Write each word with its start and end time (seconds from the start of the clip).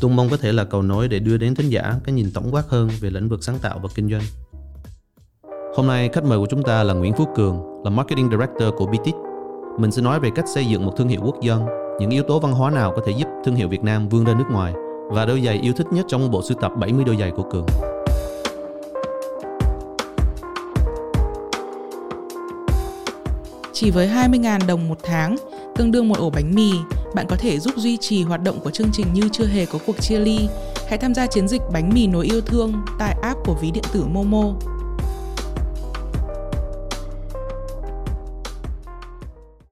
tôi 0.00 0.10
mong 0.10 0.28
có 0.30 0.36
thể 0.36 0.52
là 0.52 0.64
cầu 0.64 0.82
nối 0.82 1.08
để 1.08 1.18
đưa 1.18 1.36
đến 1.36 1.54
thính 1.54 1.68
giả 1.68 1.94
cái 2.04 2.14
nhìn 2.14 2.30
tổng 2.34 2.48
quát 2.50 2.62
hơn 2.68 2.88
về 3.00 3.10
lĩnh 3.10 3.28
vực 3.28 3.44
sáng 3.44 3.58
tạo 3.58 3.78
và 3.82 3.88
kinh 3.94 4.10
doanh. 4.10 4.22
Hôm 5.76 5.86
nay 5.86 6.08
khách 6.12 6.24
mời 6.24 6.38
của 6.38 6.46
chúng 6.50 6.62
ta 6.62 6.82
là 6.82 6.94
Nguyễn 6.94 7.12
Phú 7.12 7.24
Cường, 7.34 7.82
là 7.84 7.90
Marketing 7.90 8.30
Director 8.30 8.74
của 8.76 8.86
BTIC. 8.86 9.14
Mình 9.78 9.90
sẽ 9.90 10.02
nói 10.02 10.20
về 10.20 10.30
cách 10.34 10.44
xây 10.54 10.66
dựng 10.66 10.86
một 10.86 10.92
thương 10.96 11.08
hiệu 11.08 11.20
quốc 11.24 11.40
dân, 11.40 11.66
những 12.00 12.10
yếu 12.10 12.22
tố 12.22 12.40
văn 12.40 12.52
hóa 12.52 12.70
nào 12.70 12.92
có 12.96 13.02
thể 13.06 13.12
giúp 13.12 13.28
thương 13.44 13.54
hiệu 13.54 13.68
Việt 13.68 13.82
Nam 13.82 14.08
vươn 14.08 14.24
ra 14.24 14.34
nước 14.34 14.44
ngoài 14.50 14.74
và 15.10 15.26
đôi 15.26 15.42
giày 15.44 15.58
yêu 15.58 15.72
thích 15.72 15.86
nhất 15.90 16.06
trong 16.08 16.30
bộ 16.30 16.42
sưu 16.42 16.58
tập 16.60 16.72
70 16.78 17.04
đôi 17.04 17.16
giày 17.16 17.30
của 17.30 17.42
Cường. 17.42 17.66
Chỉ 23.72 23.90
với 23.90 24.08
20.000 24.08 24.66
đồng 24.66 24.88
một 24.88 24.98
tháng, 25.02 25.36
tương 25.76 25.92
đương 25.92 26.08
một 26.08 26.18
ổ 26.18 26.30
bánh 26.30 26.54
mì, 26.54 26.70
bạn 27.14 27.26
có 27.28 27.36
thể 27.36 27.58
giúp 27.58 27.74
duy 27.76 27.96
trì 27.96 28.22
hoạt 28.22 28.42
động 28.42 28.60
của 28.64 28.70
chương 28.70 28.88
trình 28.92 29.06
như 29.12 29.22
chưa 29.32 29.46
hề 29.46 29.66
có 29.66 29.78
cuộc 29.86 30.00
chia 30.00 30.18
ly. 30.18 30.38
Hãy 30.88 30.98
tham 30.98 31.14
gia 31.14 31.26
chiến 31.26 31.48
dịch 31.48 31.62
bánh 31.72 31.90
mì 31.94 32.06
nối 32.06 32.26
yêu 32.26 32.40
thương 32.40 32.72
tại 32.98 33.16
app 33.22 33.38
của 33.44 33.54
ví 33.62 33.70
điện 33.70 33.84
tử 33.92 34.04
Momo. 34.12 34.54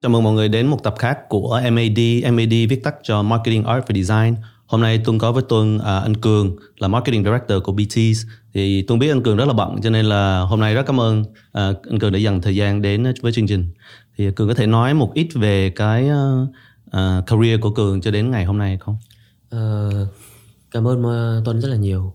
Chào 0.03 0.11
mừng 0.11 0.23
mọi 0.23 0.33
người 0.33 0.49
đến 0.49 0.67
một 0.67 0.83
tập 0.83 0.95
khác 0.99 1.19
của 1.29 1.61
MAD. 1.73 1.99
MAD 2.33 2.53
viết 2.69 2.81
tắt 2.85 2.95
cho 3.03 3.23
Marketing 3.23 3.65
Art 3.65 3.85
và 3.89 3.95
Design. 3.95 4.35
Hôm 4.67 4.81
nay 4.81 4.99
Tuân 5.05 5.19
có 5.19 5.33
với 5.33 5.43
Tuân 5.49 5.79
à, 5.79 5.99
anh 5.99 6.15
Cường 6.15 6.57
là 6.79 6.89
Marketing 6.89 7.25
Director 7.25 7.63
của 7.63 7.73
BTS. 7.73 8.27
Thì 8.55 8.83
Tuân 8.83 8.99
biết 8.99 9.09
anh 9.09 9.23
Cường 9.23 9.37
rất 9.37 9.45
là 9.45 9.53
bận 9.53 9.77
cho 9.83 9.91
nên 9.91 10.05
là 10.07 10.41
hôm 10.41 10.61
nay 10.61 10.75
rất 10.75 10.87
cảm 10.87 11.01
ơn 11.01 11.25
à, 11.53 11.73
anh 11.91 11.99
Cường 11.99 12.13
đã 12.13 12.19
dành 12.19 12.41
thời 12.41 12.57
gian 12.57 12.83
đến 12.83 13.05
với 13.23 13.33
chương 13.33 13.47
trình. 13.47 13.69
Thì 14.17 14.31
Cường 14.31 14.49
có 14.49 14.55
thể 14.55 14.67
nói 14.67 14.95
một 14.95 15.15
ít 15.15 15.29
về 15.35 15.71
cái 15.71 16.09
uh, 16.11 17.27
career 17.27 17.61
của 17.61 17.71
Cường 17.71 18.01
cho 18.01 18.11
đến 18.11 18.31
ngày 18.31 18.45
hôm 18.45 18.59
nay 18.59 18.79
không? 18.79 18.97
Uh, 19.55 20.09
cảm 20.71 20.87
ơn 20.87 21.03
Tuân 21.45 21.61
rất 21.61 21.69
là 21.69 21.77
nhiều. 21.77 22.15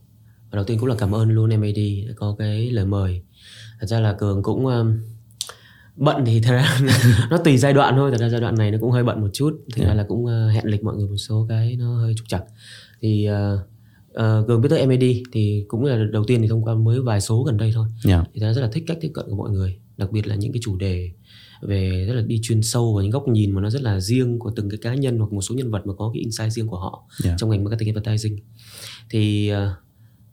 Và 0.52 0.56
đầu 0.56 0.66
tiên 0.66 0.80
cũng 0.80 0.90
là 0.90 0.96
cảm 0.98 1.16
ơn 1.16 1.32
luôn 1.32 1.50
MAD 1.50 1.78
đã 2.08 2.14
có 2.16 2.36
cái 2.40 2.72
lời 2.72 2.86
mời. 2.86 3.22
Thật 3.80 3.88
ra 3.88 4.00
là 4.00 4.14
Cường 4.14 4.44
cũng 4.44 4.66
um, 4.66 5.00
bận 5.96 6.24
thì 6.26 6.42
thật 6.42 6.52
ra 6.52 6.80
nó 7.30 7.38
tùy 7.38 7.58
giai 7.58 7.74
đoạn 7.74 7.96
thôi. 7.96 8.12
Thật 8.12 8.18
ra 8.18 8.30
giai 8.30 8.42
đoạn 8.42 8.56
này 8.56 8.72
nó 8.72 8.78
cũng 8.82 8.92
hơi 8.92 9.04
bận 9.04 9.22
một 9.22 9.30
chút. 9.34 9.62
Thực 9.76 9.82
yeah. 9.82 9.88
ra 9.88 9.94
là 9.94 10.06
cũng 10.08 10.26
uh, 10.26 10.54
hẹn 10.54 10.66
lịch 10.66 10.84
mọi 10.84 10.96
người 10.96 11.08
một 11.08 11.18
số 11.18 11.46
cái 11.50 11.76
nó 11.80 11.98
hơi 11.98 12.14
trục 12.18 12.28
trặc. 12.28 12.44
Thì 13.02 13.28
uh, 13.30 13.60
uh, 14.10 14.48
Cường 14.48 14.62
biết 14.62 14.70
tới 14.70 14.88
MAD 14.88 15.04
thì 15.32 15.66
cũng 15.68 15.86
là 15.86 16.06
đầu 16.12 16.24
tiên 16.24 16.42
thì 16.42 16.48
thông 16.48 16.64
qua 16.64 16.76
mới 16.76 17.00
vài 17.02 17.22
số 17.22 17.44
gần 17.44 17.58
đây 17.58 17.72
thôi. 17.76 17.88
Yeah. 18.08 18.28
Thì 18.34 18.42
ta 18.42 18.54
rất 18.54 18.62
là 18.62 18.70
thích 18.74 18.84
cách 18.88 18.98
tiếp 19.02 19.12
cận 19.14 19.26
của 19.30 19.36
mọi 19.36 19.50
người, 19.50 19.80
đặc 19.98 20.12
biệt 20.12 20.28
là 20.28 20.36
những 20.36 20.52
cái 20.52 20.60
chủ 20.64 20.78
đề 20.78 21.12
về 21.62 22.06
rất 22.08 22.14
là 22.14 22.22
đi 22.22 22.40
chuyên 22.44 22.62
sâu 22.64 22.94
vào 22.94 23.04
những 23.04 23.12
góc 23.12 23.28
nhìn 23.28 23.52
mà 23.52 23.62
nó 23.62 23.70
rất 23.70 23.82
là 23.82 24.00
riêng 24.00 24.40
của 24.40 24.52
từng 24.56 24.70
cái 24.70 24.78
cá 24.78 24.94
nhân 24.94 25.20
hoặc 25.20 25.34
một 25.34 25.42
số 25.42 25.56
nhân 25.56 25.72
vật 25.72 25.88
mà 25.88 25.94
có 25.94 26.12
cái 26.14 26.20
insight 26.20 26.52
riêng 26.52 26.68
của 26.68 26.80
họ 26.80 27.08
yeah. 27.24 27.38
trong 27.40 27.50
ngành 27.50 27.64
marketing 27.64 27.96
advertising 27.96 28.40
thì 29.10 29.52
uh, 29.54 29.58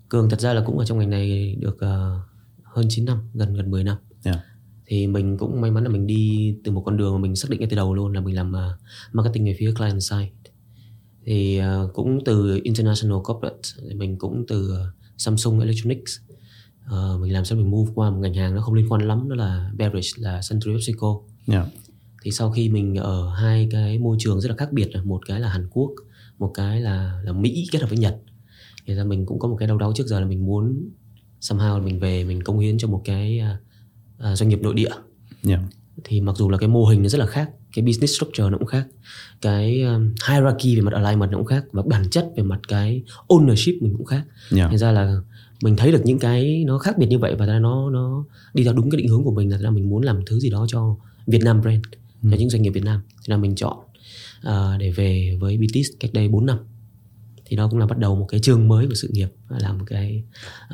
cường 0.08 0.30
thật 0.30 0.40
ra 0.40 0.54
là 0.54 0.62
cũng 0.66 0.78
ở 0.78 0.84
trong 0.84 0.98
ngành 0.98 1.10
này 1.10 1.56
được 1.60 1.76
uh, 1.76 2.26
hơn 2.62 2.86
9 2.88 3.04
năm 3.04 3.18
gần 3.34 3.54
gần 3.54 3.70
10 3.70 3.84
năm 3.84 3.96
yeah. 4.24 4.38
thì 4.86 5.06
mình 5.06 5.36
cũng 5.38 5.60
may 5.60 5.70
mắn 5.70 5.84
là 5.84 5.90
mình 5.90 6.06
đi 6.06 6.54
từ 6.64 6.72
một 6.72 6.82
con 6.86 6.96
đường 6.96 7.12
mà 7.12 7.18
mình 7.18 7.36
xác 7.36 7.50
định 7.50 7.60
ngay 7.60 7.68
từ 7.70 7.76
đầu 7.76 7.94
luôn 7.94 8.12
là 8.12 8.20
mình 8.20 8.36
làm 8.36 8.52
uh, 8.52 8.80
marketing 9.12 9.44
về 9.44 9.56
phía 9.58 9.72
client 9.74 10.02
side 10.02 10.30
thì 11.24 11.60
uh, 11.60 11.94
cũng 11.94 12.18
từ 12.24 12.60
international 12.62 13.18
corporate 13.24 13.60
thì 13.88 13.94
mình 13.94 14.18
cũng 14.18 14.44
từ 14.48 14.72
uh, 14.72 14.78
Samsung 15.16 15.60
Electronics 15.60 16.18
uh, 16.90 17.20
mình 17.20 17.32
làm 17.32 17.44
sao 17.44 17.58
mình 17.58 17.70
move 17.70 17.92
qua 17.94 18.10
một 18.10 18.18
ngành 18.20 18.34
hàng 18.34 18.54
nó 18.54 18.60
không 18.60 18.74
liên 18.74 18.86
quan 18.88 19.08
lắm 19.08 19.28
đó 19.28 19.36
là 19.36 19.70
beverage 19.76 20.08
là 20.16 20.42
Suntory 20.42 20.72
PepsiCo 20.72 21.20
yeah. 21.46 21.66
thì 22.22 22.30
sau 22.30 22.50
khi 22.50 22.68
mình 22.68 22.96
ở 22.96 23.30
hai 23.34 23.68
cái 23.70 23.98
môi 23.98 24.16
trường 24.20 24.40
rất 24.40 24.48
là 24.48 24.56
khác 24.56 24.72
biệt 24.72 24.90
một 25.04 25.20
cái 25.26 25.40
là 25.40 25.48
Hàn 25.48 25.68
Quốc 25.70 25.90
một 26.38 26.50
cái 26.54 26.80
là 26.80 27.20
là 27.24 27.32
Mỹ 27.32 27.66
kết 27.72 27.82
hợp 27.82 27.88
với 27.88 27.98
Nhật 27.98 28.16
thì 28.86 28.94
ra 28.94 29.04
mình 29.04 29.26
cũng 29.26 29.38
có 29.38 29.48
một 29.48 29.56
cái 29.58 29.68
đau 29.68 29.78
đau 29.78 29.92
trước 29.96 30.06
giờ 30.06 30.20
là 30.20 30.26
mình 30.26 30.46
muốn 30.46 30.90
somehow 31.40 31.82
mình 31.82 32.00
về 32.00 32.24
mình 32.24 32.42
công 32.42 32.58
hiến 32.58 32.78
cho 32.78 32.88
một 32.88 33.02
cái 33.04 33.42
uh, 34.18 34.38
doanh 34.38 34.48
nghiệp 34.48 34.62
nội 34.62 34.74
địa 34.74 34.90
yeah. 35.48 35.60
thì 36.04 36.20
mặc 36.20 36.36
dù 36.36 36.50
là 36.50 36.58
cái 36.58 36.68
mô 36.68 36.84
hình 36.84 37.02
nó 37.02 37.08
rất 37.08 37.18
là 37.18 37.26
khác 37.26 37.50
cái 37.72 37.84
business 37.84 38.16
structure 38.16 38.50
nó 38.50 38.58
cũng 38.58 38.66
khác 38.66 38.86
cái 39.40 39.82
um, 39.82 40.14
hierarchy 40.28 40.76
về 40.76 40.82
mặt 40.82 40.92
alignment 40.94 41.30
nó 41.30 41.38
cũng 41.38 41.46
khác 41.46 41.64
và 41.72 41.82
bản 41.86 42.10
chất 42.10 42.28
về 42.36 42.42
mặt 42.42 42.60
cái 42.68 43.02
ownership 43.28 43.78
mình 43.80 43.94
cũng 43.96 44.06
khác 44.06 44.22
yeah. 44.56 44.68
thành 44.68 44.78
ra 44.78 44.92
là 44.92 45.20
mình 45.62 45.76
thấy 45.76 45.92
được 45.92 46.02
những 46.04 46.18
cái 46.18 46.64
nó 46.66 46.78
khác 46.78 46.98
biệt 46.98 47.06
như 47.06 47.18
vậy 47.18 47.34
và 47.38 47.46
nó 47.46 47.90
nó 47.90 48.24
đi 48.54 48.64
theo 48.64 48.72
đúng 48.72 48.90
cái 48.90 48.98
định 48.98 49.08
hướng 49.08 49.24
của 49.24 49.34
mình 49.34 49.62
là 49.62 49.70
mình 49.70 49.88
muốn 49.88 50.02
làm 50.02 50.20
thứ 50.26 50.40
gì 50.40 50.50
đó 50.50 50.66
cho 50.68 50.96
Việt 51.26 51.42
Nam 51.42 51.60
brand 51.60 51.84
ừ. 52.22 52.28
cho 52.30 52.36
những 52.36 52.50
doanh 52.50 52.62
nghiệp 52.62 52.70
Việt 52.70 52.84
Nam 52.84 53.00
thì 53.08 53.30
là 53.30 53.36
mình 53.36 53.54
chọn 53.54 53.78
uh, 54.48 54.78
để 54.78 54.90
về 54.90 55.36
với 55.40 55.58
BTS 55.58 55.88
cách 56.00 56.10
đây 56.12 56.28
4 56.28 56.46
năm 56.46 56.58
thì 57.44 57.56
đó 57.56 57.68
cũng 57.70 57.78
là 57.78 57.86
bắt 57.86 57.98
đầu 57.98 58.16
một 58.16 58.26
cái 58.28 58.40
chương 58.40 58.68
mới 58.68 58.86
của 58.86 58.94
sự 58.94 59.08
nghiệp 59.12 59.28
làm 59.48 59.78
một 59.78 59.84
cái 59.86 60.24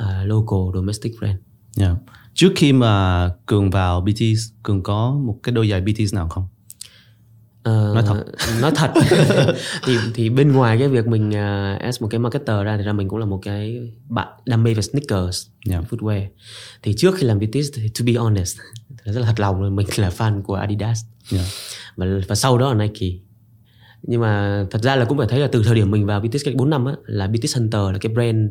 uh, 0.00 0.26
local 0.26 0.58
domestic 0.74 1.12
brand. 1.20 1.38
Yeah. 1.78 1.96
Trước 2.34 2.52
khi 2.56 2.72
mà 2.72 3.28
cường 3.46 3.70
vào 3.70 4.00
BTS, 4.00 4.52
cường 4.62 4.82
có 4.82 5.20
một 5.26 5.38
cái 5.42 5.52
đôi 5.52 5.68
giày 5.68 5.80
BTS 5.80 6.14
nào 6.14 6.28
không? 6.28 6.46
Uh, 7.68 7.94
nói 7.94 8.02
thật. 8.06 8.24
nói 8.60 8.72
thật. 8.74 8.92
Thì 9.86 9.96
thì 10.14 10.30
bên 10.30 10.52
ngoài 10.52 10.78
cái 10.78 10.88
việc 10.88 11.06
mình 11.06 11.28
uh, 11.28 11.80
as 11.80 12.02
một 12.02 12.08
cái 12.10 12.18
marketer 12.18 12.64
ra 12.64 12.76
thì 12.76 12.82
ra 12.82 12.92
mình 12.92 13.08
cũng 13.08 13.18
là 13.18 13.26
một 13.26 13.38
cái 13.42 13.90
bạn 14.08 14.28
đam 14.46 14.62
mê 14.62 14.74
về 14.74 14.82
sneakers 14.82 15.46
yeah. 15.70 15.84
footwear. 15.90 16.26
Thì 16.82 16.94
trước 16.96 17.14
khi 17.14 17.26
làm 17.26 17.38
BTS 17.38 17.68
thì 17.74 17.88
to 17.98 18.04
be 18.06 18.12
honest 18.12 18.58
rất 19.04 19.20
là 19.20 19.26
thật 19.26 19.40
lòng 19.40 19.76
mình 19.76 19.86
là 19.96 20.08
fan 20.08 20.42
của 20.42 20.54
Adidas. 20.54 21.00
Yeah. 21.32 21.46
và 21.96 22.06
và 22.28 22.34
sau 22.34 22.58
đó 22.58 22.74
là 22.74 22.84
Nike. 22.84 23.18
Nhưng 24.02 24.20
mà 24.20 24.64
thật 24.70 24.82
ra 24.82 24.96
là 24.96 25.04
cũng 25.04 25.18
phải 25.18 25.26
thấy 25.30 25.40
là 25.40 25.48
từ 25.52 25.62
thời 25.62 25.74
điểm 25.74 25.90
mình 25.90 26.06
vào 26.06 26.20
BTS 26.20 26.44
cách 26.44 26.54
4 26.54 26.70
năm 26.70 26.84
á 26.84 26.94
là 27.06 27.26
BTS 27.26 27.56
Hunter 27.56 27.80
là 27.92 27.98
cái 28.00 28.12
brand 28.12 28.50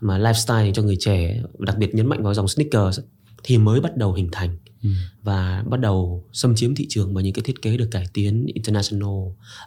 mà 0.00 0.18
lifestyle 0.18 0.72
cho 0.72 0.82
người 0.82 0.96
trẻ 1.00 1.42
đặc 1.58 1.78
biệt 1.78 1.94
nhấn 1.94 2.06
mạnh 2.06 2.22
vào 2.22 2.34
dòng 2.34 2.48
sneakers 2.48 3.00
thì 3.44 3.58
mới 3.58 3.80
bắt 3.80 3.96
đầu 3.96 4.12
hình 4.12 4.28
thành 4.32 4.56
ừ. 4.82 4.90
và 5.22 5.64
bắt 5.70 5.80
đầu 5.80 6.24
xâm 6.32 6.54
chiếm 6.54 6.74
thị 6.74 6.86
trường 6.88 7.14
bằng 7.14 7.24
những 7.24 7.34
cái 7.34 7.42
thiết 7.42 7.62
kế 7.62 7.76
được 7.76 7.88
cải 7.90 8.06
tiến 8.14 8.46
international 8.54 9.14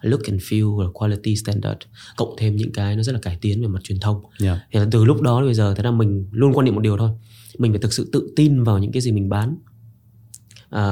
look 0.02 0.24
and 0.24 0.42
feel 0.42 0.78
và 0.78 0.86
quality 0.94 1.36
standard 1.36 1.80
cộng 2.18 2.36
thêm 2.38 2.56
những 2.56 2.72
cái 2.72 2.96
nó 2.96 3.04
rất 3.04 3.14
là 3.14 3.20
cải 3.20 3.38
tiến 3.42 3.62
về 3.62 3.68
mặt 3.68 3.84
truyền 3.84 4.00
thông 4.00 4.22
yeah. 4.42 4.60
thì 4.72 4.80
từ 4.92 5.06
lúc 5.06 5.22
đó 5.22 5.40
đến 5.40 5.48
bây 5.48 5.54
giờ 5.54 5.74
thế 5.78 5.84
là 5.84 5.92
mình 5.92 6.28
luôn 6.32 6.54
quan 6.54 6.66
niệm 6.66 6.76
một 6.76 6.82
điều 6.82 6.98
thôi 6.98 7.10
mình 7.58 7.72
phải 7.72 7.80
thực 7.80 7.94
sự 7.94 8.10
tự 8.12 8.34
tin 8.36 8.64
vào 8.64 8.80
những 8.80 8.92
cái 8.92 9.02
gì 9.02 9.12
mình 9.12 9.30
bán 9.30 9.58
à, 10.70 10.84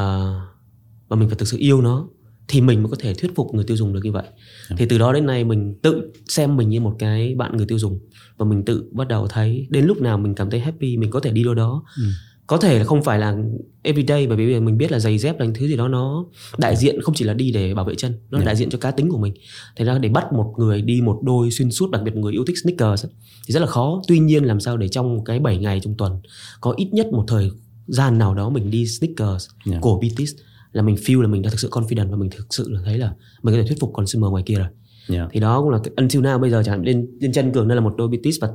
và 1.07 1.15
mình 1.15 1.29
phải 1.29 1.37
thực 1.37 1.47
sự 1.47 1.57
yêu 1.57 1.81
nó 1.81 2.07
thì 2.47 2.61
mình 2.61 2.83
mới 2.83 2.89
có 2.89 2.97
thể 2.99 3.13
thuyết 3.13 3.35
phục 3.35 3.53
người 3.53 3.63
tiêu 3.63 3.77
dùng 3.77 3.93
được 3.93 3.99
như 4.03 4.11
vậy 4.11 4.23
yeah. 4.69 4.79
thì 4.79 4.85
từ 4.89 4.97
đó 4.97 5.13
đến 5.13 5.25
nay 5.25 5.43
mình 5.43 5.75
tự 5.81 6.11
xem 6.27 6.57
mình 6.57 6.69
như 6.69 6.81
một 6.81 6.95
cái 6.99 7.35
bạn 7.35 7.57
người 7.57 7.65
tiêu 7.65 7.79
dùng 7.79 7.99
và 8.37 8.45
mình 8.45 8.65
tự 8.65 8.89
bắt 8.91 9.07
đầu 9.07 9.27
thấy 9.27 9.67
đến 9.69 9.85
lúc 9.85 10.01
nào 10.01 10.17
mình 10.17 10.35
cảm 10.35 10.49
thấy 10.49 10.59
happy 10.59 10.97
mình 10.97 11.11
có 11.11 11.19
thể 11.19 11.31
đi 11.31 11.43
đâu 11.43 11.53
đó 11.53 11.83
ừ 11.97 12.03
có 12.47 12.57
thể 12.57 12.79
là 12.79 12.85
không 12.85 13.03
phải 13.03 13.19
là 13.19 13.37
everyday 13.83 14.27
bởi 14.27 14.37
vì 14.37 14.59
mình 14.59 14.77
biết 14.77 14.91
là 14.91 14.99
giày 14.99 15.17
dép 15.17 15.39
là 15.39 15.45
thứ 15.55 15.67
gì 15.67 15.77
đó 15.77 15.87
nó 15.87 16.25
đại 16.57 16.75
diện 16.75 17.01
không 17.01 17.15
chỉ 17.15 17.25
là 17.25 17.33
đi 17.33 17.51
để 17.51 17.73
bảo 17.73 17.85
vệ 17.85 17.95
chân 17.95 18.13
nó 18.29 18.37
yeah. 18.37 18.45
đại 18.45 18.55
diện 18.55 18.69
cho 18.69 18.77
cá 18.77 18.91
tính 18.91 19.09
của 19.09 19.17
mình 19.17 19.33
thế 19.75 19.85
ra 19.85 19.97
để 19.97 20.09
bắt 20.09 20.33
một 20.33 20.53
người 20.57 20.81
đi 20.81 21.01
một 21.01 21.19
đôi 21.23 21.51
xuyên 21.51 21.71
suốt 21.71 21.91
đặc 21.91 22.01
biệt 22.03 22.15
một 22.15 22.21
người 22.21 22.33
yêu 22.33 22.45
thích 22.47 22.57
sneakers 22.63 23.05
thì 23.47 23.53
rất 23.53 23.59
là 23.59 23.65
khó 23.65 24.01
tuy 24.07 24.19
nhiên 24.19 24.43
làm 24.43 24.59
sao 24.59 24.77
để 24.77 24.87
trong 24.87 25.23
cái 25.23 25.39
7 25.39 25.57
ngày 25.57 25.79
trong 25.79 25.95
tuần 25.97 26.21
có 26.61 26.73
ít 26.77 26.89
nhất 26.91 27.07
một 27.11 27.25
thời 27.27 27.51
gian 27.87 28.17
nào 28.17 28.35
đó 28.35 28.49
mình 28.49 28.71
đi 28.71 28.87
sneakers 28.87 29.47
yeah. 29.69 29.81
của 29.81 29.99
BTS 29.99 30.31
là 30.71 30.81
mình 30.81 30.95
feel 30.95 31.21
là 31.21 31.27
mình 31.27 31.41
đã 31.41 31.49
thực 31.49 31.59
sự 31.59 31.69
confident 31.71 32.09
và 32.09 32.17
mình 32.17 32.29
thực 32.29 32.47
sự 32.49 32.69
là 32.69 32.81
thấy 32.85 32.97
là 32.97 33.13
mình 33.43 33.55
có 33.55 33.61
thể 33.61 33.67
thuyết 33.67 33.79
phục 33.79 33.93
consumer 33.93 34.31
ngoài 34.31 34.43
kia 34.45 34.55
rồi 34.55 34.67
yeah. 35.09 35.29
thì 35.31 35.39
đó 35.39 35.61
cũng 35.61 35.69
là 35.69 35.79
until 35.95 36.23
now 36.23 36.39
bây 36.39 36.49
giờ 36.49 36.63
chẳng 36.65 36.75
hạn 36.77 36.85
lên 36.85 37.07
lên 37.19 37.31
chân 37.31 37.51
cường 37.51 37.67
đây 37.67 37.75
là 37.75 37.81
một 37.81 37.93
đôi 37.97 38.07
BTS 38.07 38.41
và 38.41 38.49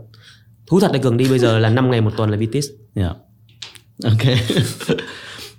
thú 0.66 0.80
thật 0.80 0.90
là 0.92 0.98
cường 0.98 1.16
đi 1.16 1.28
bây 1.28 1.38
giờ 1.38 1.58
là 1.58 1.70
5 1.70 1.90
ngày 1.90 2.00
một 2.00 2.12
tuần 2.16 2.30
là 2.30 2.36
BTS 2.36 2.66
yeah 2.94 3.16
ok. 4.04 4.22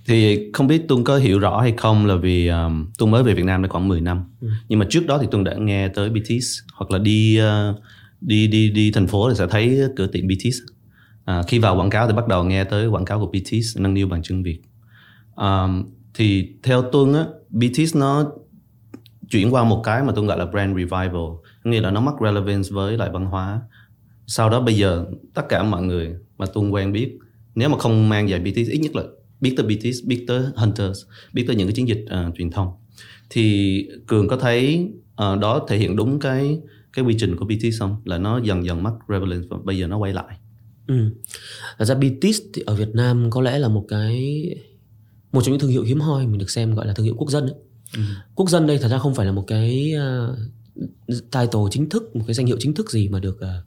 Thì 0.08 0.50
không 0.54 0.68
biết 0.68 0.88
tuân 0.88 1.04
có 1.04 1.18
hiểu 1.18 1.40
rõ 1.40 1.62
hay 1.62 1.74
không 1.78 2.06
là 2.06 2.16
vì 2.16 2.48
um, 2.48 2.88
tuân 2.98 3.12
mới 3.12 3.24
về 3.24 3.34
việt 3.34 3.46
nam 3.46 3.62
đã 3.62 3.70
khoảng 3.70 3.88
10 3.88 4.02
năm. 4.02 4.24
Ừ. 4.42 4.48
nhưng 4.68 4.80
mà 4.80 4.86
trước 4.90 5.06
đó 5.08 5.18
thì 5.22 5.28
tuân 5.32 5.44
đã 5.44 5.54
nghe 5.54 5.88
tới 5.88 6.10
bts 6.10 6.60
hoặc 6.74 6.92
là 6.92 7.00
đi 7.00 7.40
uh, 7.42 7.76
đi 8.22 8.48
đi 8.48 8.70
đi 8.70 8.92
thành 8.92 9.08
phố 9.08 9.30
thì 9.30 9.36
sẽ 9.36 9.48
thấy 9.50 9.82
cửa 9.96 10.08
tiệm 10.08 10.28
bts 10.28 10.58
à, 11.26 11.44
khi 11.48 11.60
vào 11.60 11.76
quảng 11.76 11.90
cáo 11.90 12.08
thì 12.08 12.14
bắt 12.14 12.28
đầu 12.28 12.44
nghe 12.44 12.64
tới 12.64 12.88
quảng 12.88 13.06
cáo 13.06 13.20
của 13.20 13.32
bts 13.32 13.78
nâng 13.78 13.94
niu 13.94 14.08
bằng 14.08 14.22
chân 14.24 14.44
việt. 14.44 14.62
Um, 15.36 15.86
thì 16.14 16.50
theo 16.64 16.82
tuân 16.82 17.14
á 17.14 17.26
bts 17.50 17.96
nó 17.96 18.32
chuyển 19.30 19.54
qua 19.54 19.64
một 19.64 19.82
cái 19.84 20.04
mà 20.04 20.14
tôi 20.16 20.26
gọi 20.26 20.38
là 20.38 20.46
brand 20.46 20.78
revival. 20.78 21.26
Nghĩa 21.64 21.82
là 21.82 21.92
nó 21.92 22.02
mất 22.02 22.14
relevance 22.22 22.70
với 22.72 22.98
lại 22.98 23.10
văn 23.14 23.26
hóa. 23.26 23.62
Sau 24.28 24.50
đó 24.50 24.62
bây 24.62 24.76
giờ 24.76 25.06
tất 25.34 25.50
cả 25.50 25.64
mọi 25.64 25.84
người 25.84 26.16
mà 26.38 26.46
tuân 26.46 26.70
quen 26.70 26.92
biết 26.92 27.18
nếu 27.58 27.70
mà 27.70 27.78
không 27.78 28.10
mang 28.10 28.30
giày 28.30 28.40
BTS 28.40 28.70
ít 28.70 28.78
nhất 28.78 28.96
là 28.96 29.04
biết 29.42 29.54
tới 29.58 29.66
BTS 29.66 30.06
biết 30.06 30.26
tới 30.28 30.44
Hunters 30.56 31.00
biết 31.34 31.44
tới 31.48 31.56
những 31.56 31.68
cái 31.68 31.74
chiến 31.74 31.88
dịch 31.88 32.06
uh, 32.06 32.36
truyền 32.38 32.52
thông 32.52 32.68
thì 33.30 33.86
cường 34.08 34.28
có 34.28 34.38
thấy 34.38 34.90
uh, 35.12 35.40
đó 35.40 35.66
thể 35.68 35.78
hiện 35.78 35.96
đúng 35.96 36.20
cái 36.20 36.60
cái 36.94 37.06
quy 37.06 37.16
trình 37.20 37.36
của 37.36 37.46
BTS 37.46 37.80
không 37.80 37.96
là 38.06 38.18
nó 38.18 38.40
dần 38.44 38.66
dần 38.66 38.84
mất 38.84 38.94
relevance 39.10 39.48
và 39.50 39.58
bây 39.64 39.78
giờ 39.78 39.88
nó 39.88 39.98
quay 39.98 40.14
lại 40.14 40.38
Ừ. 40.88 41.10
Thật 41.78 41.86
ra 41.86 41.96
BTS 41.96 42.42
thì 42.54 42.62
ở 42.66 42.76
Việt 42.76 42.90
Nam 42.94 43.30
có 43.30 43.42
lẽ 43.42 43.60
là 43.60 43.68
một 43.68 43.86
cái 43.88 44.44
một 45.32 45.42
trong 45.42 45.52
những 45.52 45.60
thương 45.60 45.72
hiệu 45.72 45.84
hiếm 45.84 46.00
hoi 46.00 46.28
mình 46.28 46.38
được 46.38 46.50
xem 46.50 46.76
gọi 46.76 46.88
là 46.88 46.94
thương 46.94 47.06
hiệu 47.06 47.16
quốc 47.18 47.32
dân 47.32 47.44
ấy. 47.44 47.56
Ừ. 47.94 48.02
Quốc 48.36 48.50
dân 48.50 48.68
đây 48.68 48.78
thật 48.78 48.88
ra 48.88 48.98
không 48.98 49.16
phải 49.16 49.26
là 49.26 49.32
một 49.32 49.44
cái 49.48 49.94
uh, 49.96 50.38
title 51.08 51.62
chính 51.72 51.90
thức, 51.90 52.16
một 52.16 52.24
cái 52.28 52.34
danh 52.34 52.46
hiệu 52.46 52.58
chính 52.60 52.74
thức 52.74 52.92
gì 52.92 53.10
mà 53.10 53.20
được 53.20 53.38
uh, 53.38 53.66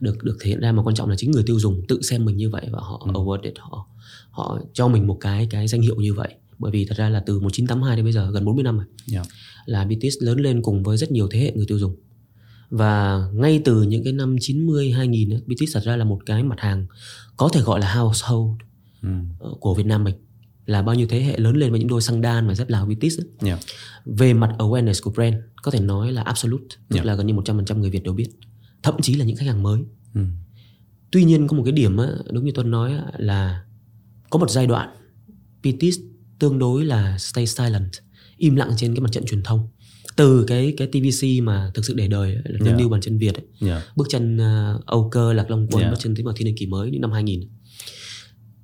được 0.00 0.22
được 0.24 0.36
thể 0.40 0.48
hiện 0.50 0.60
ra 0.60 0.72
mà 0.72 0.82
quan 0.82 0.94
trọng 0.96 1.08
là 1.08 1.16
chính 1.16 1.30
người 1.30 1.42
tiêu 1.46 1.58
dùng 1.60 1.82
tự 1.88 2.02
xem 2.02 2.24
mình 2.24 2.36
như 2.36 2.50
vậy 2.50 2.68
và 2.72 2.78
họ 2.82 3.02
Ừ. 3.04 3.12
awarded 3.12 3.52
họ 3.58 3.86
họ 4.30 4.58
cho 4.72 4.88
mình 4.88 5.06
một 5.06 5.18
cái 5.20 5.46
cái 5.50 5.68
danh 5.68 5.80
hiệu 5.80 5.96
như 5.96 6.14
vậy. 6.14 6.34
Bởi 6.58 6.72
vì 6.72 6.84
thật 6.84 6.94
ra 6.98 7.08
là 7.08 7.20
từ 7.26 7.40
1982 7.40 7.96
đến 7.96 8.04
bây 8.04 8.12
giờ 8.12 8.30
gần 8.30 8.44
40 8.44 8.64
năm 8.64 8.76
rồi 8.76 8.86
Yeah. 9.12 9.26
là 9.66 9.84
BTS 9.84 10.14
lớn 10.20 10.38
lên 10.40 10.62
cùng 10.62 10.82
với 10.82 10.96
rất 10.96 11.10
nhiều 11.12 11.28
thế 11.30 11.40
hệ 11.40 11.52
người 11.52 11.66
tiêu 11.66 11.78
dùng. 11.78 11.96
Và 12.70 13.18
ngay 13.34 13.62
từ 13.64 13.82
những 13.82 14.04
cái 14.04 14.12
năm 14.12 14.36
90 14.40 14.90
2000 14.92 15.32
ấy, 15.32 15.40
BTS 15.46 15.74
thật 15.74 15.80
ra 15.84 15.96
là 15.96 16.04
một 16.04 16.20
cái 16.26 16.42
mặt 16.42 16.60
hàng 16.60 16.86
có 17.36 17.48
thể 17.52 17.60
gọi 17.60 17.80
là 17.80 17.94
household 17.94 18.50
Ừ. 19.02 19.08
ờ, 19.38 19.50
của 19.60 19.74
Việt 19.74 19.86
Nam 19.86 20.04
mình 20.04 20.14
là 20.66 20.82
bao 20.82 20.94
nhiêu 20.94 21.06
thế 21.10 21.20
hệ 21.22 21.38
lớn 21.38 21.56
lên 21.56 21.70
với 21.70 21.78
những 21.80 21.88
đôi 21.88 22.02
xăng 22.02 22.20
đan 22.20 22.48
và 22.48 22.54
dép 22.54 22.68
lào 22.68 22.86
BTS. 22.86 23.18
Yeah. 23.44 23.58
về 24.06 24.34
mặt 24.34 24.50
awareness 24.58 25.00
của 25.02 25.10
brand 25.10 25.34
có 25.62 25.70
thể 25.70 25.80
nói 25.80 26.12
là 26.12 26.22
absolute 26.22 26.64
tức 26.88 26.96
Yeah. 26.96 27.06
là 27.06 27.14
gần 27.14 27.26
như 27.26 27.34
100% 27.34 27.80
người 27.80 27.90
Việt 27.90 28.02
đều 28.02 28.14
biết 28.14 28.28
thậm 28.86 28.94
chí 29.02 29.14
là 29.14 29.24
những 29.24 29.36
khách 29.36 29.46
hàng 29.46 29.62
mới 29.62 29.80
Ừ. 30.14 30.20
tuy 31.10 31.24
nhiên 31.24 31.46
có 31.48 31.56
một 31.56 31.62
cái 31.64 31.72
điểm 31.72 31.96
á, 31.96 32.08
đúng 32.32 32.44
như 32.44 32.52
Tuấn 32.54 32.70
nói 32.70 32.92
á, 32.92 33.04
là 33.18 33.64
có 34.30 34.38
một 34.38 34.50
giai 34.50 34.66
đoạn 34.66 34.88
BTS 35.62 35.98
tương 36.38 36.58
đối 36.58 36.84
là 36.84 37.18
stay 37.18 37.46
silent 37.46 37.90
im 38.36 38.56
lặng 38.56 38.70
trên 38.76 38.94
cái 38.94 39.00
mặt 39.00 39.12
trận 39.12 39.24
truyền 39.26 39.42
thông 39.42 39.68
từ 40.16 40.44
cái 40.46 40.74
cái 40.76 40.88
TVC 40.88 41.42
mà 41.42 41.70
thực 41.74 41.84
sự 41.84 41.94
để 41.94 42.08
đời 42.08 42.34
ấy, 42.34 42.42
là 42.44 42.66
Yeah. 42.66 42.78
yeah. 42.78 42.90
bàn 42.90 43.00
chân 43.00 43.18
Việt 43.18 43.34
ấy, 43.34 43.44
Yeah. 43.60 43.82
bước 43.96 44.06
chân 44.10 44.36
uh, 44.36 44.86
Âu 44.86 45.08
Cơ 45.12 45.32
Lạc 45.32 45.50
Long 45.50 45.66
Quân 45.70 45.80
Yeah. 45.82 45.92
bước 45.92 45.98
chân 46.00 46.14
tiến 46.14 46.24
vào 46.26 46.34
thiên 46.38 46.46
niên 46.46 46.56
kỷ 46.56 46.66
mới 46.66 46.90
những 46.90 47.00
năm 47.00 47.12
2000 47.12 47.40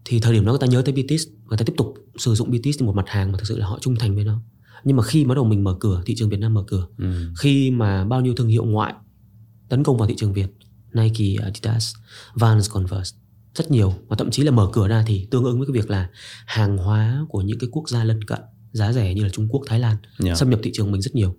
thì 0.04 0.20
thời 0.20 0.32
điểm 0.32 0.44
đó 0.44 0.52
người 0.52 0.58
ta 0.60 0.66
nhớ 0.66 0.82
tới 0.84 0.92
BTS 0.94 1.22
người 1.48 1.58
ta 1.58 1.64
tiếp 1.64 1.74
tục 1.76 1.94
sử 2.18 2.34
dụng 2.34 2.50
BTS 2.50 2.80
như 2.80 2.86
một 2.86 2.94
mặt 2.96 3.04
hàng 3.08 3.32
mà 3.32 3.38
thực 3.38 3.46
sự 3.46 3.58
là 3.58 3.66
họ 3.66 3.78
trung 3.80 3.96
thành 3.96 4.14
với 4.14 4.24
nó 4.24 4.42
nhưng 4.84 4.96
mà 4.96 5.02
khi 5.02 5.24
bắt 5.24 5.34
đầu 5.34 5.44
mình 5.44 5.64
mở 5.64 5.76
cửa 5.80 6.02
thị 6.06 6.14
trường 6.16 6.28
Việt 6.28 6.40
Nam 6.40 6.54
mở 6.54 6.64
cửa 6.66 6.86
Ừ. 6.98 7.30
khi 7.38 7.70
mà 7.70 8.04
bao 8.04 8.20
nhiêu 8.20 8.34
thương 8.34 8.48
hiệu 8.48 8.64
ngoại 8.64 8.94
tấn 9.72 9.84
công 9.84 9.96
vào 9.96 10.08
thị 10.08 10.14
trường 10.16 10.32
Việt 10.32 10.46
Nike, 10.92 11.42
Adidas, 11.42 11.94
Vans, 12.34 12.70
Converse 12.70 13.16
rất 13.54 13.70
nhiều 13.70 13.94
và 14.08 14.16
thậm 14.16 14.30
chí 14.30 14.42
là 14.42 14.50
mở 14.50 14.68
cửa 14.72 14.88
ra 14.88 15.04
thì 15.06 15.26
tương 15.30 15.44
ứng 15.44 15.58
với 15.58 15.66
cái 15.66 15.72
việc 15.72 15.90
là 15.90 16.10
hàng 16.46 16.76
hóa 16.76 17.26
của 17.28 17.42
những 17.42 17.58
cái 17.58 17.70
quốc 17.72 17.88
gia 17.88 18.04
lân 18.04 18.24
cận 18.24 18.40
giá 18.72 18.92
rẻ 18.92 19.14
như 19.14 19.22
là 19.22 19.28
Trung 19.28 19.48
Quốc, 19.48 19.62
Thái 19.66 19.80
Lan 19.80 19.96
Yeah. 20.24 20.38
xâm 20.38 20.50
nhập 20.50 20.60
thị 20.62 20.70
trường 20.74 20.92
mình 20.92 21.02
rất 21.02 21.14
nhiều 21.14 21.36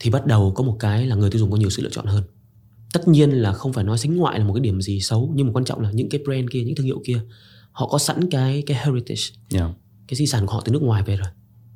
thì 0.00 0.10
bắt 0.10 0.26
đầu 0.26 0.52
có 0.54 0.64
một 0.64 0.76
cái 0.80 1.06
là 1.06 1.16
người 1.16 1.30
tiêu 1.30 1.38
dùng 1.38 1.50
có 1.50 1.56
nhiều 1.56 1.70
sự 1.70 1.82
lựa 1.82 1.90
chọn 1.90 2.06
hơn 2.06 2.24
tất 2.92 3.08
nhiên 3.08 3.30
là 3.30 3.52
không 3.52 3.72
phải 3.72 3.84
nói 3.84 3.98
xính 3.98 4.16
ngoại 4.16 4.38
là 4.38 4.44
một 4.44 4.54
cái 4.54 4.60
điểm 4.60 4.80
gì 4.80 5.00
xấu 5.00 5.32
nhưng 5.34 5.46
mà 5.46 5.52
quan 5.52 5.64
trọng 5.64 5.80
là 5.80 5.90
những 5.90 6.08
cái 6.08 6.20
brand 6.24 6.46
kia 6.50 6.64
những 6.64 6.74
thương 6.74 6.86
hiệu 6.86 7.02
kia 7.04 7.20
họ 7.72 7.88
có 7.88 7.98
sẵn 7.98 8.30
cái 8.30 8.62
cái 8.66 8.76
heritage 8.84 9.22
Yeah. 9.50 9.70
cái 10.08 10.16
di 10.16 10.26
sản 10.26 10.46
của 10.46 10.52
họ 10.52 10.62
từ 10.64 10.72
nước 10.72 10.82
ngoài 10.82 11.02
về 11.02 11.16
rồi 11.16 11.28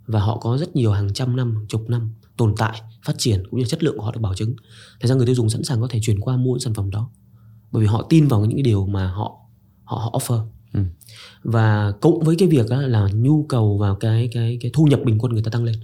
và 0.06 0.20
họ 0.20 0.38
có 0.38 0.58
rất 0.58 0.76
nhiều 0.76 0.92
hàng 0.92 1.12
trăm 1.14 1.36
năm 1.36 1.56
hàng 1.56 1.66
chục 1.66 1.90
năm 1.90 2.10
tồn 2.38 2.54
tại 2.58 2.80
phát 3.04 3.14
triển 3.18 3.42
cũng 3.50 3.60
như 3.60 3.66
chất 3.66 3.82
lượng 3.82 3.96
của 3.96 4.04
họ 4.04 4.12
được 4.12 4.20
bảo 4.20 4.34
chứng. 4.34 4.54
Thành 5.00 5.08
ra 5.08 5.14
người 5.14 5.26
tiêu 5.26 5.34
dùng 5.34 5.50
sẵn 5.50 5.64
sàng 5.64 5.80
có 5.80 5.86
thể 5.90 5.98
chuyển 6.02 6.20
qua 6.20 6.36
mua 6.36 6.52
những 6.52 6.60
sản 6.60 6.74
phẩm 6.74 6.90
đó 6.90 7.10
bởi 7.72 7.82
vì 7.82 7.86
họ 7.86 8.06
tin 8.08 8.28
vào 8.28 8.40
những 8.40 8.56
cái 8.56 8.62
điều 8.62 8.86
mà 8.86 9.10
họ 9.10 9.38
họ, 9.84 9.96
họ 9.96 10.18
offer. 10.18 10.46
Ừ. 10.74 10.80
và 11.42 11.92
cộng 12.00 12.20
với 12.20 12.36
cái 12.36 12.48
việc 12.48 12.70
là 12.70 13.08
nhu 13.14 13.46
cầu 13.48 13.78
vào 13.78 13.96
cái 13.96 14.28
cái 14.32 14.58
cái 14.60 14.70
thu 14.74 14.84
nhập 14.84 15.00
bình 15.04 15.18
quân 15.18 15.32
người 15.32 15.42
ta 15.42 15.50
tăng 15.50 15.64
lên. 15.64 15.74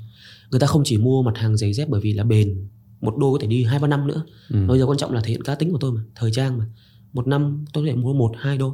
Người 0.50 0.60
ta 0.60 0.66
không 0.66 0.82
chỉ 0.84 0.98
mua 0.98 1.22
mặt 1.22 1.36
hàng 1.36 1.56
giày 1.56 1.72
dép 1.72 1.88
bởi 1.88 2.00
vì 2.00 2.12
là 2.12 2.24
bền 2.24 2.68
một 3.00 3.16
đôi 3.16 3.32
có 3.32 3.38
thể 3.40 3.46
đi 3.46 3.64
hai 3.64 3.78
ba 3.78 3.88
năm 3.88 4.06
nữa. 4.06 4.22
Ừ. 4.50 4.66
bây 4.68 4.78
giờ 4.78 4.86
quan 4.86 4.98
trọng 4.98 5.12
là 5.12 5.20
thể 5.20 5.30
hiện 5.30 5.42
cá 5.42 5.54
tính 5.54 5.72
của 5.72 5.78
tôi 5.80 5.92
mà 5.92 6.00
thời 6.14 6.32
trang 6.32 6.58
mà. 6.58 6.66
Một 7.12 7.26
năm 7.26 7.64
tôi 7.72 7.84
có 7.84 7.90
thể 7.90 7.96
mua 7.96 8.14
một 8.14 8.32
hai 8.38 8.58
đôi. 8.58 8.72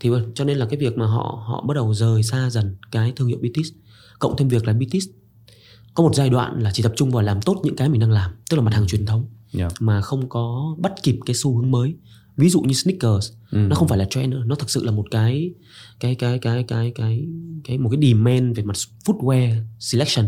Thì 0.00 0.08
vâng, 0.08 0.32
cho 0.34 0.44
nên 0.44 0.58
là 0.58 0.66
cái 0.66 0.78
việc 0.78 0.98
mà 0.98 1.06
họ 1.06 1.42
họ 1.46 1.64
bắt 1.68 1.74
đầu 1.74 1.94
rời 1.94 2.22
xa 2.22 2.50
dần 2.50 2.76
cái 2.90 3.12
thương 3.16 3.28
hiệu 3.28 3.38
BTS 3.38 3.68
cộng 4.18 4.36
thêm 4.36 4.48
việc 4.48 4.66
là 4.66 4.72
BTS 4.72 5.06
có 5.94 6.02
một 6.02 6.14
giai 6.14 6.30
đoạn 6.30 6.60
là 6.62 6.70
chỉ 6.74 6.82
tập 6.82 6.92
trung 6.96 7.10
vào 7.10 7.22
làm 7.22 7.42
tốt 7.42 7.60
những 7.64 7.76
cái 7.76 7.88
mình 7.88 8.00
đang 8.00 8.10
làm 8.10 8.30
tức 8.50 8.56
là 8.56 8.62
mặt 8.62 8.74
hàng 8.74 8.86
truyền 8.86 9.06
thống 9.06 9.26
Yeah. 9.58 9.72
mà 9.80 10.00
không 10.00 10.28
có 10.28 10.74
bắt 10.78 10.92
kịp 11.02 11.18
cái 11.26 11.34
xu 11.34 11.56
hướng 11.56 11.70
mới 11.70 11.94
ví 12.36 12.48
dụ 12.48 12.60
như 12.60 12.74
sneakers 12.74 13.32
Ừ. 13.50 13.58
nó 13.58 13.76
không 13.76 13.88
phải 13.88 13.98
là 13.98 14.04
trend 14.10 14.32
nữa 14.32 14.42
nó 14.46 14.54
thực 14.54 14.70
sự 14.70 14.84
là 14.84 14.92
một 14.92 15.04
cái 15.10 15.54
cái 16.00 16.14
cái 16.14 16.38
cái 16.38 16.62
cái 16.68 16.92
cái 16.94 17.26
cái 17.64 17.78
một 17.78 17.90
cái 17.90 18.00
demand 18.12 18.56
về 18.56 18.62
mặt 18.62 18.76
footwear 19.04 19.62
selection 19.78 20.26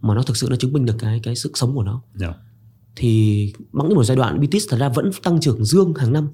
mà 0.00 0.14
nó 0.14 0.22
thực 0.22 0.36
sự 0.36 0.46
nó 0.50 0.56
chứng 0.56 0.72
minh 0.72 0.84
được 0.84 0.96
cái 0.98 1.20
cái 1.22 1.36
sức 1.36 1.58
sống 1.58 1.74
của 1.74 1.82
nó 1.82 2.02
Yeah. 2.20 2.36
thì 2.96 3.52
bằng 3.72 3.88
một 3.94 4.04
giai 4.04 4.16
đoạn 4.16 4.40
BTS 4.40 4.64
thật 4.68 4.76
ra 4.80 4.88
vẫn 4.88 5.10
tăng 5.22 5.40
trưởng 5.40 5.64
dương 5.64 5.94
hàng 5.94 6.12
năm 6.12 6.28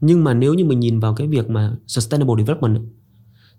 nhưng 0.00 0.24
mà 0.24 0.34
nếu 0.34 0.54
như 0.54 0.64
mình 0.64 0.80
nhìn 0.80 1.00
vào 1.00 1.14
cái 1.14 1.26
việc 1.26 1.50
mà 1.50 1.76
sustainable 1.86 2.34
development 2.44 2.82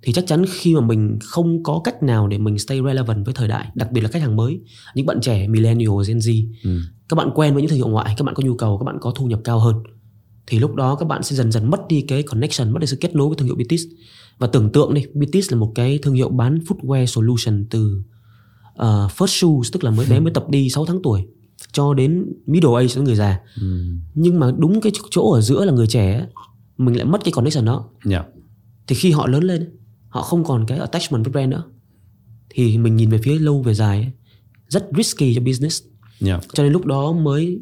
thì 0.03 0.13
chắc 0.13 0.27
chắn 0.27 0.45
khi 0.50 0.75
mà 0.75 0.81
mình 0.81 1.19
không 1.21 1.63
có 1.63 1.81
cách 1.83 2.03
nào 2.03 2.27
để 2.27 2.38
mình 2.38 2.59
stay 2.59 2.80
relevant 2.86 3.25
với 3.25 3.33
thời 3.33 3.48
đại 3.48 3.68
đặc 3.75 3.92
biệt 3.92 4.01
là 4.01 4.09
khách 4.09 4.21
hàng 4.21 4.36
mới 4.36 4.59
những 4.95 5.06
bạn 5.06 5.21
trẻ 5.21 5.48
millennial 5.48 5.92
Gen 6.07 6.18
Z 6.18 6.45
Ừ. 6.63 6.80
các 7.09 7.15
bạn 7.15 7.30
quen 7.36 7.53
với 7.53 7.62
những 7.62 7.69
thương 7.69 7.77
hiệu 7.77 7.88
ngoại 7.88 8.13
các 8.18 8.24
bạn 8.25 8.36
có 8.36 8.44
nhu 8.44 8.56
cầu 8.56 8.77
các 8.77 8.83
bạn 8.83 8.98
có 9.01 9.12
thu 9.15 9.25
nhập 9.25 9.39
cao 9.44 9.59
hơn 9.59 9.75
thì 10.48 10.59
lúc 10.59 10.75
đó 10.75 10.95
các 10.95 11.06
bạn 11.06 11.24
sẽ 11.24 11.36
dần 11.36 11.51
dần 11.51 11.69
mất 11.69 11.88
đi 11.89 12.01
cái 12.01 12.24
connection 12.24 12.71
mất 12.71 12.80
đi 12.80 12.88
sự 12.88 12.98
kết 13.01 13.15
nối 13.15 13.27
với 13.27 13.38
thương 13.38 13.48
hiệu 13.48 13.56
BTS 13.56 13.81
và 14.39 14.48
tưởng 14.48 14.71
tượng 14.71 14.94
đi 14.94 15.06
BTS 15.13 15.51
là 15.51 15.57
một 15.57 15.71
cái 15.75 15.98
thương 16.01 16.13
hiệu 16.13 16.30
bán 16.30 16.59
footwear 16.68 17.06
solution 17.06 17.65
từ 17.69 18.01
uh, 18.80 18.86
first 19.18 19.25
shoes 19.27 19.71
tức 19.74 19.83
là 19.83 19.92
mới 19.92 20.06
bé 20.09 20.19
mới 20.19 20.33
tập 20.33 20.45
đi 20.50 20.69
6 20.69 20.86
tháng 20.86 21.00
tuổi 21.04 21.25
cho 21.71 21.94
đến 21.94 22.25
middle 22.45 22.69
age 22.75 22.88
là 22.95 23.01
người 23.04 23.15
già 23.15 23.39
Ừ. 23.62 23.83
nhưng 24.13 24.39
mà 24.39 24.51
đúng 24.57 24.81
cái 24.81 24.92
chỗ 25.12 25.31
ở 25.31 25.42
giữa 25.42 25.65
là 25.65 25.74
người 25.74 25.88
trẻ 25.88 26.27
mình 26.77 26.95
lại 26.97 27.06
mất 27.06 27.24
cái 27.24 27.31
connection 27.31 27.65
đó 27.65 27.89
Yeah. 28.09 28.25
thì 28.88 28.95
khi 28.95 29.12
họ 29.12 29.27
lớn 29.27 29.44
lên 29.44 29.69
họ 30.12 30.22
không 30.22 30.44
còn 30.44 30.66
cái 30.66 30.78
attachment 30.80 31.24
với 31.25 31.31
brand 31.31 31.52
nữa 31.52 31.63
thì 32.50 32.78
mình 32.78 32.96
nhìn 32.96 33.10
về 33.10 33.18
phía 33.24 33.40
lâu 33.40 33.62
về 33.62 33.74
dài 33.74 33.98
ấy, 33.98 34.12
rất 34.68 34.90
risky 34.98 35.36
cho 35.36 35.42
business 35.42 35.84
Yeah. 36.25 36.44
cho 36.54 36.63
nên 36.63 36.72
lúc 36.72 36.86
đó 36.86 37.12
mới 37.12 37.60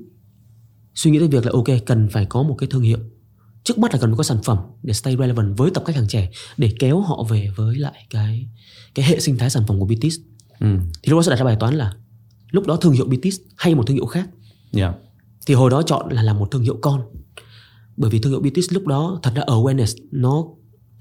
suy 0.95 1.11
nghĩ 1.11 1.19
tới 1.19 1.27
việc 1.27 1.45
là 1.45 1.51
ok 1.51 1.65
cần 1.85 2.09
phải 2.11 2.25
có 2.25 2.43
một 2.43 2.55
cái 2.57 2.67
thương 2.71 2.81
hiệu 2.81 2.97
trước 3.63 3.77
mắt 3.77 3.93
là 3.93 3.99
cần 3.99 4.15
có 4.15 4.23
sản 4.23 4.37
phẩm 4.43 4.57
để 4.83 4.93
stay 4.93 5.15
relevant 5.19 5.57
với 5.57 5.71
tập 5.71 5.83
khách 5.85 5.95
hàng 5.95 6.07
trẻ 6.07 6.29
để 6.57 6.73
kéo 6.79 7.01
họ 7.01 7.23
về 7.29 7.51
với 7.55 7.75
lại 7.75 8.05
cái 8.09 8.47
cái 8.95 9.05
hệ 9.05 9.19
sinh 9.19 9.37
thái 9.37 9.49
sản 9.49 9.63
phẩm 9.67 9.79
của 9.79 9.85
BTS 9.85 10.15
Ừ. 10.59 10.77
thì 11.03 11.09
lúc 11.09 11.17
đó 11.17 11.23
sẽ 11.23 11.29
đặt 11.29 11.35
ra 11.35 11.43
bài 11.45 11.57
toán 11.59 11.75
là 11.75 11.93
lúc 12.51 12.67
đó 12.67 12.75
thương 12.75 12.93
hiệu 12.93 13.05
BTS 13.05 13.35
hay 13.57 13.75
một 13.75 13.87
thương 13.87 13.97
hiệu 13.97 14.05
khác 14.05 14.29
Yeah. 14.71 14.95
thì 15.47 15.53
hồi 15.53 15.69
đó 15.69 15.81
chọn 15.81 16.11
là 16.13 16.23
làm 16.23 16.39
một 16.39 16.51
thương 16.51 16.61
hiệu 16.63 16.77
con 16.81 17.01
bởi 17.97 18.09
vì 18.11 18.19
thương 18.19 18.31
hiệu 18.33 18.41
BTS 18.41 18.71
lúc 18.73 18.87
đó 18.87 19.19
thật 19.23 19.31
ra 19.35 19.41
awareness 19.47 19.97
nó 20.11 20.45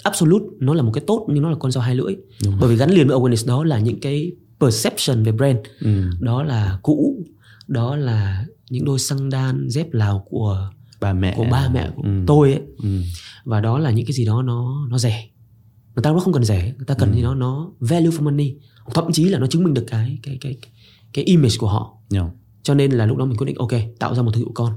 absolute 0.02 0.44
nó 0.60 0.74
là 0.74 0.82
một 0.82 0.90
cái 0.94 1.04
tốt 1.06 1.26
nhưng 1.32 1.42
nó 1.42 1.50
là 1.50 1.56
con 1.60 1.72
dao 1.72 1.82
hai 1.84 1.94
lưỡi 1.94 2.16
bởi 2.60 2.68
vì 2.70 2.76
gắn 2.76 2.90
liền 2.90 3.08
với 3.08 3.16
awareness 3.18 3.46
đó 3.48 3.64
là 3.64 3.78
những 3.78 4.00
cái 4.00 4.32
perception 4.60 5.22
về 5.22 5.32
brand 5.32 5.58
Ừ. 5.80 6.10
đó 6.20 6.42
là 6.42 6.78
cũ 6.82 7.24
đó 7.66 7.96
là 7.96 8.46
những 8.70 8.84
đôi 8.84 8.98
xăng 8.98 9.30
đan 9.30 9.68
dép 9.68 9.92
lào 9.94 10.24
của 10.30 10.70
Ba 11.00 11.12
mẹ. 11.12 11.34
của 11.36 11.44
ba 11.50 11.68
mẹ 11.74 11.90
của 11.96 12.02
Ừ. 12.02 12.08
tôi 12.26 12.52
ấy 12.52 12.62
Ừ. 12.82 13.02
và 13.44 13.60
đó 13.60 13.78
là 13.78 13.90
những 13.90 14.06
cái 14.06 14.12
gì 14.12 14.24
đó 14.24 14.42
nó 14.42 14.86
nó 14.90 14.98
rẻ 14.98 15.28
người 15.94 16.02
ta 16.02 16.12
nó 16.12 16.18
không 16.18 16.32
cần 16.32 16.44
rẻ 16.44 16.62
người 16.76 16.86
ta 16.86 16.94
cần 16.94 17.10
Ừ. 17.10 17.14
gì 17.16 17.22
đó 17.22 17.34
nó 17.34 17.70
value 17.80 18.10
for 18.10 18.22
money 18.22 18.54
thậm 18.94 19.12
chí 19.12 19.24
là 19.24 19.38
nó 19.38 19.46
chứng 19.46 19.64
minh 19.64 19.74
được 19.74 19.84
cái 19.88 20.18
cái 20.22 20.38
cái 20.40 20.56
cái 21.12 21.24
image 21.24 21.54
của 21.58 21.68
họ 21.68 21.94
Yeah. 22.14 22.26
cho 22.62 22.74
nên 22.74 22.90
là 22.92 23.06
lúc 23.06 23.16
đó 23.16 23.24
mình 23.24 23.36
quyết 23.36 23.46
định 23.46 23.56
ok 23.58 23.72
tạo 23.98 24.14
ra 24.14 24.22
một 24.22 24.30
thương 24.34 24.42
hiệu 24.44 24.52
con 24.54 24.72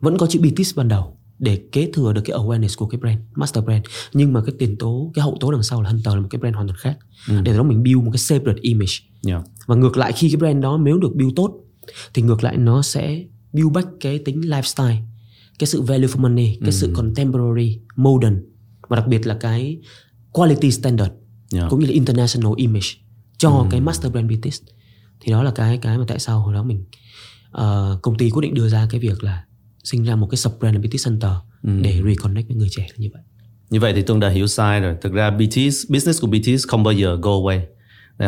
vẫn 0.00 0.18
có 0.18 0.26
chữ 0.26 0.40
BTS 0.40 0.76
ban 0.76 0.88
đầu 0.88 1.17
để 1.38 1.62
kế 1.72 1.90
thừa 1.94 2.12
được 2.12 2.20
cái 2.24 2.36
awareness 2.36 2.74
của 2.76 2.86
cái 2.86 3.00
brand 3.00 3.18
master 3.34 3.64
brand 3.64 3.84
nhưng 4.12 4.32
mà 4.32 4.40
cái 4.46 4.54
tiền 4.58 4.76
tố 4.78 5.10
cái 5.14 5.22
hậu 5.22 5.36
tố 5.40 5.50
đằng 5.52 5.62
sau 5.62 5.82
là 5.82 5.90
Hunter 5.90 6.14
là 6.14 6.20
một 6.20 6.28
cái 6.30 6.38
brand 6.38 6.54
hoàn 6.54 6.68
toàn 6.68 6.78
khác 6.78 6.98
Ừ. 7.28 7.40
để 7.42 7.56
đó 7.56 7.62
mình 7.62 7.82
build 7.82 8.02
một 8.04 8.10
cái 8.12 8.18
separate 8.18 8.58
image 8.62 8.92
Yeah. 9.26 9.42
và 9.66 9.76
ngược 9.76 9.96
lại 9.96 10.12
khi 10.12 10.28
cái 10.30 10.36
brand 10.36 10.62
đó 10.62 10.78
nếu 10.82 10.98
được 10.98 11.14
build 11.16 11.32
tốt 11.36 11.54
thì 12.14 12.22
ngược 12.22 12.44
lại 12.44 12.56
nó 12.56 12.82
sẽ 12.82 13.24
build 13.52 13.72
back 13.72 13.88
cái 14.00 14.18
tính 14.18 14.40
lifestyle 14.40 14.96
cái 15.58 15.66
sự 15.66 15.82
value 15.82 16.06
for 16.06 16.20
money 16.20 16.58
cái 16.60 16.72
sự 16.72 16.92
contemporary 16.96 17.78
modern 17.96 18.42
và 18.88 18.96
đặc 18.96 19.06
biệt 19.08 19.26
là 19.26 19.34
cái 19.40 19.78
quality 20.32 20.70
standard 20.70 21.10
Yeah. 21.54 21.70
cũng 21.70 21.80
như 21.80 21.86
là 21.86 21.92
international 21.92 22.52
image 22.56 22.86
cho 23.38 23.66
cái 23.70 23.80
master 23.80 24.12
brand 24.12 24.30
BTS 24.32 24.62
thì 25.20 25.32
đó 25.32 25.42
là 25.42 25.50
cái 25.50 25.78
cái 25.78 25.98
mà 25.98 26.04
tại 26.08 26.18
sao 26.18 26.40
hồi 26.40 26.54
đó 26.54 26.62
mình 26.62 26.84
ờ, 27.50 27.98
công 28.02 28.16
ty 28.18 28.30
quyết 28.30 28.42
định 28.42 28.54
đưa 28.54 28.68
ra 28.68 28.86
cái 28.90 29.00
việc 29.00 29.24
là 29.24 29.44
sinh 29.90 30.04
ra 30.04 30.16
một 30.16 30.26
cái 30.30 30.36
sub 30.36 30.52
brand 30.60 30.76
là 30.76 30.80
BTS 30.80 31.04
Center 31.04 31.30
để 31.62 32.02
reconnect 32.06 32.48
với 32.48 32.56
người 32.56 32.68
trẻ 32.70 32.86
như 32.96 33.08
vậy. 33.12 33.22
Như 33.70 33.80
vậy 33.80 33.92
thì 33.92 34.02
Tuân 34.02 34.20
đã 34.20 34.28
hiểu 34.28 34.46
sai 34.46 34.80
rồi. 34.80 34.96
Thực 35.00 35.12
ra 35.12 35.30
BTS, 35.30 35.90
business 35.90 36.20
của 36.20 36.26
BTS 36.26 36.66
không 36.68 36.82
bao 36.82 36.92
giờ 36.92 37.18
go 37.22 37.30
away. 37.30 37.60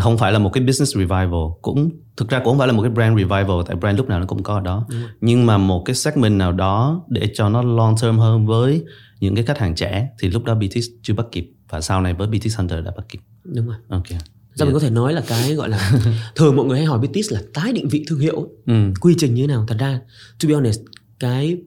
Không 0.00 0.19
phải 0.19 0.33
là 0.33 0.38
một 0.38 0.50
cái 0.52 0.64
business 0.64 0.97
revival. 0.97 1.45
Cũng 1.62 1.90
thực 2.17 2.29
ra 2.29 2.38
cũng 2.38 2.47
không 2.47 2.59
phải 2.59 2.67
là 2.67 2.73
một 2.73 2.83
cái 2.83 2.90
brand 2.90 3.19
revival 3.19 3.57
tại 3.67 3.76
brand 3.76 3.99
lúc 3.99 4.09
nào 4.09 4.21
nó 4.21 4.26
cũng 4.26 4.43
có 4.43 4.55
ở 4.55 4.61
đó 4.61 4.87
nhưng 5.21 5.47
mà 5.47 5.59
một 5.59 5.83
cái 5.85 5.95
segment 5.95 6.38
nào 6.38 6.52
đó 6.52 7.05
để 7.09 7.31
cho 7.35 7.49
nó 7.49 7.62
long 7.62 7.95
term 8.02 8.19
hơn 8.19 8.47
với 8.47 8.85
những 9.21 9.35
cái 9.35 9.45
khách 9.45 9.59
hàng 9.59 9.75
trẻ 9.75 10.09
thì 10.19 10.29
lúc 10.29 10.45
đó 10.45 10.55
BTS 10.55 10.87
chưa 11.02 11.14
bắt 11.14 11.26
kịp. 11.33 11.52
Và 11.69 11.81
sau 11.81 12.00
này 12.00 12.14
với 12.14 12.29
BTS 12.29 12.57
Hunter 12.57 12.85
đã 12.85 12.93
bắt 12.97 13.07
kịp. 13.09 13.21
Đúng 13.45 13.67
rồi. 13.67 13.76
Ok. 13.88 14.07
Giờ 14.55 14.64
mình 14.64 14.75
có 14.75 14.81
thể 14.81 14.90
nói 14.90 15.12
là 15.12 15.23
cái 15.29 15.55
gọi 15.55 15.69
là 15.69 15.93
thường 16.35 16.57
mọi 16.57 16.67
người 16.67 16.79
hay 16.79 16.87
hỏi 16.87 16.99
BTS 16.99 17.33
là 17.33 17.43
tái 17.55 17.73
định 17.73 17.88
vị 17.88 18.05
thương 18.09 18.19
hiệu 18.19 18.49
ừ. 18.67 18.75
quy 19.00 19.14
trình 19.19 19.35
như 19.35 19.43
thế 19.43 19.47
nào? 19.47 19.64
Thật 19.69 19.76
ra 19.79 20.00
to 20.43 20.49
be 20.49 20.55
honest 20.55 20.81
cái 21.21 21.61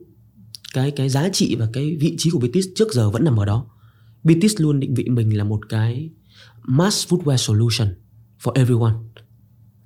cái 0.74 0.90
cái 0.90 1.08
giá 1.08 1.28
trị 1.28 1.56
và 1.58 1.68
cái 1.72 1.96
vị 2.00 2.14
trí 2.18 2.30
của 2.30 2.38
BTS 2.38 2.66
trước 2.76 2.92
giờ 2.92 3.10
vẫn 3.10 3.24
nằm 3.24 3.40
ở 3.40 3.44
đó 3.44 3.66
BTS 4.24 4.54
luôn 4.60 4.80
định 4.80 4.94
vị 4.94 5.04
mình 5.04 5.36
là 5.36 5.44
một 5.44 5.68
cái 5.68 6.10
mass 6.62 7.12
footwear 7.12 7.36
solution 7.36 7.94
for 8.42 8.52
everyone 8.52 8.94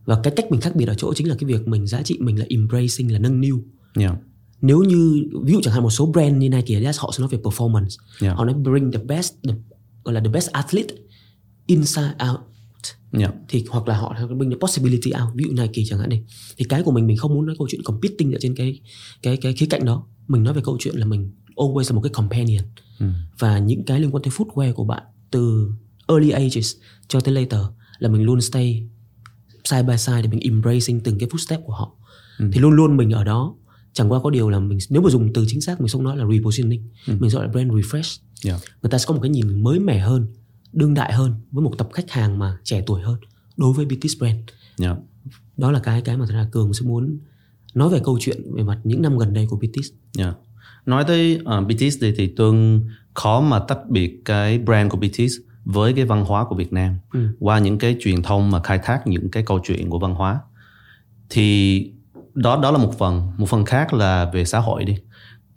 và 0.04 0.20
cái 0.22 0.32
cách 0.37 0.50
mình 0.50 0.60
khác 0.60 0.76
biệt 0.76 0.88
ở 0.88 0.94
chỗ 0.94 1.14
chính 1.14 1.28
là 1.28 1.34
cái 1.38 1.48
việc 1.48 1.68
mình 1.68 1.87
giá 1.87 2.02
trị 2.02 2.18
mình 2.20 2.38
là 2.38 2.46
embracing 2.48 3.12
là 3.12 3.18
nâng 3.18 3.40
niu 3.40 3.64
yeah. 3.98 4.14
nếu 4.60 4.82
như 4.82 5.25
ví 5.42 5.52
dụ 5.52 5.60
chẳng 5.62 5.75
hạn 5.75 5.82
một 5.82 5.90
số 5.90 6.06
brand 6.06 6.37
như 6.37 6.48
Nike 6.48 6.75
Adidas 6.75 7.00
họ 7.00 7.10
sẽ 7.12 7.20
nói 7.20 7.28
về 7.28 7.38
performance 7.38 7.96
Yeah. 8.20 8.37
họ 8.37 8.44
nói 8.44 8.54
bring 8.54 8.92
the 8.92 8.98
best 8.98 9.34
the, 9.48 9.54
gọi 10.04 10.14
là 10.14 10.20
the 10.20 10.30
best 10.30 10.50
athlete 10.50 10.94
inside 11.66 12.14
out 12.30 12.40
Yeah. 13.18 13.35
thì 13.49 13.64
hoặc 13.68 13.88
là 13.88 13.97
họ 13.99 14.16
bring 14.37 14.50
the 14.50 14.56
possibility 14.61 15.11
out. 15.23 15.35
Ví 15.35 15.44
dụ 15.44 15.62
Nike 15.62 15.82
chẳng 15.87 15.99
hạn 15.99 16.08
đi 16.08 16.23
thì 16.56 16.64
cái 16.64 16.82
của 16.82 16.92
mình 16.92 17.06
mình 17.06 17.16
không 17.16 17.35
muốn 17.35 17.47
nói 17.47 17.56
câu 17.58 17.68
chuyện 17.70 17.82
competing 17.82 18.32
ở 18.32 18.38
trên 18.40 18.54
cái 18.54 18.80
cái 19.23 19.37
cái 19.37 19.52
khía 19.52 19.66
cạnh 19.66 19.85
đó. 19.85 20.06
Mình 20.28 20.42
nói 20.42 20.54
về 20.54 20.62
câu 20.64 20.76
chuyện 20.80 20.97
là 20.97 21.06
mình 21.06 21.32
always 21.56 21.85
là 21.88 21.92
một 21.94 22.00
cái 22.00 22.11
companion. 22.12 22.64
Ừ. 23.00 23.06
và 23.38 23.58
những 23.58 23.85
cái 23.85 24.00
liên 24.00 24.11
quan 24.11 24.23
tới 24.23 24.32
footwear 24.37 24.73
của 24.73 24.85
bạn 24.85 25.02
từ 25.30 25.70
early 26.08 26.30
ages 26.30 26.76
cho 27.08 27.20
tới 27.20 27.35
later 27.35 27.61
là 27.99 28.08
mình 28.08 28.23
luôn 28.23 28.40
stay 28.40 28.88
side 29.64 29.82
by 29.82 29.99
side 29.99 30.23
để 30.23 30.28
mình 30.28 30.40
embracing 30.40 31.00
từng 31.00 31.18
cái 31.18 31.28
footstep 31.28 31.62
của 31.62 31.73
họ. 31.73 31.92
Thì 32.52 32.61
luôn 32.61 32.73
luôn 32.73 32.97
mình 32.97 33.11
ở 33.11 33.25
đó. 33.25 33.54
Chẳng 33.92 34.12
qua 34.12 34.20
có 34.23 34.30
điều 34.30 34.50
là 34.50 34.61
mình 34.61 34.78
nếu 34.90 35.02
mà 35.02 35.11
dùng 35.11 35.32
từ 35.32 35.44
chính 35.49 35.61
xác 35.61 35.80
mình 35.80 35.88
không 35.88 36.04
nói 36.04 36.16
là 36.16 36.25
repositioning. 36.32 36.88
Mình 37.06 37.30
gọi 37.30 37.47
là 37.47 37.52
brand 37.52 37.70
refresh. 37.73 38.18
Yeah. 38.44 38.61
người 38.82 38.90
ta 38.90 38.99
sẽ 38.99 39.04
có 39.08 39.14
một 39.14 39.20
cái 39.23 39.30
nhìn 39.30 39.62
mới 39.62 39.80
mẻ 39.80 39.99
hơn 39.99 40.26
đương 40.72 40.94
đại 40.94 41.12
hơn 41.12 41.34
với 41.52 41.64
một 41.64 41.72
tập 41.78 41.88
khách 41.92 42.10
hàng 42.10 42.38
mà 42.38 42.58
trẻ 42.64 42.82
tuổi 42.87 43.02
hơn 43.02 43.16
đối 43.56 43.72
với 43.72 43.84
BTS 43.87 44.18
brand 44.20 44.38
Yeah. 44.82 44.96
đó 45.56 45.70
là 45.72 45.80
cái 45.80 46.00
cái 46.00 46.16
mà 46.16 46.26
thật 46.26 46.34
ra 46.34 46.48
cường 46.52 46.75
sẽ 46.75 46.87
muốn 46.87 47.18
nói 47.75 47.88
về 47.88 48.00
câu 48.04 48.18
chuyện 48.20 48.54
về 48.54 48.62
mặt 48.62 48.78
những 48.84 49.02
năm 49.02 49.18
gần 49.18 49.32
đây 49.34 49.46
của 49.50 49.56
BTS 49.56 49.90
Yeah. 50.18 50.34
Nói 50.87 51.04
tới 51.04 51.40
uh, 51.40 51.66
BTS 51.66 51.96
thì, 52.00 52.14
thì 52.16 52.26
Tương 52.37 52.88
khó 53.14 53.40
mà 53.40 53.58
tách 53.58 53.78
biệt 53.88 54.22
cái 54.25 54.58
brand 54.58 54.90
của 54.90 54.98
BTS 54.98 55.32
với 55.64 55.92
cái 55.92 56.04
văn 56.04 56.25
hóa 56.25 56.44
của 56.44 56.54
Việt 56.56 56.72
Nam 56.72 56.94
Ừ. 57.12 57.28
qua 57.40 57.58
những 57.58 57.78
cái 57.78 57.96
truyền 58.00 58.22
thông 58.22 58.50
mà 58.50 58.62
khai 58.62 58.80
thác 58.82 59.06
những 59.06 59.30
cái 59.30 59.42
câu 59.42 59.60
chuyện 59.64 59.90
của 59.90 59.98
văn 59.98 60.14
hóa 60.14 60.40
thì 61.30 61.90
đó 62.34 62.60
đó 62.62 62.70
là 62.70 62.78
một 62.78 62.98
phần 62.98 63.30
một 63.37 63.48
phần 63.48 63.64
khác 63.64 63.94
là 63.94 64.30
về 64.34 64.44
xã 64.44 64.58
hội 64.58 64.84
đi 64.84 64.96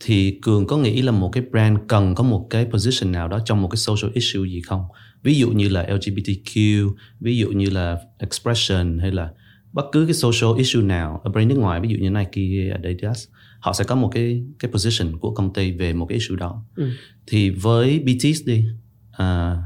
thì 0.04 0.40
cường 0.42 0.68
có 0.68 0.78
nghĩ 0.78 1.02
là 1.02 1.12
một 1.12 1.30
cái 1.34 1.44
brand 1.52 1.78
cần 1.88 2.16
có 2.16 2.24
một 2.24 2.48
cái 2.50 2.66
position 2.66 3.12
nào 3.12 3.28
đó 3.28 3.40
trong 3.46 3.62
một 3.62 3.68
cái 3.68 3.78
social 3.78 4.12
issue 4.14 4.50
gì 4.50 4.62
không? 4.62 4.84
Ví 5.24 5.36
dụ 5.36 5.50
như 5.50 5.70
là 5.70 5.86
LGBTQ 5.90 6.90
ví 7.20 7.38
dụ 7.38 7.50
như 7.50 7.70
là 7.70 7.98
expression 8.18 9.00
hay 9.00 9.12
là 9.12 9.30
bất 9.74 9.86
cứ 9.92 10.06
cái 10.06 10.14
social 10.14 10.58
issue 10.58 10.82
nào 10.84 11.22
ở 11.24 11.32
brand 11.32 11.50
nước 11.50 11.58
ngoài 11.58 11.80
ví 11.80 11.90
dụ 11.90 11.98
như 11.98 12.10
Nike 12.10 12.72
Adidas 12.74 13.28
họ 13.60 13.74
sẽ 13.74 13.84
có 13.84 13.96
một 13.96 14.10
cái 14.14 14.44
cái 14.60 14.72
position 14.72 15.18
của 15.20 15.34
công 15.34 15.54
ty 15.54 15.72
về 15.72 15.94
một 15.94 16.06
cái 16.06 16.18
issue 16.18 16.38
đó. 16.38 16.64
Ừ. 16.76 16.90
thì 17.28 17.50
với 17.50 18.00
BTS 18.00 18.46
đi 18.46 18.66
à, 19.12 19.58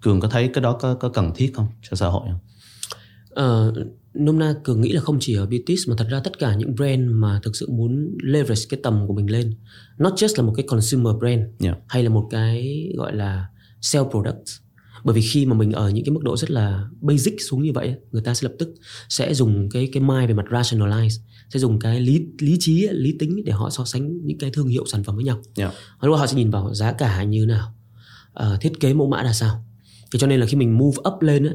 cường 0.00 0.20
có 0.20 0.28
thấy 0.28 0.48
cái 0.48 0.62
đó 0.62 0.72
có 0.80 0.94
có 0.94 1.08
cần 1.08 1.32
thiết 1.34 1.52
không? 1.54 1.66
Cho 1.82 1.96
xã 1.96 2.06
hội 2.06 2.22
không? 2.26 2.40
Ờ, 3.30 3.72
nôm 4.14 4.38
na 4.38 4.54
cường 4.64 4.80
nghĩ 4.80 4.92
là 4.92 5.00
không 5.00 5.16
chỉ 5.20 5.34
ở 5.34 5.46
BTS 5.46 5.88
mà 5.88 5.94
thật 5.98 6.06
ra 6.10 6.20
tất 6.20 6.38
cả 6.38 6.54
những 6.54 6.74
brand 6.74 7.00
mà 7.10 7.40
thực 7.42 7.56
sự 7.56 7.70
muốn 7.70 8.16
leverage 8.22 8.62
cái 8.68 8.80
tầm 8.82 9.06
của 9.06 9.14
mình 9.14 9.30
lên 9.30 9.54
not 9.98 10.12
just 10.12 10.32
là 10.36 10.42
một 10.42 10.52
cái 10.56 10.66
consumer 10.68 11.16
brand 11.20 11.40
Yeah. 11.58 11.78
hay 11.88 12.02
là 12.02 12.08
một 12.08 12.28
cái 12.30 12.88
gọi 12.96 13.16
là 13.16 13.46
sell 13.80 14.04
product 14.10 14.48
bởi 15.04 15.14
vì 15.14 15.22
khi 15.22 15.46
mà 15.46 15.56
mình 15.56 15.72
ở 15.72 15.90
những 15.90 16.04
cái 16.04 16.12
mức 16.12 16.20
độ 16.22 16.36
rất 16.36 16.50
là 16.50 16.88
basic 17.00 17.34
xuống 17.40 17.62
như 17.62 17.72
vậy 17.74 17.94
người 18.12 18.22
ta 18.22 18.34
sẽ 18.34 18.48
lập 18.48 18.54
tức 18.58 18.74
sẽ 19.08 19.34
dùng 19.34 19.68
cái 19.70 19.88
cái 19.92 20.02
mind 20.02 20.28
về 20.28 20.34
mặt 20.34 20.46
rationalize 20.50 21.18
sẽ 21.50 21.58
dùng 21.60 21.78
cái 21.78 22.00
lý 22.00 22.26
lý 22.38 22.56
trí 22.60 22.88
lý 22.90 23.16
tính 23.18 23.44
để 23.44 23.52
họ 23.52 23.70
so 23.70 23.84
sánh 23.84 24.26
những 24.26 24.38
cái 24.38 24.50
thương 24.50 24.68
hiệu 24.68 24.84
sản 24.86 25.04
phẩm 25.04 25.14
với 25.16 25.24
nhau 25.24 25.40
Yeah. 25.56 25.72
lúc 26.00 26.12
đó 26.12 26.16
họ 26.16 26.26
sẽ 26.26 26.36
nhìn 26.36 26.50
vào 26.50 26.74
giá 26.74 26.92
cả 26.92 27.22
như 27.24 27.40
thế 27.40 27.46
nào 27.46 27.74
ờ, 28.32 28.58
thiết 28.60 28.80
kế 28.80 28.94
mẫu 28.94 29.08
mã 29.08 29.22
là 29.22 29.32
sao 29.32 29.64
thì 30.12 30.18
cho 30.18 30.26
nên 30.26 30.40
là 30.40 30.46
khi 30.46 30.56
mình 30.56 30.78
move 30.78 30.98
up 31.14 31.22
lên 31.22 31.46
á 31.46 31.52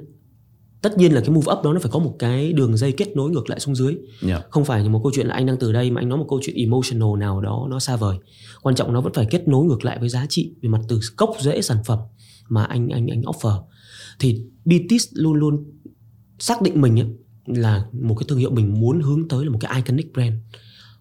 tất 0.82 0.98
nhiên 0.98 1.14
là 1.14 1.22
cái 1.22 1.30
move 1.30 1.54
up 1.54 1.64
đó 1.64 1.74
nó 1.74 1.80
phải 1.80 1.92
có 1.92 2.00
một 2.00 2.16
cái 2.20 2.54
đường 2.54 2.78
dây 2.78 2.92
kết 2.92 3.16
nối 3.16 3.32
ngược 3.32 3.50
lại 3.50 3.60
xuống 3.60 3.76
dưới. 3.76 3.96
Yeah. 4.28 4.46
không 4.50 4.66
phải 4.66 4.90
một 4.90 5.00
câu 5.04 5.12
chuyện 5.16 5.28
là 5.28 5.34
anh 5.34 5.46
đang 5.46 5.58
từ 5.58 5.72
đây 5.72 5.92
mà 5.92 6.02
anh 6.02 6.10
nói 6.10 6.18
một 6.18 6.26
câu 6.30 6.40
chuyện 6.44 6.56
emotional 6.56 7.20
nào 7.20 7.42
đó 7.42 7.68
nó 7.70 7.80
xa 7.80 7.96
vời. 7.96 8.18
Quan 8.62 8.76
trọng 8.76 8.94
nó 8.94 9.02
vẫn 9.02 9.14
phải 9.14 9.28
kết 9.30 9.48
nối 9.48 9.66
ngược 9.66 9.86
lại 9.86 9.98
với 10.00 10.10
giá 10.10 10.26
trị 10.30 10.54
về 10.62 10.70
mặt 10.70 10.82
từ 10.88 11.00
gốc 11.18 11.36
rễ 11.40 11.62
sản 11.62 11.78
phẩm 11.86 12.00
mà 12.50 12.64
anh 12.64 12.90
anh 12.90 13.08
anh 13.08 13.22
offer. 13.22 13.64
Thì 14.20 14.42
BTS 14.66 15.08
luôn 15.12 15.34
luôn 15.34 15.66
xác 16.40 16.62
định 16.62 16.82
mình 16.82 17.00
ấy, 17.00 17.08
là 17.46 17.86
một 17.92 18.16
cái 18.16 18.26
thương 18.30 18.40
hiệu 18.40 18.52
mình 18.52 18.80
muốn 18.80 19.02
hướng 19.02 19.28
tới 19.28 19.46
là 19.46 19.52
một 19.52 19.60
cái 19.62 19.76
iconic 19.76 20.14
brand. 20.14 20.34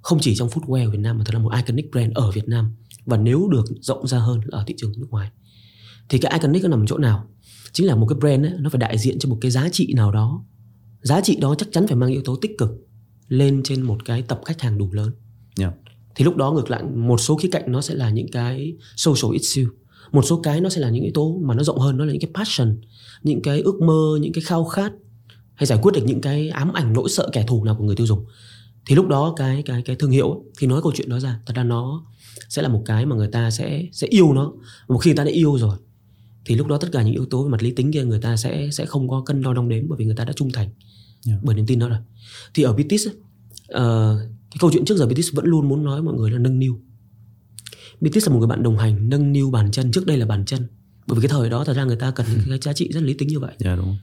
Không 0.02 0.18
chỉ 0.20 0.36
trong 0.36 0.48
footwear 0.48 0.90
Việt 0.90 0.98
Nam 0.98 1.18
mà 1.18 1.24
thật 1.24 1.34
là 1.34 1.40
một 1.40 1.52
iconic 1.56 1.90
brand 1.90 2.12
ở 2.14 2.30
Việt 2.30 2.48
Nam. 2.48 2.74
Và 3.06 3.16
nếu 3.16 3.48
được 3.48 3.64
rộng 3.80 4.06
ra 4.06 4.18
hơn 4.18 4.40
là 4.44 4.58
ở 4.58 4.64
thị 4.66 4.74
trường 4.76 4.92
nước 4.96 5.06
ngoài. 5.10 5.30
Thì 6.08 6.18
cái 6.18 6.32
iconic 6.32 6.62
nó 6.62 6.68
nằm 6.68 6.80
ở 6.82 6.86
chỗ 6.88 6.98
nào 6.98 7.28
chính 7.76 7.86
là 7.86 7.94
một 7.94 8.06
cái 8.06 8.16
brand 8.20 8.44
ấy, 8.44 8.52
nó 8.58 8.70
phải 8.70 8.78
đại 8.78 8.98
diện 8.98 9.18
cho 9.18 9.28
một 9.28 9.38
cái 9.40 9.50
giá 9.50 9.68
trị 9.68 9.92
nào 9.96 10.12
đó. 10.12 10.44
Giá 11.02 11.20
trị 11.20 11.36
đó 11.40 11.54
chắc 11.58 11.68
chắn 11.72 11.86
phải 11.86 11.96
mang 11.96 12.10
yếu 12.10 12.22
tố 12.24 12.36
tích 12.36 12.58
cực 12.58 12.70
lên 13.28 13.62
trên 13.64 13.82
một 13.82 14.04
cái 14.04 14.22
tập 14.22 14.40
khách 14.44 14.60
hàng 14.60 14.78
đủ 14.78 14.92
lớn. 14.92 15.10
Yeah. 15.60 15.74
thì 16.14 16.24
lúc 16.24 16.36
đó 16.36 16.52
ngược 16.52 16.70
lại 16.70 16.82
một 16.82 17.20
số 17.20 17.36
khía 17.36 17.48
cạnh 17.52 17.72
nó 17.72 17.80
sẽ 17.80 17.94
là 17.94 18.10
những 18.10 18.30
cái 18.32 18.76
social 18.96 19.34
issue 19.34 19.64
một 20.12 20.22
số 20.22 20.40
cái 20.42 20.60
nó 20.60 20.68
sẽ 20.68 20.80
là 20.80 20.90
những 20.90 21.02
yếu 21.02 21.12
tố 21.14 21.40
mà 21.42 21.54
nó 21.54 21.62
rộng 21.62 21.78
hơn 21.78 21.96
nó 21.96 22.04
là 22.04 22.12
những 22.12 22.20
cái 22.20 22.30
passion 22.34 22.80
những 23.22 23.42
cái 23.42 23.60
ước 23.60 23.80
mơ 23.82 24.18
những 24.20 24.32
cái 24.32 24.42
khao 24.44 24.64
khát 24.64 24.92
hay 25.54 25.66
giải 25.66 25.78
quyết 25.82 25.92
được 25.94 26.02
những 26.04 26.20
cái 26.20 26.48
ám 26.48 26.72
ảnh 26.72 26.92
nỗi 26.92 27.08
sợ 27.08 27.28
kẻ 27.32 27.44
thù 27.48 27.64
nào 27.64 27.74
của 27.78 27.84
người 27.84 27.96
tiêu 27.96 28.06
dùng. 28.06 28.24
Thì 28.86 28.94
lúc 28.94 29.08
đó 29.08 29.34
cái 29.36 29.62
cái 29.62 29.82
cái 29.82 29.96
thương 29.96 30.10
hiệu 30.10 30.44
khi 30.58 30.66
nói 30.66 30.82
câu 30.82 30.92
chuyện 30.94 31.08
đó 31.08 31.20
ra 31.20 31.40
thật 31.46 31.54
ra 31.56 31.64
nó 31.64 32.06
sẽ 32.48 32.62
là 32.62 32.68
một 32.68 32.82
cái 32.86 33.06
mà 33.06 33.16
người 33.16 33.28
ta 33.28 33.50
sẽ 33.50 33.82
sẽ 33.92 34.06
yêu 34.06 34.32
nó. 34.32 34.52
Một 34.88 34.98
khi 34.98 35.10
người 35.10 35.16
ta 35.16 35.24
đã 35.24 35.30
yêu 35.30 35.58
rồi 35.58 35.76
thì 36.46 36.54
lúc 36.54 36.66
đó 36.66 36.78
tất 36.78 36.88
cả 36.92 37.02
những 37.02 37.14
yếu 37.14 37.26
tố 37.26 37.44
về 37.44 37.50
mặt 37.50 37.62
lý 37.62 37.70
tính 37.70 37.92
kia 37.92 38.04
người 38.04 38.20
ta 38.20 38.36
sẽ 38.36 38.68
sẽ 38.72 38.86
không 38.86 39.08
có 39.08 39.22
cân 39.26 39.42
đo 39.42 39.54
đong 39.54 39.68
đếm 39.68 39.88
bởi 39.88 39.96
vì 39.98 40.04
người 40.04 40.16
ta 40.16 40.24
đã 40.24 40.32
trung 40.32 40.50
thành 40.52 40.68
Yeah. 41.26 41.40
bởi 41.42 41.54
niềm 41.54 41.66
tin 41.66 41.78
đó 41.78 41.88
rồi. 41.88 41.98
Thì 42.54 42.62
ở 42.62 42.72
BTS 42.72 43.08
ấy, 43.08 43.14
ờ, 43.68 44.16
cái 44.50 44.58
câu 44.60 44.70
chuyện 44.72 44.84
trước 44.84 44.96
giờ 44.96 45.06
BTS 45.06 45.32
vẫn 45.32 45.46
luôn 45.46 45.68
muốn 45.68 45.84
nói 45.84 46.02
mọi 46.02 46.14
người 46.14 46.30
là 46.30 46.38
nâng 46.38 46.58
niu. 46.58 46.80
BTS 48.00 48.26
là 48.26 48.32
một 48.32 48.38
người 48.38 48.48
bạn 48.48 48.62
đồng 48.62 48.78
hành 48.78 49.08
nâng 49.08 49.32
niu 49.32 49.50
bàn 49.50 49.70
chân. 49.70 49.92
Trước 49.92 50.06
đây 50.06 50.16
là 50.16 50.26
bàn 50.26 50.44
chân. 50.44 50.66
Bởi 51.06 51.20
vì 51.20 51.28
cái 51.28 51.38
thời 51.38 51.50
đó 51.50 51.64
thật 51.64 51.72
ra 51.76 51.84
người 51.84 51.96
ta 51.96 52.10
cần 52.10 52.26
những 52.30 52.48
cái 52.48 52.58
giá 52.62 52.72
trị 52.72 52.88
rất 52.92 53.02
lý 53.02 53.14
tính 53.14 53.28
như 53.28 53.40
vậy. 53.40 53.54
Yeah, 53.64 53.78
đúng. 53.78 53.96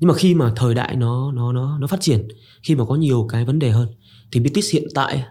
Nhưng 0.00 0.08
mà 0.08 0.14
khi 0.14 0.34
mà 0.34 0.52
thời 0.56 0.74
đại 0.74 0.96
nó 0.96 1.32
nó 1.32 1.52
nó 1.52 1.78
nó 1.78 1.86
phát 1.86 2.00
triển 2.00 2.28
khi 2.62 2.74
mà 2.74 2.84
có 2.84 2.94
nhiều 2.94 3.26
cái 3.30 3.44
vấn 3.44 3.58
đề 3.58 3.70
hơn 3.70 3.88
thì 4.32 4.40
BTS 4.40 4.72
hiện 4.72 4.84
tại 4.94 5.24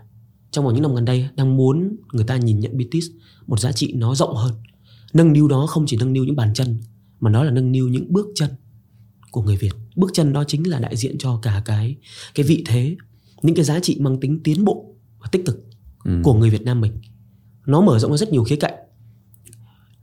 trong 0.52 0.66
vòng 0.66 0.74
những 0.74 0.84
năm 0.84 0.96
gần 0.96 1.06
đây 1.06 1.30
đang 1.36 1.58
muốn 1.58 1.96
người 2.14 2.26
ta 2.26 2.38
nhìn 2.38 2.60
nhận 2.60 2.78
BTS 2.78 3.06
một 3.48 3.60
giá 3.60 3.72
trị 3.72 3.94
nó 3.94 4.16
rộng 4.16 4.36
hơn 4.36 4.54
nâng 5.14 5.34
niu 5.34 5.48
đó 5.48 5.66
không 5.68 5.86
chỉ 5.88 5.98
nâng 6.00 6.14
niu 6.14 6.24
những 6.24 6.36
bàn 6.36 6.54
chân 6.54 6.78
mà 7.20 7.30
nó 7.32 7.44
là 7.44 7.52
nâng 7.52 7.72
niu 7.72 7.88
những 7.90 8.14
bước 8.14 8.28
chân 8.36 8.50
của 9.32 9.42
người 9.42 9.56
Việt 9.58 9.72
bước 9.96 10.10
chân 10.14 10.34
đó 10.34 10.44
chính 10.48 10.70
là 10.70 10.80
đại 10.80 10.96
diện 10.96 11.16
cho 11.20 11.40
cả 11.42 11.62
cái 11.66 11.96
cái 12.36 12.46
vị 12.46 12.64
thế 12.68 12.96
những 13.42 13.56
cái 13.56 13.66
giá 13.66 13.80
trị 13.80 13.98
mang 14.00 14.20
tính 14.20 14.40
tiến 14.44 14.66
bộ 14.66 14.96
và 15.20 15.28
tích 15.32 15.46
cực 15.46 15.64
Ừ. 16.06 16.12
của 16.24 16.34
người 16.34 16.50
Việt 16.50 16.62
Nam 16.62 16.82
mình 16.82 16.92
nó 17.66 17.82
mở 17.82 18.00
rộng 18.00 18.12
ra 18.12 18.18
rất 18.18 18.32
nhiều 18.32 18.44
khía 18.44 18.56
cạnh 18.56 18.74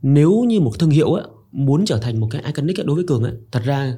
nếu 0.01 0.43
như 0.47 0.59
một 0.59 0.79
thương 0.79 0.89
hiệu 0.89 1.13
á, 1.13 1.23
muốn 1.51 1.85
trở 1.85 1.97
thành 1.99 2.19
một 2.19 2.27
cái 2.31 2.43
iconic 2.45 2.77
đối 2.85 2.95
với 2.95 3.05
cường 3.07 3.23
á, 3.23 3.31
thật 3.51 3.61
ra 3.65 3.97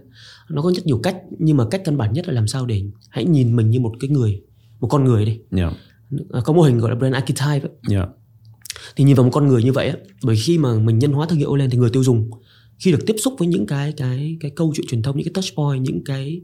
nó 0.49 0.61
có 0.61 0.71
rất 0.75 0.85
nhiều 0.85 0.99
cách 1.03 1.17
nhưng 1.39 1.57
mà 1.57 1.65
cách 1.71 1.81
căn 1.85 1.97
bản 1.97 2.13
nhất 2.13 2.27
là 2.27 2.33
làm 2.33 2.47
sao 2.47 2.65
để 2.65 2.83
hãy 3.09 3.25
nhìn 3.25 3.55
mình 3.55 3.69
như 3.69 3.79
một 3.79 3.93
cái 3.99 4.09
người 4.09 4.41
một 4.79 4.87
con 4.87 5.03
người 5.03 5.25
đi 5.25 5.39
Yeah. 5.57 5.73
À, 6.31 6.41
có 6.45 6.53
mô 6.53 6.61
hình 6.61 6.77
gọi 6.77 6.89
là 6.91 6.95
brand 6.95 7.13
archetype 7.15 7.69
á. 7.69 7.75
Yeah. 7.89 8.09
Thì 8.95 9.03
nhìn 9.03 9.15
vào 9.15 9.23
một 9.23 9.29
con 9.33 9.47
người 9.47 9.63
như 9.63 9.71
vậy 9.71 9.87
á, 9.87 9.95
bởi 10.23 10.35
khi 10.35 10.57
mà 10.57 10.79
mình 10.79 10.99
nhân 10.99 11.11
hóa 11.11 11.27
thương 11.29 11.39
hiệu 11.39 11.55
lên 11.55 11.69
thì 11.69 11.77
người 11.77 11.89
tiêu 11.89 12.03
dùng 12.03 12.29
khi 12.79 12.91
được 12.91 13.05
tiếp 13.05 13.15
xúc 13.23 13.33
với 13.37 13.47
những 13.47 13.65
cái 13.65 13.93
cái 13.97 14.37
cái 14.39 14.51
câu 14.55 14.73
chuyện 14.75 14.87
truyền 14.87 15.01
thông 15.01 15.17
những 15.17 15.25
cái 15.25 15.33
touch 15.33 15.55
point 15.55 15.81
những 15.81 16.03
cái 16.03 16.41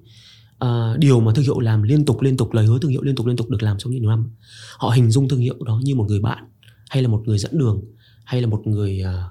à, 0.60 0.96
điều 0.98 1.20
mà 1.20 1.34
thương 1.36 1.46
hiệu 1.46 1.60
làm 1.60 1.84
liên 1.84 2.06
tục 2.06 2.22
liên 2.22 2.38
tục 2.38 2.54
lời 2.54 2.66
hứa 2.66 2.80
thương 2.80 2.92
hiệu 2.92 3.02
liên 3.02 3.16
tục 3.16 3.26
liên 3.26 3.38
tục 3.38 3.50
được 3.50 3.64
làm 3.64 3.78
trong 3.78 3.92
nhiều 3.92 4.10
năm 4.10 4.30
họ 4.78 4.90
hình 4.90 5.12
dung 5.12 5.30
thương 5.30 5.40
hiệu 5.40 5.56
đó 5.66 5.82
như 5.84 5.96
một 5.96 6.06
người 6.08 6.20
bạn 6.20 6.44
hay 6.90 7.04
là 7.04 7.10
một 7.10 7.24
người 7.26 7.38
dẫn 7.38 7.58
đường 7.58 7.82
hay 8.26 8.42
là 8.42 8.48
một 8.48 8.68
người 8.68 9.02
à, 9.02 9.24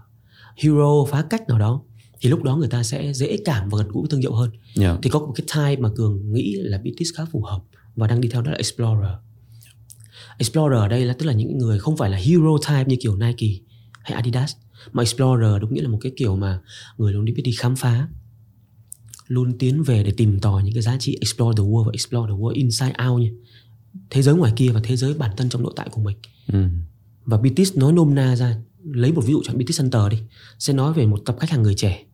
hero 0.56 1.04
phá 1.10 1.22
cách 1.30 1.48
nào 1.48 1.58
đó 1.58 1.82
thì 2.20 2.30
lúc 2.30 2.42
đó 2.42 2.56
người 2.56 2.68
ta 2.68 2.82
sẽ 2.82 3.12
dễ 3.12 3.36
cảm 3.44 3.68
và 3.68 3.78
gần 3.78 3.88
gũi 3.88 4.02
với 4.02 4.08
thương 4.10 4.20
hiệu 4.20 4.34
hơn 4.34 4.50
Yeah. 4.80 4.98
thì 5.02 5.10
có 5.10 5.18
một 5.18 5.32
cái 5.34 5.46
type 5.54 5.82
mà 5.82 5.88
cường 5.96 6.32
nghĩ 6.32 6.54
là 6.58 6.78
BTS 6.78 7.08
khá 7.16 7.25
phù 7.32 7.42
hợp 7.42 7.60
và 7.96 8.06
đang 8.06 8.20
đi 8.20 8.28
theo 8.28 8.42
đó 8.42 8.50
là 8.50 8.56
explorer 8.56 9.10
explorer 10.38 10.78
ở 10.78 10.88
đây 10.88 11.05
là 11.05 11.14
tức 11.19 11.26
là 11.26 11.33
những 11.33 11.59
người 11.59 11.78
không 11.78 11.97
phải 11.97 12.11
là 12.11 12.16
hero 12.16 12.59
type 12.69 12.85
như 12.85 12.97
kiểu 13.00 13.16
Nike 13.16 13.61
hay 14.02 14.12
Adidas 14.12 14.52
mà 14.93 15.02
explorer 15.02 15.61
đúng 15.61 15.75
nghĩa 15.75 15.83
là 15.83 15.88
một 15.88 15.99
cái 16.00 16.12
kiểu 16.16 16.37
mà 16.37 16.61
người 16.99 17.12
luôn 17.12 17.25
đi 17.25 17.33
biết 17.33 17.43
đi 17.43 17.52
khám 17.52 17.76
phá 17.76 18.09
luôn 19.28 19.59
tiến 19.59 19.83
về 19.83 20.02
để 20.02 20.12
tìm 20.16 20.40
tòi 20.40 20.62
những 20.62 20.75
cái 20.75 20.83
giá 20.83 20.97
trị 20.99 21.16
explore 21.21 21.57
the 21.57 21.62
world 21.69 21.85
và 21.85 21.90
explore 21.93 22.33
the 22.33 22.37
world 22.37 22.55
inside 22.55 22.93
out 23.09 23.21
nha. 23.23 23.31
Thế 24.11 24.23
giới 24.23 24.35
ngoài 24.35 24.52
kia 24.57 24.69
và 24.69 24.81
thế 24.85 24.97
giới 24.97 25.14
bản 25.14 25.31
thân 25.37 25.49
trong 25.49 25.62
nội 25.62 25.73
tại 25.76 25.88
của 25.90 26.02
mình. 26.02 26.16
Ừ. 26.52 26.64
và 27.25 27.37
BTS 27.37 27.76
nói 27.76 27.93
nôm 27.93 28.14
na 28.14 28.37
ra 28.37 28.57
lấy 28.85 29.12
một 29.12 29.23
ví 29.26 29.33
dụ 29.33 29.43
chẳng 29.45 29.59
BTS 29.59 29.78
Center 29.78 30.02
đi 30.11 30.19
sẽ 30.59 30.73
nói 30.73 30.93
về 30.93 31.07
một 31.07 31.23
tập 31.25 31.37
khách 31.40 31.50
hàng 31.50 31.62
người 31.62 31.75
trẻ. 31.75 32.05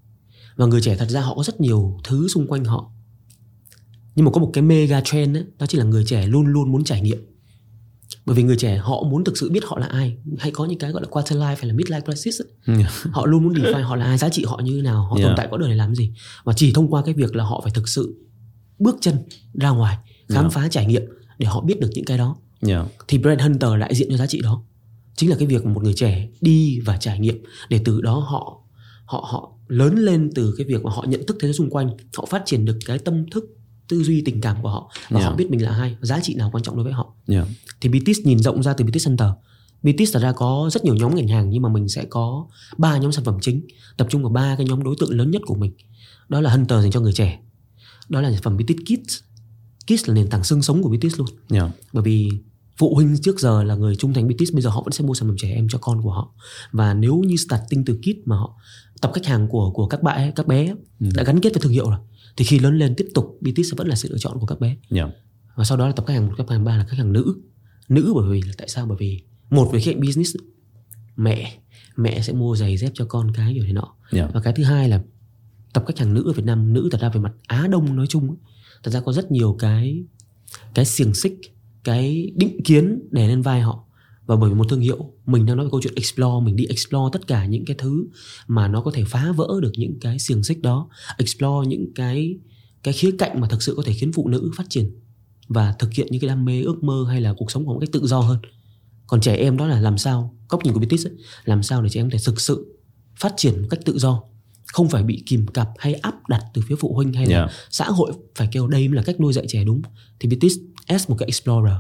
Và 0.57 0.67
người 0.67 0.81
trẻ 0.81 0.97
thật 0.97 1.11
ra 1.11 1.21
họ 1.21 1.35
có 1.35 1.43
rất 1.43 1.61
nhiều 1.61 1.99
thứ 2.05 2.29
xung 2.29 2.47
quanh 2.47 2.65
họ. 2.65 2.93
Nhưng 4.15 4.25
mà 4.25 4.31
có 4.31 4.41
một 4.41 4.51
cái 4.53 4.63
mega 4.63 5.01
trend 5.05 5.37
ấy, 5.37 5.45
đó 5.59 5.67
chính 5.67 5.79
là 5.79 5.85
người 5.85 6.05
trẻ 6.05 6.27
luôn 6.27 6.47
luôn 6.47 6.73
muốn 6.73 6.85
trải 6.85 7.01
nghiệm 7.01 7.32
bởi 8.27 8.37
vì 8.37 8.43
người 8.43 8.57
trẻ 8.57 8.77
họ 8.77 9.03
muốn 9.03 9.25
thực 9.25 9.39
sự 9.39 9.51
biết 9.51 9.65
họ 9.65 9.79
là 9.79 9.87
ai 9.87 10.17
hay 10.39 10.51
có 10.51 10.65
những 10.65 10.79
cái 10.79 10.91
gọi 10.93 11.03
là 11.03 11.09
quarter 11.09 11.39
life 11.39 11.57
hay 11.59 11.67
là 11.67 11.75
midlife 11.75 12.01
crisis 12.01 12.41
ấy. 12.67 12.85
Họ 13.11 13.27
luôn 13.27 13.45
muốn 13.45 13.53
define 13.53 13.83
họ 13.83 13.97
là 13.97 14.05
ai 14.05 14.19
giá 14.19 14.29
trị 14.29 14.45
họ 14.45 14.61
như 14.65 14.77
thế 14.77 14.83
nào 14.83 15.03
họ 15.07 15.17
Yeah. 15.17 15.29
tồn 15.29 15.35
tại 15.37 15.49
có 15.51 15.57
đời 15.57 15.69
này 15.69 15.77
làm 15.77 15.95
gì 15.95 16.13
và 16.45 16.53
chỉ 16.53 16.73
thông 16.73 16.91
qua 16.91 17.03
cái 17.03 17.15
việc 17.15 17.37
là 17.37 17.45
họ 17.45 17.61
phải 17.63 17.73
thực 17.75 17.89
sự 17.89 18.15
bước 18.79 18.97
chân 19.01 19.15
ra 19.55 19.71
ngoài 19.71 19.97
khám 20.29 20.43
Yeah. 20.45 20.53
phá 20.53 20.69
trải 20.69 20.87
nghiệm 20.87 21.03
để 21.39 21.47
họ 21.47 21.61
biết 21.61 21.81
được 21.81 21.91
những 21.95 22.05
cái 22.05 22.19
đó 22.19 22.37
Yeah. 22.67 22.87
thì 23.09 23.19
brand 23.19 23.41
hunter 23.41 23.71
đại 23.81 23.95
diện 23.95 24.09
cho 24.11 24.17
giá 24.17 24.27
trị 24.27 24.41
đó 24.43 24.63
chính 25.17 25.31
là 25.31 25.37
cái 25.39 25.47
việc 25.47 25.67
một 25.67 25.83
người 25.85 25.95
trẻ 25.95 26.29
đi 26.41 26.81
và 26.81 26.97
trải 26.97 27.19
nghiệm 27.19 27.43
để 27.69 27.81
từ 27.85 28.01
đó 28.01 28.19
họ 28.19 28.59
họ 29.05 29.25
họ 29.33 29.53
lớn 29.69 29.95
lên 29.99 30.31
từ 30.35 30.55
cái 30.59 30.67
việc 30.67 30.83
mà 30.85 30.91
họ 30.91 31.05
nhận 31.09 31.27
thức 31.27 31.37
thế 31.41 31.49
giới 31.49 31.53
xung 31.55 31.71
quanh 31.71 31.91
họ 32.17 32.27
phát 32.27 32.43
triển 32.47 32.65
được 32.65 32.79
cái 32.87 32.99
tâm 32.99 33.31
thức 33.31 33.45
tư 33.89 34.03
duy 34.03 34.23
tình 34.25 34.41
cảm 34.41 34.63
của 34.63 34.69
họ 34.69 34.91
và 35.11 35.21
Yeah. 35.21 35.31
họ 35.31 35.37
biết 35.37 35.51
mình 35.51 35.63
là 35.63 35.71
ai 35.71 35.97
giá 36.01 36.21
trị 36.21 36.35
nào 36.35 36.51
quan 36.53 36.65
trọng 36.65 36.75
đối 36.77 36.85
với 36.85 36.93
họ. 36.93 37.15
Yeah. 37.29 37.49
thì 37.81 37.89
BTS 37.89 38.19
nhìn 38.25 38.39
rộng 38.39 38.63
ra 38.63 38.75
từ 38.75 38.85
BTS 38.85 39.05
Center. 39.07 39.29
BTS 39.83 40.15
thật 40.15 40.21
ra 40.21 40.33
có 40.33 40.71
rất 40.73 40.85
nhiều 40.85 40.95
nhóm 40.95 41.15
ngành 41.15 41.29
hàng 41.29 41.51
nhưng 41.51 41.63
mà 41.63 41.69
mình 41.69 41.89
sẽ 41.89 42.05
có 42.05 42.47
ba 42.79 42.99
nhóm 42.99 43.13
sản 43.13 43.25
phẩm 43.25 43.39
chính 43.41 43.67
tập 43.97 44.07
trung 44.11 44.23
vào 44.23 44.33
ba 44.33 44.57
cái 44.57 44.67
nhóm 44.67 44.83
đối 44.83 44.97
tượng 44.99 45.11
lớn 45.11 45.31
nhất 45.31 45.43
của 45.47 45.55
mình. 45.55 45.73
Đó 46.29 46.41
là 46.41 46.51
Hunter 46.51 46.83
dành 46.83 46.91
cho 46.91 47.01
người 47.01 47.13
trẻ. 47.13 47.41
Đó 48.09 48.21
là 48.21 48.33
sản 48.33 48.43
phẩm 48.43 48.57
BTS 48.57 48.83
Kids. 48.87 49.19
Kids 49.87 50.09
là 50.09 50.15
nền 50.15 50.29
tảng 50.29 50.45
xương 50.45 50.63
sống 50.63 50.83
của 50.83 50.89
BTS 50.89 51.19
luôn. 51.19 51.29
Yeah. 51.51 51.71
bởi 51.93 52.03
vì 52.03 52.31
phụ 52.77 52.95
huynh 52.95 53.17
trước 53.23 53.41
giờ 53.41 53.63
là 53.63 53.75
người 53.75 53.97
trung 53.97 54.15
thành 54.15 54.29
BTS 54.29 54.53
bây 54.53 54.63
giờ 54.63 54.71
họ 54.71 54.83
vẫn 54.83 54.93
sẽ 54.93 55.05
mua 55.05 55.15
sản 55.15 55.29
phẩm 55.29 55.37
trẻ 55.39 55.53
em 55.55 55.67
cho 55.71 55.79
con 55.79 56.03
của 56.03 56.11
họ. 56.11 56.35
Và 56.73 56.95
nếu 56.95 57.17
như 57.27 57.37
starting 57.37 57.85
từ 57.85 57.99
kit 58.03 58.27
mà 58.27 58.37
họ 58.37 58.57
tập 59.01 59.11
khách 59.15 59.27
hàng 59.27 59.49
của 59.49 59.71
của 59.71 59.87
các 59.87 60.03
bạn 60.03 60.33
các 60.33 60.47
bé 60.47 60.75
đã 60.99 61.23
gắn 61.23 61.41
kết 61.41 61.51
với 61.55 61.61
thương 61.61 61.73
hiệu 61.73 61.91
rồi 61.91 61.99
thì 62.37 62.45
khi 62.45 62.59
lớn 62.59 62.79
lên 62.79 62.95
tiếp 62.97 63.07
tục 63.15 63.39
BTS 63.41 63.71
sẽ 63.71 63.75
vẫn 63.77 63.87
là 63.87 63.97
sự 63.97 64.09
lựa 64.13 64.19
chọn 64.19 64.39
của 64.41 64.47
các 64.47 64.61
bé. 64.61 64.77
Yeah. 64.91 65.09
và 65.55 65.65
sau 65.65 65.79
đó 65.79 65.87
là 65.87 65.93
tập 65.93 66.05
khách 66.07 66.15
hàng 66.15 66.27
một, 66.27 66.33
khách 66.39 66.51
hàng 66.51 66.65
ba 66.65 66.77
là 66.77 66.85
khách 66.85 66.97
hàng 66.99 67.13
nữ. 67.13 67.35
Nữ 67.89 68.13
bởi 68.15 68.31
vì 68.31 68.43
là 68.43 68.53
tại 68.59 68.69
sao? 68.69 68.87
Bởi 68.87 68.97
vì 69.01 69.23
một 69.51 69.71
về 69.73 69.81
khía 69.81 69.93
cạnh 69.93 70.01
business. 70.01 70.37
Mẹ 71.17 71.59
mẹ 71.97 72.21
sẽ 72.23 72.33
mua 72.33 72.57
giày 72.57 72.77
dép 72.77 72.91
cho 72.95 73.05
con 73.05 73.33
cái 73.33 73.55
kiểu 73.55 73.65
thế 73.67 73.73
nọ. 73.73 73.95
Yeah. 74.13 74.31
và 74.35 74.41
cái 74.41 74.53
thứ 74.53 74.65
hai 74.65 74.89
là 74.89 75.03
tập 75.73 75.85
khách 75.87 75.99
hàng 75.99 76.15
nữ 76.15 76.23
ở 76.27 76.33
Việt 76.33 76.45
Nam 76.45 76.73
nữ 76.73 76.89
thật 76.93 77.01
ra 77.01 77.09
về 77.09 77.21
mặt 77.21 77.33
Á 77.47 77.67
Đông 77.71 77.97
nói 77.97 78.07
chung 78.07 78.37
thật 78.83 78.91
ra 78.91 79.01
có 79.01 79.13
rất 79.13 79.31
nhiều 79.31 79.57
cái 79.59 80.05
cái 80.75 80.85
xiềng 80.85 81.15
xích 81.15 81.41
cái 81.85 82.33
định 82.37 82.63
kiến 82.65 83.09
đè 83.11 83.29
lên 83.29 83.43
vai 83.43 83.61
họ 83.61 83.85
và 84.27 84.37
bởi 84.37 84.51
vì 84.51 84.55
một 84.55 84.69
thương 84.69 84.81
hiệu 84.81 85.13
mình 85.27 85.47
đang 85.47 85.57
nói 85.57 85.67
về 85.67 85.71
câu 85.71 85.81
chuyện 85.83 85.95
explore 85.95 86.45
mình 86.45 86.57
đi 86.57 86.65
explore 86.65 87.11
tất 87.13 87.27
cả 87.27 87.47
những 87.47 87.65
cái 87.65 87.77
thứ 87.79 88.07
mà 88.47 88.69
nó 88.69 88.81
có 88.81 88.91
thể 88.95 89.05
phá 89.05 89.33
vỡ 89.33 89.49
được 89.63 89.73
những 89.77 90.01
cái 90.01 90.19
xiềng 90.19 90.45
xích 90.45 90.63
đó 90.63 90.89
explore 91.19 91.69
những 91.69 91.95
cái 91.95 92.39
cái 92.83 92.95
khía 92.95 93.11
cạnh 93.19 93.41
mà 93.41 93.49
thực 93.49 93.63
sự 93.63 93.75
có 93.77 93.83
thể 93.87 93.93
khiến 93.93 94.13
phụ 94.13 94.29
nữ 94.29 94.51
phát 94.57 94.71
triển 94.71 94.91
và 95.49 95.75
thực 95.79 95.93
hiện 95.93 96.07
những 96.11 96.21
cái 96.21 96.29
đam 96.29 96.45
mê 96.45 96.63
ước 96.63 96.85
mơ 96.85 97.05
hay 97.09 97.21
là 97.21 97.35
cuộc 97.37 97.51
sống 97.51 97.67
của 97.67 97.73
một 97.73 97.81
cách 97.81 97.93
tự 97.93 98.07
do 98.07 98.21
hơn 98.21 98.39
còn 99.07 99.21
trẻ 99.21 99.35
em 99.35 99.57
đó 99.57 99.67
là 99.67 99.81
làm 99.81 99.99
sao 99.99 100.37
góc 100.49 100.65
nhìn 100.65 100.75
của 100.75 100.81
BTS 100.81 101.07
ấy, 101.07 101.13
làm 101.45 101.63
sao 101.63 101.83
để 101.83 101.89
trẻ 101.89 102.01
em 102.01 102.11
có 102.11 102.19
thể 102.19 102.25
thực 102.27 102.41
sự 102.41 102.79
phát 103.17 103.33
triển 103.37 103.63
một 103.63 103.69
cách 103.71 103.81
tự 103.85 103.99
do 103.99 104.23
không 104.67 104.89
phải 104.89 105.03
bị 105.03 105.23
kìm 105.27 105.47
cặp 105.47 105.69
hay 105.79 105.95
áp 105.95 106.29
đặt 106.29 106.45
từ 106.55 106.63
phía 106.69 106.75
phụ 106.77 106.95
huynh 106.95 107.13
hay 107.13 107.27
là 107.27 107.39
Yeah. 107.39 107.51
xã 107.71 107.85
hội 107.85 108.13
phải 108.35 108.49
kêu 108.53 108.67
đây 108.67 108.89
là 108.89 109.03
cách 109.03 109.21
nuôi 109.21 109.33
dạy 109.33 109.45
trẻ 109.49 109.65
đúng 109.65 109.83
thì 110.21 110.29
BTS 110.29 110.55
as 110.87 111.11
một 111.11 111.17
cái 111.19 111.27
explorer 111.27 111.75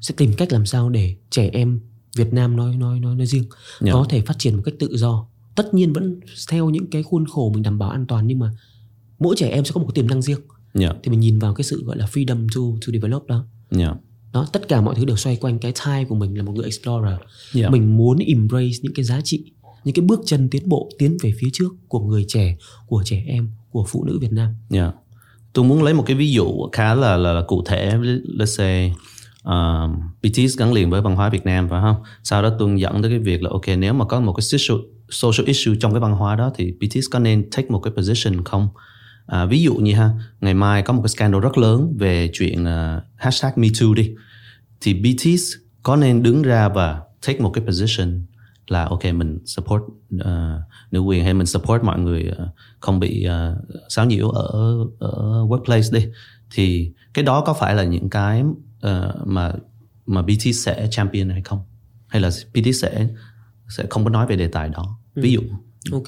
sẽ 0.00 0.14
tìm 0.16 0.32
cách 0.36 0.52
làm 0.52 0.66
sao 0.66 0.88
để 0.90 1.16
trẻ 1.30 1.50
em 1.52 1.80
Việt 2.16 2.32
Nam 2.32 2.56
nói 2.56 2.76
nói 2.76 3.00
nói 3.00 3.14
nói 3.16 3.26
riêng 3.26 3.44
Yeah. 3.84 3.94
có 3.94 4.06
thể 4.08 4.20
phát 4.20 4.38
triển 4.38 4.54
một 4.56 4.62
cách 4.64 4.74
tự 4.78 4.96
do 4.96 5.26
tất 5.54 5.74
nhiên 5.74 5.92
vẫn 5.92 6.20
theo 6.50 6.70
những 6.70 6.90
cái 6.90 7.02
khuôn 7.02 7.26
khổ 7.26 7.50
mình 7.54 7.62
đảm 7.62 7.78
bảo 7.78 7.90
an 7.90 8.06
toàn 8.06 8.26
nhưng 8.26 8.38
mà 8.38 8.50
mỗi 9.18 9.36
trẻ 9.38 9.48
em 9.48 9.64
sẽ 9.64 9.70
có 9.74 9.80
một 9.80 9.86
cái 9.86 9.94
tiềm 9.94 10.06
năng 10.08 10.22
riêng 10.22 10.40
Yeah. 10.80 10.96
thì 11.02 11.10
mình 11.10 11.20
nhìn 11.20 11.38
vào 11.38 11.54
cái 11.54 11.64
sự 11.64 11.84
gọi 11.84 11.96
là 11.96 12.06
freedom 12.06 12.46
to 12.54 12.78
to 12.86 12.92
develop 12.92 13.26
đó 13.26 13.46
Yeah. 13.78 13.96
đó 14.32 14.46
tất 14.52 14.68
cả 14.68 14.80
mọi 14.80 14.94
thứ 14.94 15.04
đều 15.04 15.16
xoay 15.16 15.36
quanh 15.36 15.58
cái 15.58 15.72
type 15.72 16.04
của 16.04 16.14
mình 16.14 16.36
là 16.38 16.42
một 16.42 16.52
người 16.52 16.64
explorer 16.64 17.18
Yeah. 17.54 17.72
mình 17.72 17.96
muốn 17.96 18.18
embrace 18.18 18.76
những 18.82 18.94
cái 18.94 19.04
giá 19.04 19.20
trị 19.20 19.44
những 19.84 19.94
cái 19.94 20.04
bước 20.04 20.20
chân 20.26 20.48
tiến 20.50 20.68
bộ 20.68 20.90
tiến 20.98 21.16
về 21.22 21.32
phía 21.40 21.48
trước 21.52 21.68
của 21.88 22.00
người 22.00 22.24
trẻ 22.28 22.56
của 22.86 23.02
trẻ 23.06 23.24
em 23.26 23.50
của 23.70 23.84
phụ 23.88 24.04
nữ 24.04 24.18
Việt 24.18 24.32
Nam 24.32 24.54
Yeah. 24.70 24.94
Tôi 25.52 25.64
muốn 25.64 25.82
lấy 25.82 25.94
một 25.94 26.04
cái 26.06 26.16
ví 26.16 26.32
dụ 26.32 26.68
khá 26.72 26.94
là 26.94 27.16
là, 27.16 27.32
là 27.32 27.42
cụ 27.48 27.62
thể, 27.66 27.92
let's 28.38 28.44
say 28.44 28.94
BTS 30.22 30.58
gắn 30.58 30.72
liền 30.72 30.90
với 30.90 31.00
văn 31.00 31.16
hóa 31.16 31.28
Việt 31.28 31.46
Nam 31.46 31.68
phải 31.68 31.80
không? 31.82 31.96
Sau 32.22 32.42
đó 32.42 32.50
Tuân 32.58 32.76
dẫn 32.76 33.02
tới 33.02 33.10
cái 33.10 33.18
việc 33.18 33.42
là 33.42 33.50
ok 33.50 33.64
nếu 33.78 33.92
mà 33.92 34.04
có 34.04 34.20
một 34.20 34.32
cái 34.32 34.42
social, 34.42 34.78
social 35.10 35.46
issue 35.46 35.74
trong 35.80 35.92
cái 35.92 36.00
văn 36.00 36.12
hóa 36.12 36.36
đó 36.36 36.52
thì 36.54 36.74
BTS 36.80 37.10
có 37.12 37.18
nên 37.18 37.50
take 37.50 37.68
một 37.68 37.78
cái 37.78 37.92
position 37.96 38.44
không? 38.44 38.68
À, 39.26 39.46
ví 39.46 39.62
dụ 39.62 39.74
như 39.74 39.94
ha, 39.94 40.10
ngày 40.40 40.54
mai 40.54 40.82
có 40.82 40.92
một 40.92 41.02
cái 41.02 41.08
scandal 41.08 41.40
rất 41.40 41.58
lớn 41.58 41.94
về 41.98 42.30
chuyện 42.32 42.62
uh, 42.62 43.02
hashtag 43.16 43.52
MeToo 43.56 43.94
đi, 43.96 44.14
thì 44.80 44.94
BTS 44.94 45.42
có 45.82 45.96
nên 45.96 46.22
đứng 46.22 46.42
ra 46.42 46.68
và 46.68 47.00
take 47.26 47.40
một 47.40 47.50
cái 47.50 47.64
position 47.64 48.24
là 48.66 48.84
ok 48.84 49.04
mình 49.04 49.38
support 49.44 49.82
uh, 50.14 50.20
nữ 50.90 51.00
quyền 51.00 51.24
hay 51.24 51.34
mình 51.34 51.46
support 51.46 51.82
mọi 51.82 51.98
người 51.98 52.32
uh, 52.32 52.48
không 52.80 53.00
bị 53.00 53.26
uh, 53.28 53.58
xáo 53.88 54.06
nhiễu 54.06 54.28
ở 54.28 54.48
ở 54.98 55.44
workplace 55.48 55.92
đi 55.92 56.06
thì 56.54 56.92
cái 57.14 57.24
đó 57.24 57.40
có 57.40 57.54
phải 57.54 57.74
là 57.74 57.84
những 57.84 58.10
cái 58.10 58.44
uh, 58.88 59.26
mà 59.26 59.52
mà 60.06 60.22
BT 60.22 60.54
sẽ 60.54 60.88
champion 60.90 61.28
hay 61.28 61.42
không? 61.42 61.60
Hay 62.06 62.22
là 62.22 62.30
BT 62.54 62.74
sẽ 62.74 63.08
sẽ 63.68 63.86
không 63.90 64.04
có 64.04 64.10
nói 64.10 64.26
về 64.26 64.36
đề 64.36 64.48
tài 64.48 64.68
đó? 64.68 64.98
Ví 65.14 65.32
dụ. 65.32 65.40
Ok. 65.92 66.06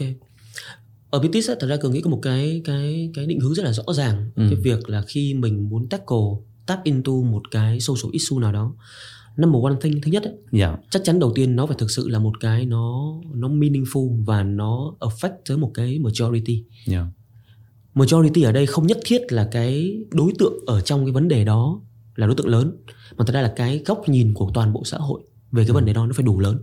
Ở 1.11 1.19
BTS 1.19 1.49
á, 1.49 1.55
thật 1.61 1.67
ra 1.67 1.77
cường 1.77 1.93
nghĩ 1.93 2.01
có 2.01 2.11
một 2.11 2.19
cái 2.23 2.63
cái 2.65 3.11
cái 3.15 3.27
định 3.27 3.41
hướng 3.41 3.55
rất 3.55 3.65
là 3.65 3.73
rõ 3.73 3.93
ràng. 3.93 4.31
Ừ. 4.37 4.47
cái 4.51 4.61
việc 4.63 4.89
là 4.89 5.03
khi 5.07 5.35
mình 5.35 5.69
muốn 5.69 5.89
tackle 5.89 6.49
tap 6.69 6.85
into 6.85 7.13
một 7.13 7.43
cái 7.51 7.81
social 7.81 8.13
issue 8.13 8.39
nào 8.39 8.53
đó 8.53 8.75
number 9.37 9.63
one 9.63 9.75
thing 9.81 10.01
thứ 10.03 10.11
nhất 10.11 10.23
ấy, 10.23 10.35
yeah 10.53 10.81
chắc 10.91 11.05
chắn 11.05 11.19
đầu 11.19 11.33
tiên 11.35 11.57
nó 11.57 11.67
phải 11.67 11.77
thực 11.79 11.91
sự 11.91 12.09
là 12.09 12.19
một 12.19 12.41
cái 12.41 12.67
nó 12.67 13.15
nó 13.35 13.49
meaningful 13.49 14.25
và 14.25 14.43
nó 14.43 14.95
affect 15.01 15.33
tới 15.49 15.57
một 15.57 15.71
cái 15.75 15.99
majority 15.99 16.63
yeah 16.87 17.07
majority 17.95 18.45
ở 18.45 18.53
đây 18.53 18.67
không 18.67 18.87
nhất 18.87 18.99
thiết 19.05 19.23
là 19.29 19.49
cái 19.51 19.99
đối 20.11 20.33
tượng 20.39 20.55
ở 20.67 20.81
trong 20.81 21.05
cái 21.05 21.13
vấn 21.13 21.29
đề 21.29 21.45
đó 21.45 21.83
là 22.19 22.27
đối 22.27 22.37
tượng 22.37 22.49
lớn 22.49 22.77
mà 23.17 23.25
thật 23.25 23.33
ra 23.33 23.41
là 23.43 23.53
cái 23.57 23.83
góc 23.87 24.09
nhìn 24.09 24.35
của 24.35 24.51
toàn 24.55 24.73
bộ 24.73 24.85
xã 24.85 24.97
hội 24.99 25.23
về 25.53 25.65
cái 25.65 25.73
vấn 25.73 25.85
đề 25.85 25.93
đó 25.93 26.07
nó 26.07 26.13
phải 26.13 26.25
đủ 26.25 26.41
lớn. 26.41 26.59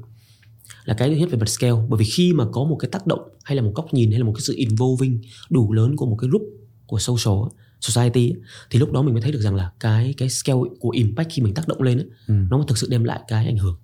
Là 0.86 0.94
cái 0.94 1.10
thứ 1.10 1.16
nhất 1.16 1.30
về 1.32 1.38
mặt 1.38 1.50
scale 1.50 1.74
bởi 1.90 1.98
vì 1.98 2.06
khi 2.06 2.34
mà 2.34 2.46
có 2.52 2.64
một 2.64 2.78
cái 2.80 2.90
tác 2.92 3.08
động 3.08 3.20
hay 3.44 3.56
là 3.56 3.62
một 3.62 3.72
góc 3.76 3.94
nhìn 3.94 4.12
hay 4.12 4.20
là 4.20 4.26
một 4.26 4.34
cái 4.36 4.42
sự 4.42 4.54
involving 4.58 5.22
đủ 5.50 5.74
lớn 5.74 5.96
của 5.96 6.06
một 6.06 6.18
cái 6.22 6.28
group 6.30 6.44
của 6.88 7.00
social 7.00 7.50
society 7.82 8.34
thì 8.70 8.80
lúc 8.80 8.92
đó 8.92 9.02
mình 9.02 9.14
mới 9.14 9.22
thấy 9.22 9.32
được 9.32 9.42
rằng 9.42 9.56
là 9.56 9.72
cái 9.80 10.14
cái 10.18 10.30
scale 10.30 10.60
của 10.80 10.90
impact 10.90 11.30
khi 11.32 11.42
mình 11.42 11.54
tác 11.54 11.68
động 11.68 11.82
lên 11.82 11.98
ấy, 11.98 12.08
Ừ. 12.28 12.34
nó 12.50 12.58
mới 12.58 12.66
thực 12.68 12.78
sự 12.78 12.88
đem 12.90 13.04
lại 13.04 13.20
cái 13.28 13.46
ảnh 13.46 13.58
hưởng. 13.58 13.78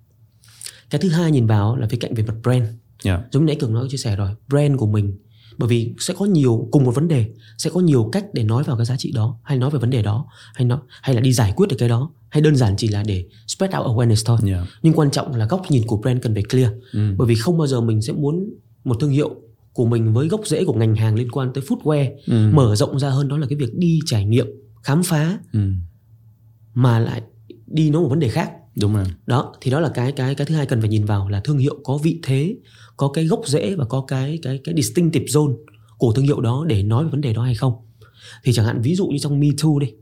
Cái 0.90 1.00
thứ 1.00 1.08
hai 1.08 1.30
nhìn 1.30 1.46
vào 1.46 1.76
là 1.76 1.86
phía 1.90 1.96
cạnh 1.96 2.14
về 2.14 2.24
mặt 2.24 2.34
brand. 2.42 2.64
Yeah 3.04 3.20
giống 3.32 3.42
như 3.42 3.46
nãy 3.46 3.56
cường 3.60 3.74
nói 3.74 3.86
chia 3.90 3.96
sẻ 3.96 4.16
rồi 4.16 4.30
brand 4.48 4.76
của 4.78 4.86
mình 4.86 5.18
bởi 5.58 5.68
vì 5.68 5.94
sẽ 5.98 6.14
có 6.18 6.24
nhiều 6.24 6.68
cùng 6.72 6.84
một 6.84 6.94
vấn 6.94 7.08
đề 7.08 7.26
sẽ 7.58 7.70
có 7.70 7.80
nhiều 7.80 8.08
cách 8.12 8.24
để 8.34 8.42
nói 8.42 8.62
vào 8.62 8.76
cái 8.76 8.86
giá 8.86 8.96
trị 8.96 9.12
đó 9.12 9.38
hay 9.42 9.58
nói 9.58 9.70
về 9.70 9.78
vấn 9.78 9.90
đề 9.90 10.02
đó 10.02 10.26
hay 10.54 10.64
nó 10.64 10.82
hay 11.02 11.14
là 11.14 11.20
đi 11.20 11.32
giải 11.32 11.52
quyết 11.56 11.66
được 11.68 11.76
cái 11.78 11.88
đó 11.88 12.10
hay 12.28 12.40
đơn 12.42 12.56
giản 12.56 12.74
chỉ 12.76 12.88
là 12.88 13.02
để 13.06 13.24
spread 13.46 13.72
out 13.78 13.86
awareness 13.86 14.22
thôi 14.24 14.38
yeah 14.46 14.66
nhưng 14.82 14.94
quan 14.94 15.10
trọng 15.10 15.34
là 15.34 15.46
góc 15.46 15.62
nhìn 15.70 15.82
của 15.86 15.96
brand 15.96 16.22
cần 16.22 16.34
phải 16.34 16.42
clear 16.42 16.70
ừ. 16.92 17.14
bởi 17.18 17.28
vì 17.28 17.34
không 17.34 17.58
bao 17.58 17.66
giờ 17.66 17.80
mình 17.80 18.02
sẽ 18.02 18.12
muốn 18.12 18.50
một 18.84 18.96
thương 19.00 19.10
hiệu 19.10 19.34
của 19.72 19.86
mình 19.86 20.12
với 20.12 20.28
gốc 20.28 20.40
rễ 20.46 20.64
của 20.64 20.74
ngành 20.74 20.96
hàng 20.96 21.14
liên 21.14 21.30
quan 21.30 21.52
tới 21.54 21.64
footwear 21.68 22.10
Ừ. 22.26 22.50
mở 22.54 22.76
rộng 22.76 22.98
ra 22.98 23.10
hơn 23.10 23.28
đó 23.28 23.38
là 23.38 23.46
cái 23.50 23.56
việc 23.58 23.74
đi 23.74 24.00
trải 24.06 24.24
nghiệm 24.24 24.46
khám 24.82 25.02
phá 25.02 25.38
Ừ. 25.52 25.60
mà 26.74 26.98
lại 26.98 27.22
đi 27.66 27.90
nói 27.90 28.02
một 28.02 28.08
vấn 28.08 28.20
đề 28.20 28.28
khác 28.28 28.52
đúng 28.80 28.94
rồi. 28.94 29.04
Đó 29.26 29.54
thì 29.60 29.70
đó 29.70 29.80
là 29.80 29.88
cái 29.88 30.12
cái 30.12 30.34
cái 30.34 30.46
thứ 30.46 30.54
hai 30.54 30.66
cần 30.66 30.80
phải 30.80 30.88
nhìn 30.88 31.04
vào 31.04 31.28
là 31.28 31.40
thương 31.40 31.58
hiệu 31.58 31.78
có 31.84 31.98
vị 31.98 32.20
thế 32.22 32.56
có 32.96 33.08
cái 33.08 33.24
gốc 33.26 33.40
rễ 33.46 33.74
và 33.74 33.84
có 33.84 34.04
cái 34.08 34.38
cái 34.42 34.60
cái 34.64 34.74
distinctive 34.76 35.26
zone 35.26 35.56
của 35.98 36.12
thương 36.12 36.24
hiệu 36.24 36.40
đó 36.40 36.64
để 36.68 36.82
nói 36.82 37.04
về 37.04 37.10
vấn 37.10 37.20
đề 37.20 37.32
đó 37.32 37.42
hay 37.42 37.54
không. 37.54 37.72
Thì 38.44 38.52
chẳng 38.52 38.66
hạn 38.66 38.82
ví 38.82 38.94
dụ 38.94 39.06
như 39.06 39.18
trong 39.18 39.40
Me 39.40 39.46
Too 39.62 39.70
đi. 39.80 39.92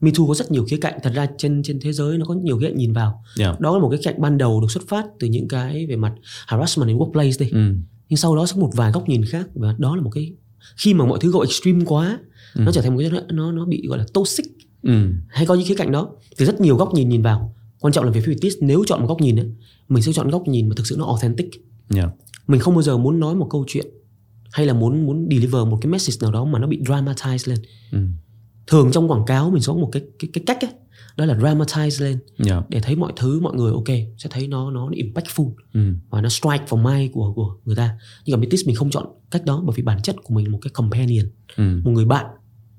Me 0.00 0.10
Too 0.18 0.24
có 0.28 0.34
rất 0.34 0.50
nhiều 0.50 0.64
khía 0.64 0.76
cạnh 0.80 0.98
thật 1.02 1.12
ra 1.14 1.26
trên 1.38 1.62
trên 1.62 1.80
thế 1.80 1.92
giới 1.92 2.18
nó 2.18 2.24
có 2.24 2.34
nhiều 2.34 2.58
khía 2.58 2.66
cạnh 2.68 2.76
nhìn 2.76 2.92
vào. 2.92 3.24
Yeah 3.38 3.60
đó 3.60 3.76
là 3.76 3.82
một 3.82 3.88
cái 3.90 4.00
cạnh 4.02 4.20
ban 4.20 4.38
đầu 4.38 4.60
được 4.60 4.70
xuất 4.70 4.88
phát 4.88 5.06
từ 5.18 5.26
những 5.28 5.48
cái 5.48 5.86
về 5.86 5.96
mặt 5.96 6.12
harassment 6.46 6.88
in 6.88 6.98
workplace 6.98 7.32
đi. 7.38 7.50
Ừ. 7.50 7.74
nhưng 8.08 8.16
sau 8.16 8.36
đó 8.36 8.46
sẽ 8.46 8.52
có 8.54 8.60
một 8.60 8.70
vài 8.74 8.92
góc 8.92 9.08
nhìn 9.08 9.24
khác 9.24 9.46
và 9.54 9.74
đó 9.78 9.96
là 9.96 10.02
một 10.02 10.10
cái 10.10 10.32
khi 10.76 10.94
mà 10.94 11.04
mọi 11.06 11.18
thứ 11.22 11.30
gọi 11.30 11.46
extreme 11.46 11.84
quá 11.84 12.18
nó 12.54 12.72
trở 12.72 12.80
thành 12.82 12.94
một 12.94 13.00
cái 13.00 13.10
nó 13.10 13.20
nó 13.30 13.52
nó 13.52 13.64
bị 13.64 13.82
gọi 13.88 13.98
là 13.98 14.06
toxic 14.14 14.46
Ừ. 14.82 15.10
hay 15.28 15.46
có 15.46 15.54
những 15.54 15.66
khía 15.66 15.74
cạnh 15.74 15.92
đó 15.92 16.08
thì 16.38 16.46
rất 16.46 16.60
nhiều 16.60 16.76
góc 16.76 16.94
nhìn 16.94 17.08
nhìn 17.08 17.22
vào 17.22 17.54
quan 17.80 17.92
trọng 17.92 18.04
là 18.04 18.10
về 18.10 18.20
phía 18.20 18.34
nếu 18.60 18.84
chọn 18.86 19.00
một 19.00 19.06
góc 19.06 19.20
nhìn 19.20 19.36
ấy, 19.36 19.46
mình 19.88 20.02
sẽ 20.02 20.12
chọn 20.12 20.30
góc 20.30 20.48
nhìn 20.48 20.68
mà 20.68 20.74
thực 20.76 20.86
sự 20.86 20.96
nó 20.98 21.06
authentic 21.06 21.46
yeah 21.94 22.10
mình 22.46 22.60
không 22.60 22.74
bao 22.74 22.82
giờ 22.82 22.96
muốn 22.98 23.20
nói 23.20 23.34
một 23.34 23.46
câu 23.50 23.64
chuyện 23.68 23.86
hay 24.52 24.66
là 24.66 24.72
muốn 24.72 25.06
muốn 25.06 25.28
deliver 25.30 25.66
một 25.66 25.78
cái 25.80 25.92
message 25.92 26.16
nào 26.20 26.32
đó 26.32 26.44
mà 26.44 26.58
nó 26.58 26.66
bị 26.66 26.80
dramatize 26.80 27.50
lên 27.50 27.58
Ừ. 27.92 27.98
thường 28.66 28.90
trong 28.92 29.10
quảng 29.10 29.24
cáo 29.26 29.50
mình 29.50 29.62
có 29.66 29.74
một 29.74 29.88
cái 29.92 30.02
cái 30.18 30.30
cái 30.32 30.44
cách 30.46 30.58
ấy 30.60 30.70
đó 31.16 31.24
là 31.24 31.34
dramatize 31.34 32.04
lên 32.04 32.18
Dạ. 32.38 32.62
để 32.68 32.80
thấy 32.80 32.96
mọi 32.96 33.12
thứ 33.16 33.40
mọi 33.40 33.54
người 33.56 33.72
ok 33.72 33.88
sẽ 34.18 34.28
thấy 34.32 34.48
nó 34.48 34.70
nó 34.70 34.88
impactful 34.90 35.50
Ừ. 35.74 35.80
và 36.10 36.20
nó 36.20 36.28
strike 36.28 36.64
vào 36.68 36.84
mind 36.84 37.12
của 37.12 37.32
của 37.36 37.56
người 37.64 37.76
ta 37.76 37.98
nhưng 38.26 38.40
mà 38.40 38.46
BTS 38.46 38.66
mình 38.66 38.76
không 38.76 38.90
chọn 38.90 39.06
cách 39.30 39.44
đó 39.44 39.62
bởi 39.66 39.74
vì 39.76 39.82
bản 39.82 40.02
chất 40.02 40.16
của 40.24 40.34
mình 40.34 40.44
là 40.46 40.52
một 40.52 40.58
cái 40.62 40.70
companion 40.70 41.26
Ừ. 41.56 41.80
một 41.84 41.90
người 41.90 42.04
bạn 42.04 42.26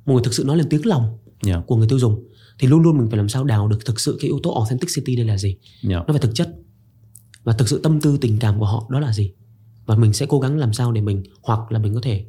một 0.06 0.14
người 0.14 0.24
thực 0.24 0.34
sự 0.34 0.44
nói 0.44 0.58
lên 0.58 0.68
tiếng 0.70 0.86
lòng 0.86 1.18
Dạ. 1.44 1.62
của 1.68 1.76
người 1.76 1.88
tiêu 1.88 2.00
dùng 2.00 2.24
thì 2.60 2.68
luôn 2.68 2.82
luôn 2.82 2.98
mình 2.98 3.10
phải 3.10 3.18
làm 3.18 3.30
sao 3.30 3.44
đào 3.44 3.68
được 3.68 3.86
thực 3.86 4.00
sự 4.00 4.18
cái 4.22 4.28
yếu 4.28 4.40
tố 4.44 4.54
authenticity 4.56 5.16
đây 5.16 5.26
là 5.26 5.38
gì? 5.38 5.58
Dạ. 5.84 5.98
nó 5.98 6.06
phải 6.08 6.20
thực 6.20 6.36
chất. 6.36 6.56
Và 7.44 7.54
thực 7.54 7.70
sự 7.70 7.80
tâm 7.84 8.02
tư 8.02 8.18
tình 8.22 8.38
cảm 8.40 8.60
của 8.60 8.66
họ 8.66 8.88
đó 8.90 9.00
là 9.00 9.14
gì? 9.14 9.32
Và 9.86 9.96
mình 9.96 10.14
sẽ 10.14 10.26
cố 10.30 10.40
gắng 10.40 10.58
làm 10.58 10.74
sao 10.74 10.92
để 10.92 11.02
mình 11.02 11.24
hoặc 11.44 11.72
là 11.72 11.80
mình 11.80 11.94
có 11.94 12.02
thể 12.04 12.26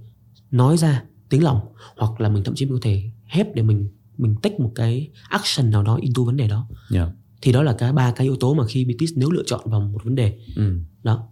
nói 0.50 0.76
ra 0.76 1.04
tiếng 1.28 1.44
lòng 1.44 1.60
hoặc 1.96 2.20
là 2.20 2.28
mình 2.28 2.44
thậm 2.44 2.54
chí 2.54 2.66
mình 2.66 2.74
có 2.74 2.80
thể 2.82 3.10
hép 3.26 3.54
để 3.54 3.62
mình 3.62 3.88
mình 4.18 4.34
take 4.42 4.58
một 4.58 4.72
cái 4.74 5.10
action 5.28 5.70
nào 5.70 5.82
đó 5.82 5.98
into 6.00 6.24
vấn 6.24 6.36
đề 6.36 6.48
đó. 6.48 6.68
Dạ. 6.90 7.12
thì 7.42 7.52
đó 7.52 7.62
là 7.62 7.72
cái 7.72 7.92
ba 7.92 8.12
cái 8.12 8.24
yếu 8.26 8.36
tố 8.36 8.54
mà 8.54 8.66
khi 8.66 8.84
BTS 8.84 9.12
nếu 9.16 9.30
lựa 9.30 9.42
chọn 9.46 9.60
vào 9.64 9.80
một 9.80 10.04
vấn 10.04 10.14
đề. 10.14 10.38
Ừ. 10.56 10.78
đó. 11.02 11.28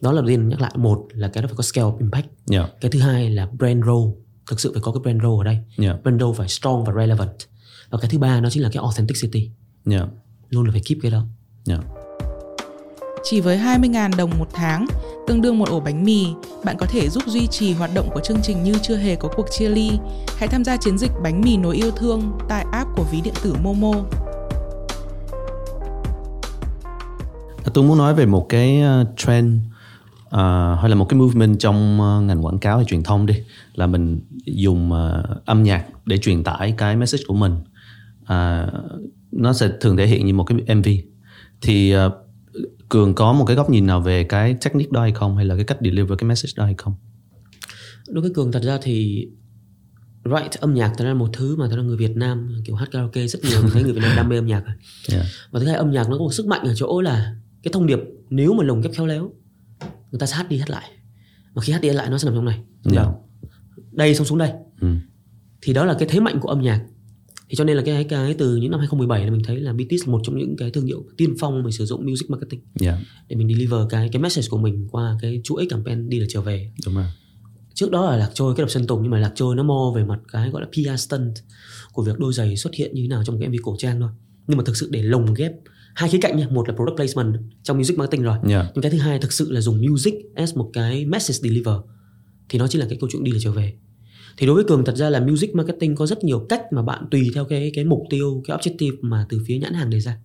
Đó 0.00 0.12
là 0.12 0.20
đầu 0.20 0.28
tiên 0.28 0.48
nhắc 0.48 0.60
lại. 0.60 0.72
Một 0.76 1.08
là 1.10 1.28
cái 1.28 1.42
đó 1.42 1.46
phải 1.46 1.56
có 1.56 1.62
scale 1.62 1.88
of 1.88 1.98
impact. 1.98 2.26
Dạ. 2.46 2.68
cái 2.80 2.90
thứ 2.90 3.00
hai 3.00 3.30
là 3.30 3.46
brand 3.46 3.84
role. 3.84 4.12
Thực 4.50 4.60
sự 4.60 4.72
phải 4.72 4.82
có 4.82 4.92
cái 4.92 5.00
brand 5.02 5.22
role 5.22 5.40
ở 5.40 5.44
đây. 5.44 5.58
Dạ. 5.78 5.98
brand 6.02 6.20
role 6.20 6.38
phải 6.38 6.48
strong 6.48 6.84
và 6.84 6.92
relevant 6.96 7.36
và 7.90 7.98
cái 7.98 8.10
thứ 8.10 8.18
ba 8.18 8.40
đó 8.40 8.50
chính 8.50 8.62
là 8.62 8.68
cái 8.72 8.82
authenticity 8.82 9.50
Dạ. 9.84 10.06
luôn 10.50 10.64
là 10.64 10.72
phải 10.72 10.82
keep 10.84 10.98
cái 11.02 11.10
đó 11.10 11.26
Dạ. 11.64 11.78
Chỉ 13.22 13.40
với 13.40 13.58
20.000 13.58 14.10
đồng 14.16 14.30
một 14.38 14.48
tháng, 14.52 14.86
tương 15.26 15.42
đương 15.42 15.58
một 15.58 15.68
ổ 15.68 15.80
bánh 15.80 16.04
mì, 16.04 16.26
bạn 16.64 16.76
có 16.78 16.86
thể 16.86 17.08
giúp 17.08 17.22
duy 17.26 17.46
trì 17.46 17.72
hoạt 17.72 17.90
động 17.94 18.08
của 18.14 18.20
chương 18.20 18.42
trình 18.42 18.62
như 18.62 18.74
chưa 18.82 18.96
hề 18.96 19.16
có 19.16 19.28
cuộc 19.36 19.46
chia 19.50 19.68
ly. 19.68 19.90
Hãy 20.38 20.48
tham 20.48 20.64
gia 20.64 20.76
chiến 20.76 20.98
dịch 20.98 21.10
bánh 21.22 21.40
mì 21.40 21.56
nối 21.56 21.76
yêu 21.76 21.90
thương 21.90 22.38
tại 22.48 22.66
app 22.72 22.90
của 22.96 23.04
ví 23.12 23.20
điện 23.20 23.34
tử 23.42 23.54
Momo. 23.62 23.92
Tôi 27.74 27.84
muốn 27.84 27.98
nói 27.98 28.14
về 28.14 28.26
một 28.26 28.46
cái 28.48 28.82
uh, 29.00 29.06
trend 29.16 29.58
uh, 30.26 30.32
hay 30.80 30.88
là 30.88 30.94
một 30.94 31.08
cái 31.08 31.20
movement 31.20 31.58
trong 31.58 32.00
uh, 32.00 32.24
ngành 32.24 32.44
quảng 32.46 32.58
cáo 32.58 32.76
hay 32.76 32.84
truyền 32.84 33.02
thông 33.02 33.26
đi 33.26 33.34
là 33.74 33.86
mình 33.86 34.20
dùng 34.44 34.92
uh, 34.92 35.46
âm 35.46 35.62
nhạc 35.62 35.84
để 36.06 36.18
truyền 36.18 36.44
tải 36.44 36.74
cái 36.78 36.96
message 36.96 37.24
của 37.28 37.34
mình. 37.34 37.54
Uh, 38.32 38.72
nó 39.32 39.52
sẽ 39.52 39.70
thường 39.80 39.96
thể 39.96 40.06
hiện 40.06 40.26
như 40.26 40.34
một 40.34 40.44
cái 40.44 40.76
MV. 40.76 40.86
Thì 41.60 41.94
uh, 41.96 42.12
Cường 42.88 43.14
có 43.14 43.32
một 43.32 43.44
cái 43.44 43.56
góc 43.56 43.70
nhìn 43.70 43.86
nào 43.86 44.00
về 44.00 44.24
cái 44.24 44.56
technique 44.64 44.90
đó 44.92 45.00
hay 45.00 45.12
không 45.12 45.36
hay 45.36 45.44
là 45.44 45.54
cái 45.54 45.64
cách 45.64 45.78
deliver 45.80 46.18
cái 46.18 46.28
message 46.28 46.52
đó 46.56 46.64
hay 46.64 46.74
không? 46.78 46.94
đối 48.08 48.22
với 48.22 48.30
cường 48.34 48.52
thật 48.52 48.62
ra 48.62 48.78
thì 48.82 49.28
right 50.24 50.60
âm 50.60 50.74
nhạc 50.74 50.88
thật 50.98 51.04
ra 51.04 51.08
là 51.08 51.14
một 51.14 51.30
thứ 51.32 51.56
mà 51.56 51.68
thật 51.70 51.76
ra 51.76 51.82
người 51.82 51.96
Việt 51.96 52.16
Nam 52.16 52.48
kiểu 52.64 52.76
hát 52.76 52.88
karaoke 52.92 53.26
rất 53.26 53.38
nhiều 53.44 53.62
mình 53.62 53.70
thấy 53.72 53.82
người 53.82 53.92
Việt 53.92 54.00
Nam 54.02 54.16
đam 54.16 54.28
mê 54.28 54.36
âm 54.36 54.46
nhạc 54.46 54.64
rồi. 54.66 54.74
Yeah. 55.12 55.26
và 55.50 55.60
thứ 55.60 55.66
hai 55.66 55.76
âm 55.76 55.90
nhạc 55.90 56.08
nó 56.08 56.18
có 56.18 56.24
một 56.24 56.32
sức 56.32 56.46
mạnh 56.46 56.60
ở 56.64 56.74
chỗ 56.74 57.00
là 57.00 57.34
cái 57.62 57.72
thông 57.72 57.86
điệp 57.86 57.98
nếu 58.30 58.52
mà 58.52 58.64
lồng 58.64 58.80
ghép 58.80 58.92
khéo 58.92 59.06
léo 59.06 59.30
người 60.10 60.18
ta 60.18 60.26
sẽ 60.26 60.36
hát 60.36 60.48
đi 60.48 60.58
hát 60.58 60.70
lại 60.70 60.90
và 61.54 61.62
khi 61.62 61.72
hát 61.72 61.82
đi 61.82 61.88
hát 61.88 61.94
lại 61.94 62.10
nó 62.10 62.18
sẽ 62.18 62.26
nằm 62.26 62.34
trong 62.34 62.44
này 62.44 62.60
Yeah. 62.92 63.06
đây 63.92 64.14
xong 64.14 64.26
xuống 64.26 64.38
đây 64.38 64.52
Ừ. 64.80 64.88
thì 65.62 65.72
đó 65.72 65.84
là 65.84 65.94
cái 65.98 66.08
thế 66.08 66.20
mạnh 66.20 66.40
của 66.40 66.48
âm 66.48 66.60
nhạc 66.62 66.80
thì 67.50 67.56
cho 67.56 67.64
nên 67.64 67.76
là 67.76 67.82
cái 67.86 68.04
cái 68.04 68.34
từ 68.34 68.56
những 68.56 68.70
năm 68.70 68.80
2017 68.80 69.24
là 69.24 69.30
mình 69.30 69.42
thấy 69.44 69.60
là 69.60 69.72
BTS 69.72 70.06
là 70.06 70.12
một 70.12 70.20
trong 70.24 70.38
những 70.38 70.56
cái 70.56 70.70
thương 70.70 70.86
hiệu 70.86 71.04
tiên 71.16 71.34
phong 71.40 71.62
mình 71.62 71.72
sử 71.72 71.84
dụng 71.86 72.06
music 72.06 72.30
marketing. 72.30 72.60
Yeah. 72.80 72.98
để 73.28 73.36
mình 73.36 73.48
deliver 73.48 73.80
cái 73.90 74.08
cái 74.12 74.22
message 74.22 74.46
của 74.50 74.58
mình 74.58 74.88
qua 74.90 75.18
cái 75.22 75.40
chuỗi 75.44 75.66
campaign 75.70 76.08
đi 76.08 76.20
là 76.20 76.26
trở 76.28 76.40
về. 76.40 76.72
Đúng 76.86 76.94
rồi. 76.94 77.04
trước 77.74 77.90
đó 77.90 78.10
là 78.10 78.16
lạc 78.16 78.30
trôi 78.34 78.54
cái 78.54 78.62
đập 78.62 78.70
sơn 78.70 78.86
tùng 78.86 79.02
nhưng 79.02 79.10
mà 79.10 79.18
lạc 79.18 79.32
trôi 79.34 79.56
nó 79.56 79.62
mo 79.62 79.92
về 79.96 80.04
mặt 80.04 80.20
cái 80.32 80.50
gọi 80.50 80.62
là 80.62 80.68
PR 80.68 81.00
stunt 81.00 81.34
của 81.92 82.02
việc 82.02 82.18
đôi 82.18 82.32
giày 82.32 82.56
xuất 82.56 82.74
hiện 82.74 82.94
như 82.94 83.02
thế 83.02 83.08
nào 83.08 83.22
trong 83.24 83.40
cái 83.40 83.48
MV 83.48 83.54
cổ 83.62 83.76
trang 83.78 84.00
thôi. 84.00 84.10
Nhưng 84.46 84.58
mà 84.58 84.64
thực 84.66 84.76
sự 84.76 84.88
để 84.90 85.02
lồng 85.02 85.34
ghép 85.34 85.52
hai 85.94 86.08
khía 86.08 86.18
cạnh 86.20 86.36
nha. 86.36 86.48
Một 86.50 86.68
là 86.68 86.74
product 86.74 86.96
placement 86.96 87.36
trong 87.62 87.78
music 87.78 87.98
marketing 87.98 88.22
rồi. 88.22 88.38
Yeah. 88.48 88.66
nhưng 88.74 88.82
cái 88.82 88.90
thứ 88.90 88.98
hai 88.98 89.18
thực 89.18 89.32
sự 89.32 89.50
là 89.50 89.60
dùng 89.60 89.86
music 89.88 90.14
as 90.34 90.56
một 90.56 90.70
cái 90.72 91.06
message 91.06 91.38
deliver. 91.48 91.74
Thì 92.48 92.58
nó 92.58 92.68
chính 92.68 92.80
là 92.80 92.86
cái 92.88 92.98
câu 93.00 93.10
chuyện 93.12 93.24
đi 93.24 93.32
là 93.32 93.38
trở 93.42 93.52
về 93.52 93.74
thì 94.36 94.46
đối 94.46 94.54
với 94.54 94.64
cường 94.64 94.84
thật 94.84 94.96
ra 94.96 95.10
là 95.10 95.20
music 95.20 95.54
marketing 95.54 95.94
có 95.94 96.06
rất 96.06 96.24
nhiều 96.24 96.46
cách 96.48 96.62
mà 96.72 96.82
bạn 96.82 97.04
tùy 97.10 97.30
theo 97.34 97.44
cái 97.44 97.72
cái 97.74 97.84
mục 97.84 98.02
tiêu 98.10 98.42
cái 98.46 98.56
objective 98.56 98.96
mà 99.00 99.26
từ 99.28 99.40
phía 99.46 99.58
nhãn 99.58 99.74
hàng 99.74 99.90
đề 99.90 100.00
ra. 100.00 100.18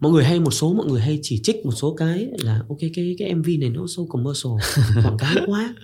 Mọi 0.00 0.12
người 0.12 0.24
hay 0.24 0.40
một 0.40 0.50
số 0.50 0.74
mọi 0.74 0.86
người 0.86 1.00
hay 1.00 1.18
chỉ 1.22 1.40
trích 1.42 1.64
một 1.64 1.72
số 1.72 1.94
cái 1.94 2.28
là 2.38 2.62
ok 2.68 2.78
cái 2.94 3.16
cái 3.18 3.34
MV 3.34 3.48
này 3.60 3.70
nó 3.70 3.86
so 3.86 4.02
commercial 4.08 4.52
quảng 5.04 5.16
cáo 5.18 5.34
quá. 5.46 5.74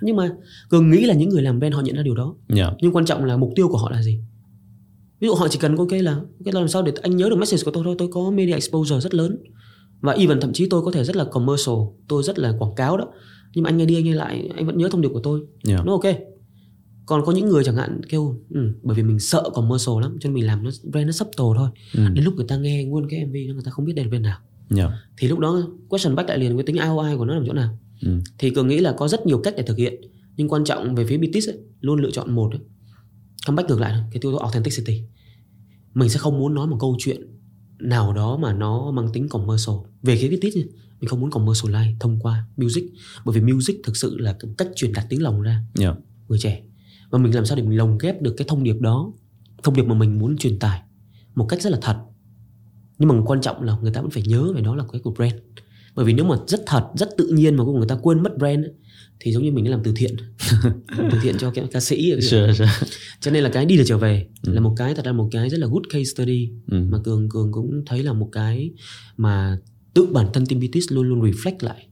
Nhưng 0.00 0.16
mà 0.16 0.30
cường 0.68 0.90
nghĩ 0.90 1.04
là 1.04 1.14
những 1.14 1.28
người 1.28 1.42
làm 1.42 1.58
brand 1.58 1.74
họ 1.74 1.80
nhận 1.80 1.96
ra 1.96 2.02
điều 2.02 2.14
đó. 2.14 2.34
Yeah. 2.56 2.74
nhưng 2.80 2.96
quan 2.96 3.04
trọng 3.04 3.24
là 3.24 3.36
mục 3.36 3.52
tiêu 3.56 3.68
của 3.68 3.78
họ 3.78 3.90
là 3.90 4.02
gì? 4.02 4.20
Ví 5.20 5.28
dụ 5.28 5.34
họ 5.34 5.48
chỉ 5.48 5.58
cần 5.58 5.76
có 5.76 5.86
cái 5.90 6.02
là 6.02 6.20
cái 6.44 6.52
làm 6.54 6.68
sao 6.68 6.82
để 6.82 6.92
anh 7.02 7.16
nhớ 7.16 7.28
được 7.28 7.36
message 7.36 7.62
của 7.64 7.70
tôi 7.70 7.84
thôi 7.84 7.94
tôi 7.98 8.08
có 8.12 8.30
media 8.30 8.52
exposure 8.52 9.00
rất 9.00 9.14
lớn. 9.14 9.38
Và 10.00 10.12
even 10.12 10.40
thậm 10.40 10.52
chí 10.52 10.66
tôi 10.70 10.82
có 10.82 10.90
thể 10.90 11.04
rất 11.04 11.16
là 11.16 11.24
commercial 11.24 11.74
tôi 12.08 12.22
rất 12.22 12.38
là 12.38 12.52
quảng 12.58 12.74
cáo 12.74 12.96
đó. 12.96 13.06
Nhưng 13.54 13.64
mà 13.64 13.70
anh 13.70 13.76
nghe 13.76 13.86
đi 13.86 13.94
anh 13.94 14.04
nghe 14.04 14.14
lại 14.14 14.50
anh 14.56 14.66
vẫn 14.66 14.78
nhớ 14.78 14.88
thông 14.88 15.00
điệp 15.00 15.10
của 15.12 15.20
tôi. 15.20 15.40
Yeah. 15.68 15.86
nó 15.86 15.92
ok 15.92 16.04
còn 17.06 17.24
có 17.24 17.32
những 17.32 17.48
người 17.48 17.64
chẳng 17.64 17.76
hạn 17.76 18.00
kêu 18.08 18.36
ừ, 18.50 18.72
bởi 18.82 18.96
vì 18.96 19.02
mình 19.02 19.18
sợ 19.18 19.50
commercial 19.54 19.94
lắm 20.00 20.16
cho 20.20 20.28
nên 20.28 20.34
mình 20.34 20.46
làm 20.46 20.64
nó 20.64 20.70
brand 20.84 21.06
nó 21.06 21.12
subtle 21.12 21.44
thôi 21.56 21.68
Ừ. 21.94 22.08
đến 22.14 22.24
lúc 22.24 22.34
người 22.34 22.44
ta 22.48 22.56
nghe 22.56 22.84
nguyên 22.84 23.08
cái 23.08 23.26
mv 23.26 23.32
người 23.32 23.62
ta 23.64 23.70
không 23.70 23.84
biết 23.84 23.92
đây 23.96 24.04
là 24.04 24.08
brand 24.08 24.24
nào 24.24 24.38
Yeah. 24.76 24.90
thì 25.18 25.28
lúc 25.28 25.38
đó 25.38 25.68
question 25.88 26.14
back 26.16 26.28
lại 26.28 26.38
liền 26.38 26.54
với 26.54 26.64
tính 26.64 26.76
ROI 26.76 27.16
của 27.16 27.24
nó 27.24 27.34
nằm 27.34 27.44
chỗ 27.46 27.52
nào 27.52 27.78
Ừ. 28.02 28.18
thì 28.38 28.50
cường 28.50 28.68
nghĩ 28.68 28.78
là 28.78 28.92
có 28.98 29.08
rất 29.08 29.26
nhiều 29.26 29.38
cách 29.38 29.54
để 29.56 29.62
thực 29.62 29.76
hiện 29.78 29.94
nhưng 30.36 30.48
quan 30.48 30.64
trọng 30.64 30.94
về 30.94 31.06
phía 31.06 31.18
BTS 31.18 31.48
ấy, 31.48 31.58
luôn 31.80 32.00
lựa 32.00 32.10
chọn 32.10 32.34
một 32.34 32.50
ấy. 32.52 32.60
comeback 33.46 33.68
ngược 33.68 33.80
lại 33.80 33.92
cái 34.10 34.20
tiêu 34.20 34.32
tố 34.32 34.38
authenticity 34.38 35.02
mình 35.94 36.08
sẽ 36.08 36.18
không 36.18 36.38
muốn 36.38 36.54
nói 36.54 36.66
một 36.66 36.76
câu 36.80 36.96
chuyện 36.98 37.26
nào 37.78 38.12
đó 38.12 38.36
mà 38.36 38.52
nó 38.52 38.90
mang 38.90 39.08
tính 39.12 39.28
commercial 39.28 39.74
về 40.02 40.16
phía 40.16 40.28
BTS 40.28 40.56
nhá, 40.56 40.62
mình 41.00 41.08
không 41.08 41.20
muốn 41.20 41.30
commercialize 41.30 41.94
thông 42.00 42.18
qua 42.20 42.44
music 42.56 42.84
bởi 43.24 43.40
vì 43.40 43.52
music 43.52 43.76
thực 43.84 43.96
sự 43.96 44.18
là 44.18 44.36
cách 44.58 44.68
truyền 44.76 44.92
đạt 44.92 45.06
tiếng 45.08 45.22
lòng 45.22 45.40
ra 45.40 45.64
Yeah. 45.80 45.96
người 46.28 46.38
trẻ 46.38 46.62
và 47.12 47.18
mình 47.18 47.34
làm 47.34 47.44
sao 47.46 47.56
để 47.56 47.62
mình 47.62 47.78
lồng 47.78 47.98
ghép 47.98 48.22
được 48.22 48.34
cái 48.36 48.46
thông 48.48 48.62
điệp 48.64 48.76
đó 48.80 49.12
thông 49.62 49.74
điệp 49.76 49.82
mà 49.82 49.94
mình 49.94 50.18
muốn 50.18 50.36
truyền 50.36 50.58
tải 50.58 50.80
một 51.34 51.46
cách 51.48 51.62
rất 51.62 51.70
là 51.70 51.78
thật 51.82 51.96
nhưng 52.98 53.08
mà 53.08 53.14
quan 53.26 53.40
trọng 53.40 53.62
là 53.62 53.76
người 53.82 53.92
ta 53.92 54.00
vẫn 54.00 54.10
phải 54.10 54.22
nhớ 54.26 54.52
về 54.52 54.60
đó 54.60 54.76
là 54.76 54.84
cái 54.92 55.00
của 55.00 55.10
brand 55.10 55.34
bởi 55.94 56.04
vì 56.04 56.12
nếu 56.12 56.24
mà 56.24 56.36
rất 56.46 56.60
thật 56.66 56.88
rất 56.94 57.08
tự 57.18 57.26
nhiên 57.28 57.54
mà 57.56 57.64
cuối 57.64 57.72
cùng 57.72 57.78
người 57.80 57.88
ta 57.88 57.98
quên 58.02 58.22
mất 58.22 58.38
brand 58.38 58.64
ấy, 58.64 58.72
thì 59.20 59.32
giống 59.32 59.42
như 59.42 59.52
mình 59.52 59.64
đã 59.64 59.70
làm 59.70 59.80
từ 59.84 59.92
thiện 59.96 60.16
từ 60.96 61.18
thiện 61.22 61.38
cho 61.38 61.50
cái 61.50 61.64
ca 61.72 61.80
sĩ. 61.80 62.12
Sure, 62.20 62.52
sure. 62.52 62.70
cho 63.20 63.30
nên 63.30 63.42
là 63.42 63.50
cái 63.50 63.66
đi 63.66 63.76
là 63.76 63.84
trở 63.86 63.98
về 63.98 64.26
là 64.42 64.60
một 64.60 64.74
cái 64.76 64.94
thật 64.94 65.04
ra 65.04 65.12
một 65.12 65.28
cái 65.32 65.48
rất 65.50 65.58
là 65.60 65.66
good 65.66 65.82
case 65.90 66.04
study 66.04 66.50
Ừ. 66.70 66.86
mà 66.90 66.98
cường 67.04 67.28
cường 67.28 67.52
cũng 67.52 67.82
thấy 67.86 68.02
là 68.02 68.12
một 68.12 68.28
cái 68.32 68.70
mà 69.16 69.58
tự 69.94 70.06
bản 70.06 70.26
thân 70.32 70.46
team 70.46 70.60
BTS 70.60 70.92
luôn 70.92 71.08
luôn 71.08 71.20
reflect 71.20 71.56
lại 71.60 71.86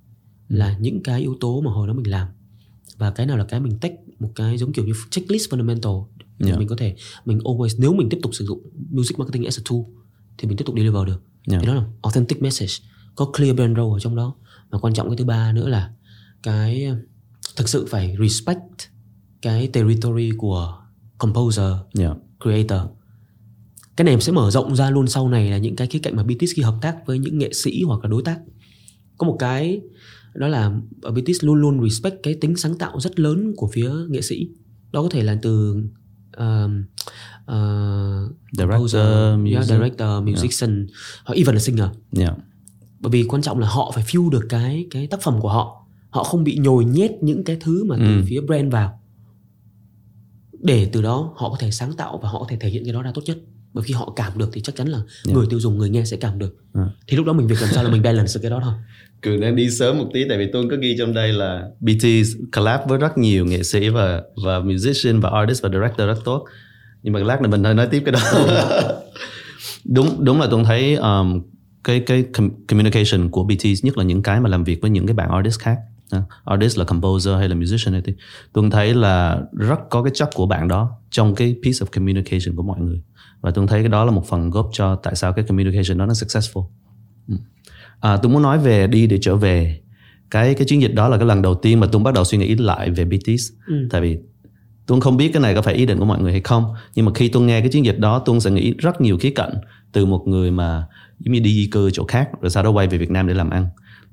là 0.48 0.78
những 0.80 1.02
cái 1.02 1.20
yếu 1.20 1.36
tố 1.40 1.60
mà 1.60 1.70
hồi 1.70 1.88
đó 1.88 1.94
mình 1.94 2.10
làm 2.10 2.28
và 2.98 3.10
cái 3.10 3.26
nào 3.26 3.36
là 3.36 3.44
cái 3.44 3.60
mình 3.60 3.78
tách 3.80 3.92
một 4.18 4.32
cái 4.34 4.58
giống 4.58 4.72
kiểu 4.72 4.84
như 4.84 4.92
checklist 5.10 5.50
fundamental 5.50 6.06
để 6.38 6.46
Yeah. 6.46 6.58
mình 6.58 6.68
có 6.68 6.76
thể 6.78 6.96
mình 7.24 7.38
always 7.38 7.68
nếu 7.78 7.94
mình 7.94 8.08
tiếp 8.10 8.18
tục 8.22 8.34
sử 8.34 8.44
dụng 8.44 8.60
music 8.90 9.18
marketing 9.18 9.44
as 9.44 9.58
a 9.58 9.62
tool 9.70 9.80
thì 10.38 10.48
mình 10.48 10.56
tiếp 10.56 10.64
tục 10.64 10.76
deliver 10.76 11.06
được 11.06 11.22
Yeah. 11.50 11.62
thì 11.62 11.66
đó 11.66 11.74
là 11.74 11.84
authentic 12.02 12.42
message 12.42 12.72
có 13.14 13.24
clear 13.36 13.56
brand 13.56 13.76
role 13.76 13.92
ở 13.96 13.98
trong 14.00 14.16
đó 14.16 14.34
và 14.70 14.78
quan 14.78 14.94
trọng 14.94 15.08
cái 15.08 15.16
thứ 15.16 15.24
ba 15.24 15.52
nữa 15.52 15.68
là 15.68 15.90
cái 16.42 16.88
thực 17.56 17.68
sự 17.68 17.86
phải 17.86 18.16
respect 18.20 18.60
cái 19.42 19.66
territory 19.66 20.30
của 20.38 20.78
composer 21.18 21.72
Yeah. 21.98 22.16
creator 22.42 22.80
cái 23.96 24.04
này 24.04 24.20
sẽ 24.20 24.32
mở 24.32 24.50
rộng 24.50 24.76
ra 24.76 24.90
luôn 24.90 25.06
sau 25.06 25.28
này 25.28 25.50
là 25.50 25.58
những 25.58 25.76
cái 25.76 25.86
khía 25.86 25.98
cạnh 25.98 26.16
mà 26.16 26.22
BTS 26.22 26.52
khi 26.56 26.62
hợp 26.62 26.74
tác 26.82 27.06
với 27.06 27.18
những 27.18 27.38
nghệ 27.38 27.52
sĩ 27.52 27.82
hoặc 27.82 28.02
là 28.04 28.08
đối 28.08 28.22
tác 28.22 28.38
có 29.18 29.26
một 29.26 29.36
cái 29.38 29.80
đó 30.34 30.48
là 30.48 30.70
BTS 31.14 31.44
luôn 31.44 31.54
luôn 31.60 31.82
respect 31.90 32.14
cái 32.22 32.34
tính 32.34 32.56
sáng 32.56 32.78
tạo 32.78 33.00
rất 33.00 33.20
lớn 33.20 33.52
của 33.56 33.68
phía 33.72 33.90
nghệ 34.08 34.20
sĩ 34.22 34.48
đó 34.92 35.02
có 35.02 35.08
thể 35.08 35.22
là 35.22 35.38
từ 35.42 35.82
um, 36.36 36.84
uh, 37.50 38.32
Director, 38.52 38.94
yeah, 38.94 39.38
music. 39.38 39.68
director, 39.68 40.22
musician 40.24 40.86
hoặc 41.24 41.34
even 41.34 41.54
là 41.54 41.60
singer 41.60 41.86
Yeah. 42.18 42.36
bởi 43.00 43.10
vì 43.10 43.24
quan 43.28 43.42
trọng 43.42 43.58
là 43.58 43.68
họ 43.68 43.92
phải 43.94 44.04
feel 44.04 44.30
được 44.30 44.46
cái 44.48 44.86
cái 44.90 45.06
tác 45.06 45.22
phẩm 45.22 45.40
của 45.40 45.48
họ 45.48 45.86
họ 46.10 46.24
không 46.24 46.44
bị 46.44 46.56
nhồi 46.58 46.84
nhét 46.84 47.10
những 47.22 47.44
cái 47.44 47.56
thứ 47.60 47.84
mà 47.84 47.96
từ 47.98 48.04
Ừ. 48.16 48.22
phía 48.26 48.40
brand 48.40 48.72
vào 48.72 49.00
để 50.62 50.90
từ 50.92 51.02
đó 51.02 51.32
họ 51.36 51.50
có 51.50 51.56
thể 51.60 51.70
sáng 51.70 51.92
tạo 51.92 52.18
và 52.22 52.28
họ 52.28 52.38
có 52.40 52.46
thể 52.48 52.56
thể 52.60 52.68
hiện 52.68 52.84
cái 52.84 52.92
đó 52.92 53.02
ra 53.02 53.10
tốt 53.14 53.22
nhất 53.24 53.38
bởi 53.74 53.84
khi 53.84 53.94
họ 53.94 54.12
cảm 54.16 54.38
được 54.38 54.50
thì 54.52 54.60
chắc 54.60 54.76
chắn 54.76 54.88
là 54.88 54.98
người 55.24 55.46
tiêu 55.50 55.60
dùng 55.60 55.78
người 55.78 55.90
nghe 55.90 56.04
sẽ 56.04 56.16
cảm 56.16 56.38
được 56.38 56.56
Ừ. 56.72 56.80
thì 57.08 57.16
lúc 57.16 57.26
đó 57.26 57.32
mình 57.32 57.46
việc 57.46 57.56
làm 57.60 57.70
sao 57.74 57.84
là 57.84 57.90
mình 57.90 58.02
balance 58.02 58.32
cái 58.42 58.50
đó 58.50 58.60
thôi 58.64 58.72
Cường 59.22 59.40
đang 59.40 59.56
đi 59.56 59.70
sớm 59.70 59.98
một 59.98 60.06
tí 60.14 60.24
tại 60.28 60.38
vì 60.38 60.46
tôi 60.52 60.66
có 60.70 60.76
ghi 60.80 60.96
trong 60.98 61.14
đây 61.14 61.32
là 61.32 61.68
BTS 61.80 62.28
collab 62.56 62.80
với 62.88 62.98
rất 62.98 63.18
nhiều 63.18 63.46
nghệ 63.46 63.62
sĩ 63.62 63.88
và 63.88 64.22
và 64.44 64.60
musician 64.60 65.20
và 65.20 65.30
artist 65.30 65.62
và 65.62 65.68
director 65.68 66.06
rất 66.06 66.18
tốt. 66.24 66.44
Nhưng 67.02 67.12
mà 67.12 67.20
lát 67.20 67.42
nữa 67.42 67.48
mình 67.48 67.64
hơi 67.64 67.74
nói 67.74 67.86
tiếp 67.90 68.02
cái 68.06 68.12
đó. 68.12 68.20
đúng 69.84 70.24
đúng 70.24 70.40
là 70.40 70.46
tôi 70.50 70.64
thấy 70.64 70.94
um, 70.94 71.42
cái 71.84 72.00
cái 72.00 72.24
com- 72.32 72.50
communication 72.68 73.30
của 73.30 73.44
BTS 73.44 73.84
nhất 73.84 73.98
là 73.98 74.04
những 74.04 74.22
cái 74.22 74.40
mà 74.40 74.48
làm 74.50 74.64
việc 74.64 74.80
với 74.82 74.90
những 74.90 75.06
cái 75.06 75.14
bạn 75.14 75.30
artist 75.30 75.60
khác 75.60 75.78
À, 76.10 76.22
artist 76.44 76.78
là 76.78 76.84
composer 76.84 77.34
hay 77.38 77.48
là 77.48 77.54
musician 77.54 77.92
hay 77.92 78.02
thì 78.04 78.12
tôi 78.52 78.68
thấy 78.72 78.94
là 78.94 79.40
rất 79.52 79.78
có 79.90 80.02
cái 80.02 80.10
chất 80.14 80.30
của 80.34 80.46
bạn 80.46 80.68
đó 80.68 80.90
trong 81.10 81.34
cái 81.34 81.54
piece 81.62 81.78
of 81.78 81.86
communication 81.94 82.56
của 82.56 82.62
mọi 82.62 82.80
người 82.80 83.00
và 83.40 83.50
tôi 83.50 83.66
thấy 83.66 83.80
cái 83.82 83.88
đó 83.88 84.04
là 84.04 84.10
một 84.10 84.26
phần 84.28 84.50
góp 84.50 84.70
cho 84.72 84.94
tại 84.96 85.14
sao 85.16 85.32
cái 85.32 85.44
communication 85.44 85.98
đó 85.98 86.06
nó 86.06 86.12
successful 86.12 86.64
Ừ. 87.28 87.34
à, 88.00 88.16
tôi 88.16 88.32
muốn 88.32 88.42
nói 88.42 88.58
về 88.58 88.86
đi 88.86 89.06
để 89.06 89.18
trở 89.22 89.36
về 89.36 89.80
cái 90.30 90.54
cái 90.54 90.64
chiến 90.66 90.82
dịch 90.82 90.94
đó 90.94 91.08
là 91.08 91.16
cái 91.16 91.26
lần 91.26 91.42
đầu 91.42 91.54
tiên 91.54 91.80
mà 91.80 91.86
tôi 91.92 92.02
bắt 92.02 92.14
đầu 92.14 92.24
suy 92.24 92.38
nghĩ 92.38 92.54
lại 92.54 92.90
về 92.90 93.04
BTS 93.04 93.52
Ừ. 93.66 93.74
tại 93.90 94.00
vì 94.00 94.18
tôi 94.86 95.00
không 95.00 95.16
biết 95.16 95.30
cái 95.32 95.42
này 95.42 95.54
có 95.54 95.62
phải 95.62 95.74
ý 95.74 95.86
định 95.86 95.98
của 95.98 96.04
mọi 96.04 96.20
người 96.22 96.32
hay 96.32 96.40
không 96.40 96.64
nhưng 96.94 97.04
mà 97.06 97.12
khi 97.14 97.28
tôi 97.28 97.42
nghe 97.42 97.60
cái 97.60 97.68
chiến 97.68 97.84
dịch 97.84 97.98
đó 97.98 98.22
tôi 98.24 98.40
sẽ 98.40 98.50
nghĩ 98.50 98.74
rất 98.78 99.00
nhiều 99.00 99.18
khía 99.18 99.30
cạnh 99.30 99.54
từ 99.92 100.06
một 100.06 100.22
người 100.26 100.50
mà 100.50 100.86
giống 101.18 101.32
như 101.34 101.40
đi 101.40 101.54
di 101.54 101.66
cư 101.72 101.90
chỗ 101.90 102.04
khác 102.04 102.28
rồi 102.40 102.50
sau 102.50 102.62
đó 102.62 102.70
quay 102.70 102.86
về 102.86 102.98
Việt 102.98 103.10
Nam 103.10 103.26
để 103.26 103.34
làm 103.34 103.50
ăn 103.50 103.66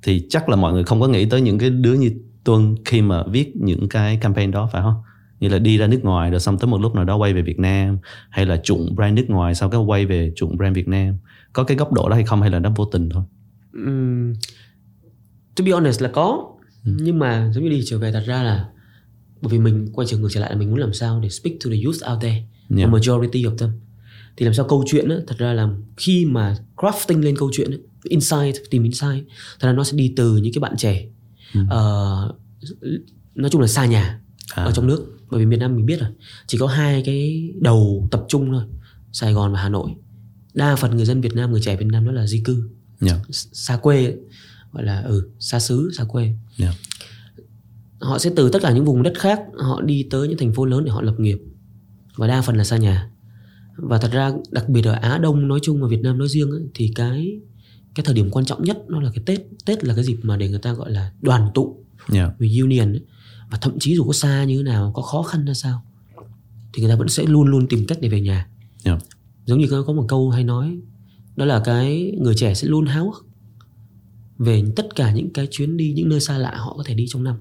thì 0.04 0.26
chắc 0.30 0.50
là 0.50 0.56
mọi 0.56 0.74
người 0.74 0.84
không 0.84 1.02
có 1.02 1.08
nghĩ 1.08 1.26
tới 1.26 1.42
những 1.42 1.60
cái 1.60 1.70
đứa 1.70 1.94
như 1.94 2.12
Tuân 2.44 2.76
khi 2.86 3.02
mà 3.02 3.24
viết 3.32 3.52
những 3.56 3.90
cái 3.90 4.18
campaign 4.18 4.52
đó 4.52 4.70
phải 4.74 4.82
không? 4.82 4.94
Như 5.39 5.50
là 5.50 5.60
đi 5.60 5.78
ra 5.78 5.88
nước 5.88 6.00
ngoài 6.04 6.32
rồi 6.32 6.39
xong 6.39 6.60
tới 6.60 6.67
một 6.67 6.82
lúc 6.82 6.95
nào 6.95 7.04
đó 7.06 7.15
quay 7.15 7.34
về 7.34 7.41
Việt 7.41 7.60
Nam 7.60 7.97
hay 8.30 8.45
là 8.45 8.58
chuộng 8.63 8.95
brand 8.95 9.15
nước 9.17 9.26
ngoài 9.30 9.56
sau 9.56 9.69
cái 9.69 9.80
quay 9.82 10.06
về 10.06 10.32
chuộng 10.36 10.58
brand 10.58 10.76
Việt 10.76 10.88
Nam 10.88 11.15
có 11.54 11.63
cái 11.63 11.78
góc 11.78 11.93
độ 11.93 12.10
đó 12.10 12.15
hay 12.15 12.23
không 12.23 12.41
hay 12.41 12.50
là 12.50 12.60
nó 12.60 12.69
vô 12.76 12.86
tình 12.86 13.10
thôi? 13.10 13.23
um, 13.73 14.34
to 15.56 15.63
be 15.65 15.71
honest 15.71 16.02
là 16.02 16.10
có 16.10 16.54
nhưng 16.84 17.19
mà 17.19 17.52
giống 17.54 17.63
như 17.63 17.69
đi 17.69 17.82
trở 17.86 17.97
về 17.97 18.12
thật 18.12 18.23
ra 18.26 18.43
là 18.43 18.69
bởi 19.41 19.52
vì 19.52 19.60
mình 19.60 19.89
quay 19.93 20.08
trở 20.08 20.17
ngược 20.17 20.28
trở 20.32 20.39
lại 20.39 20.52
là 20.52 20.58
mình 20.58 20.69
muốn 20.69 20.80
làm 20.80 20.93
sao 20.93 21.19
để 21.19 21.30
speak 21.30 21.54
to 21.65 21.69
the 21.71 21.78
youth 21.86 22.12
out 22.13 22.21
there 22.21 22.43
Yeah. 22.69 22.89
the 22.89 22.97
majority 22.97 23.43
of 23.43 23.58
them 23.58 23.69
thì 24.38 24.45
làm 24.45 24.54
sao 24.54 24.65
câu 24.69 24.84
chuyện 24.88 25.10
á, 25.10 25.15
thật 25.28 25.36
ra 25.38 25.54
là 25.54 25.69
khi 25.97 26.26
mà 26.26 26.56
crafting 26.76 27.21
lên 27.21 27.36
câu 27.38 27.50
chuyện 27.54 27.71
á, 27.71 27.78
insight 28.04 28.56
tìm 28.69 28.84
insight 28.84 29.28
thật 29.60 29.67
ra 29.67 29.73
nó 29.73 29.84
sẽ 29.84 29.97
đi 29.97 30.13
từ 30.15 30.38
những 30.38 30.54
cái 30.54 30.60
bạn 30.60 30.73
trẻ 30.78 31.06
Ờ, 31.69 32.36
nói 33.36 33.50
chung 33.50 33.62
là 33.62 33.67
xa 33.67 33.86
nhà 33.86 34.19
À. 34.56 34.63
ở 34.63 34.71
trong 34.71 34.88
nước 34.88 35.16
bởi 35.32 35.40
vì 35.40 35.46
miền 35.46 35.60
Nam 35.60 35.76
mình 35.76 35.86
biết 35.86 36.00
rồi 36.00 36.10
chỉ 36.48 36.58
có 36.58 36.68
hai 36.68 37.02
cái 37.06 37.52
đầu 37.62 38.08
tập 38.12 38.26
trung 38.28 38.52
thôi 38.52 38.63
Sài 39.12 39.34
Gòn 39.34 39.54
và 39.54 39.60
Hà 39.60 39.70
Nội 39.70 39.92
đa 40.54 40.76
phần 40.76 40.96
người 40.96 41.06
dân 41.06 41.22
Việt 41.22 41.36
Nam 41.36 41.52
người 41.52 41.62
trẻ 41.62 41.76
Việt 41.76 41.86
Nam 41.92 42.06
đó 42.06 42.12
là 42.12 42.28
di 42.28 42.42
cư 42.44 42.70
Yeah. 43.02 43.20
xa 43.32 43.78
quê 43.78 44.16
gọi 44.72 44.84
là 44.84 45.02
ừ 45.02 45.30
xa 45.40 45.60
xứ 45.60 45.92
xa 45.98 46.04
quê 46.04 46.34
Yeah. 46.58 46.76
họ 48.00 48.20
sẽ 48.20 48.32
từ 48.36 48.50
tất 48.50 48.62
cả 48.62 48.72
những 48.72 48.86
vùng 48.86 49.04
đất 49.04 49.13
khác 49.18 49.42
họ 49.58 49.82
đi 49.82 50.08
tới 50.10 50.28
những 50.28 50.38
thành 50.38 50.54
phố 50.54 50.66
lớn 50.66 50.86
để 50.86 50.92
họ 50.92 51.02
lập 51.02 51.20
nghiệp 51.20 51.40
và 52.16 52.28
đa 52.28 52.42
phần 52.42 52.56
là 52.56 52.63
xa 52.63 52.78
nhà 52.78 53.10
và 53.76 53.98
thật 53.98 54.12
ra 54.12 54.32
đặc 54.52 54.70
biệt 54.70 54.86
ở 54.86 54.92
Á 54.92 55.18
Đông 55.18 55.48
nói 55.48 55.60
chung 55.63 55.82
và 55.82 55.88
Việt 55.88 56.02
Nam 56.02 56.18
nói 56.18 56.28
riêng 56.28 56.52
ấy, 56.52 56.62
thì 56.74 56.92
cái 56.96 57.40
cái 57.96 58.04
thời 58.06 58.16
điểm 58.16 58.30
quan 58.32 58.46
trọng 58.46 58.63
nhất 58.63 58.78
nó 58.88 59.02
là 59.02 59.12
cái 59.16 59.24
Tết 59.26 59.40
Tết 59.66 59.84
là 59.84 59.96
cái 59.96 60.04
dịp 60.04 60.18
mà 60.22 60.38
để 60.38 60.50
người 60.50 60.60
ta 60.60 60.74
gọi 60.74 60.92
là 60.92 61.12
đoàn 61.22 61.50
tụ 61.54 61.84
Yeah. 62.13 62.34
reunion 62.40 62.94
ấy. 62.94 63.02
Và 63.49 63.57
thậm 63.57 63.79
chí 63.79 63.95
dù 63.95 64.03
có 64.03 64.13
xa 64.13 64.43
như 64.43 64.57
thế 64.57 64.63
nào 64.63 64.91
có 64.95 65.01
khó 65.01 65.23
khăn 65.23 65.45
ra 65.45 65.53
sao 65.53 65.83
thì 66.73 66.81
người 66.81 66.91
ta 66.91 66.95
vẫn 66.95 67.10
sẽ 67.10 67.23
luôn 67.25 67.47
luôn 67.47 67.67
tìm 67.67 67.86
cách 67.88 67.97
để 68.01 68.10
về 68.10 68.21
nhà. 68.21 68.47
Yeah. 68.83 69.03
giống 69.45 69.60
như 69.60 69.67
có 69.88 69.93
một 69.93 70.05
câu 70.07 70.29
hay 70.29 70.43
nói 70.43 70.77
đó 71.36 71.45
là 71.45 71.62
cái 71.65 72.13
người 72.21 72.36
trẻ 72.36 72.53
sẽ 72.53 72.67
luôn 72.67 72.86
háo 72.86 73.12
hức 73.12 73.25
về 74.38 74.63
tất 74.75 74.95
cả 74.95 75.13
những 75.13 75.33
cái 75.33 75.47
chuyến 75.51 75.77
đi 75.77 75.93
những 75.93 76.10
nơi 76.10 76.19
xa 76.19 76.38
lạ 76.38 76.55
họ 76.55 76.73
có 76.77 76.83
thể 76.86 76.93
đi 76.93 77.05
trong 77.10 77.23
năm. 77.23 77.36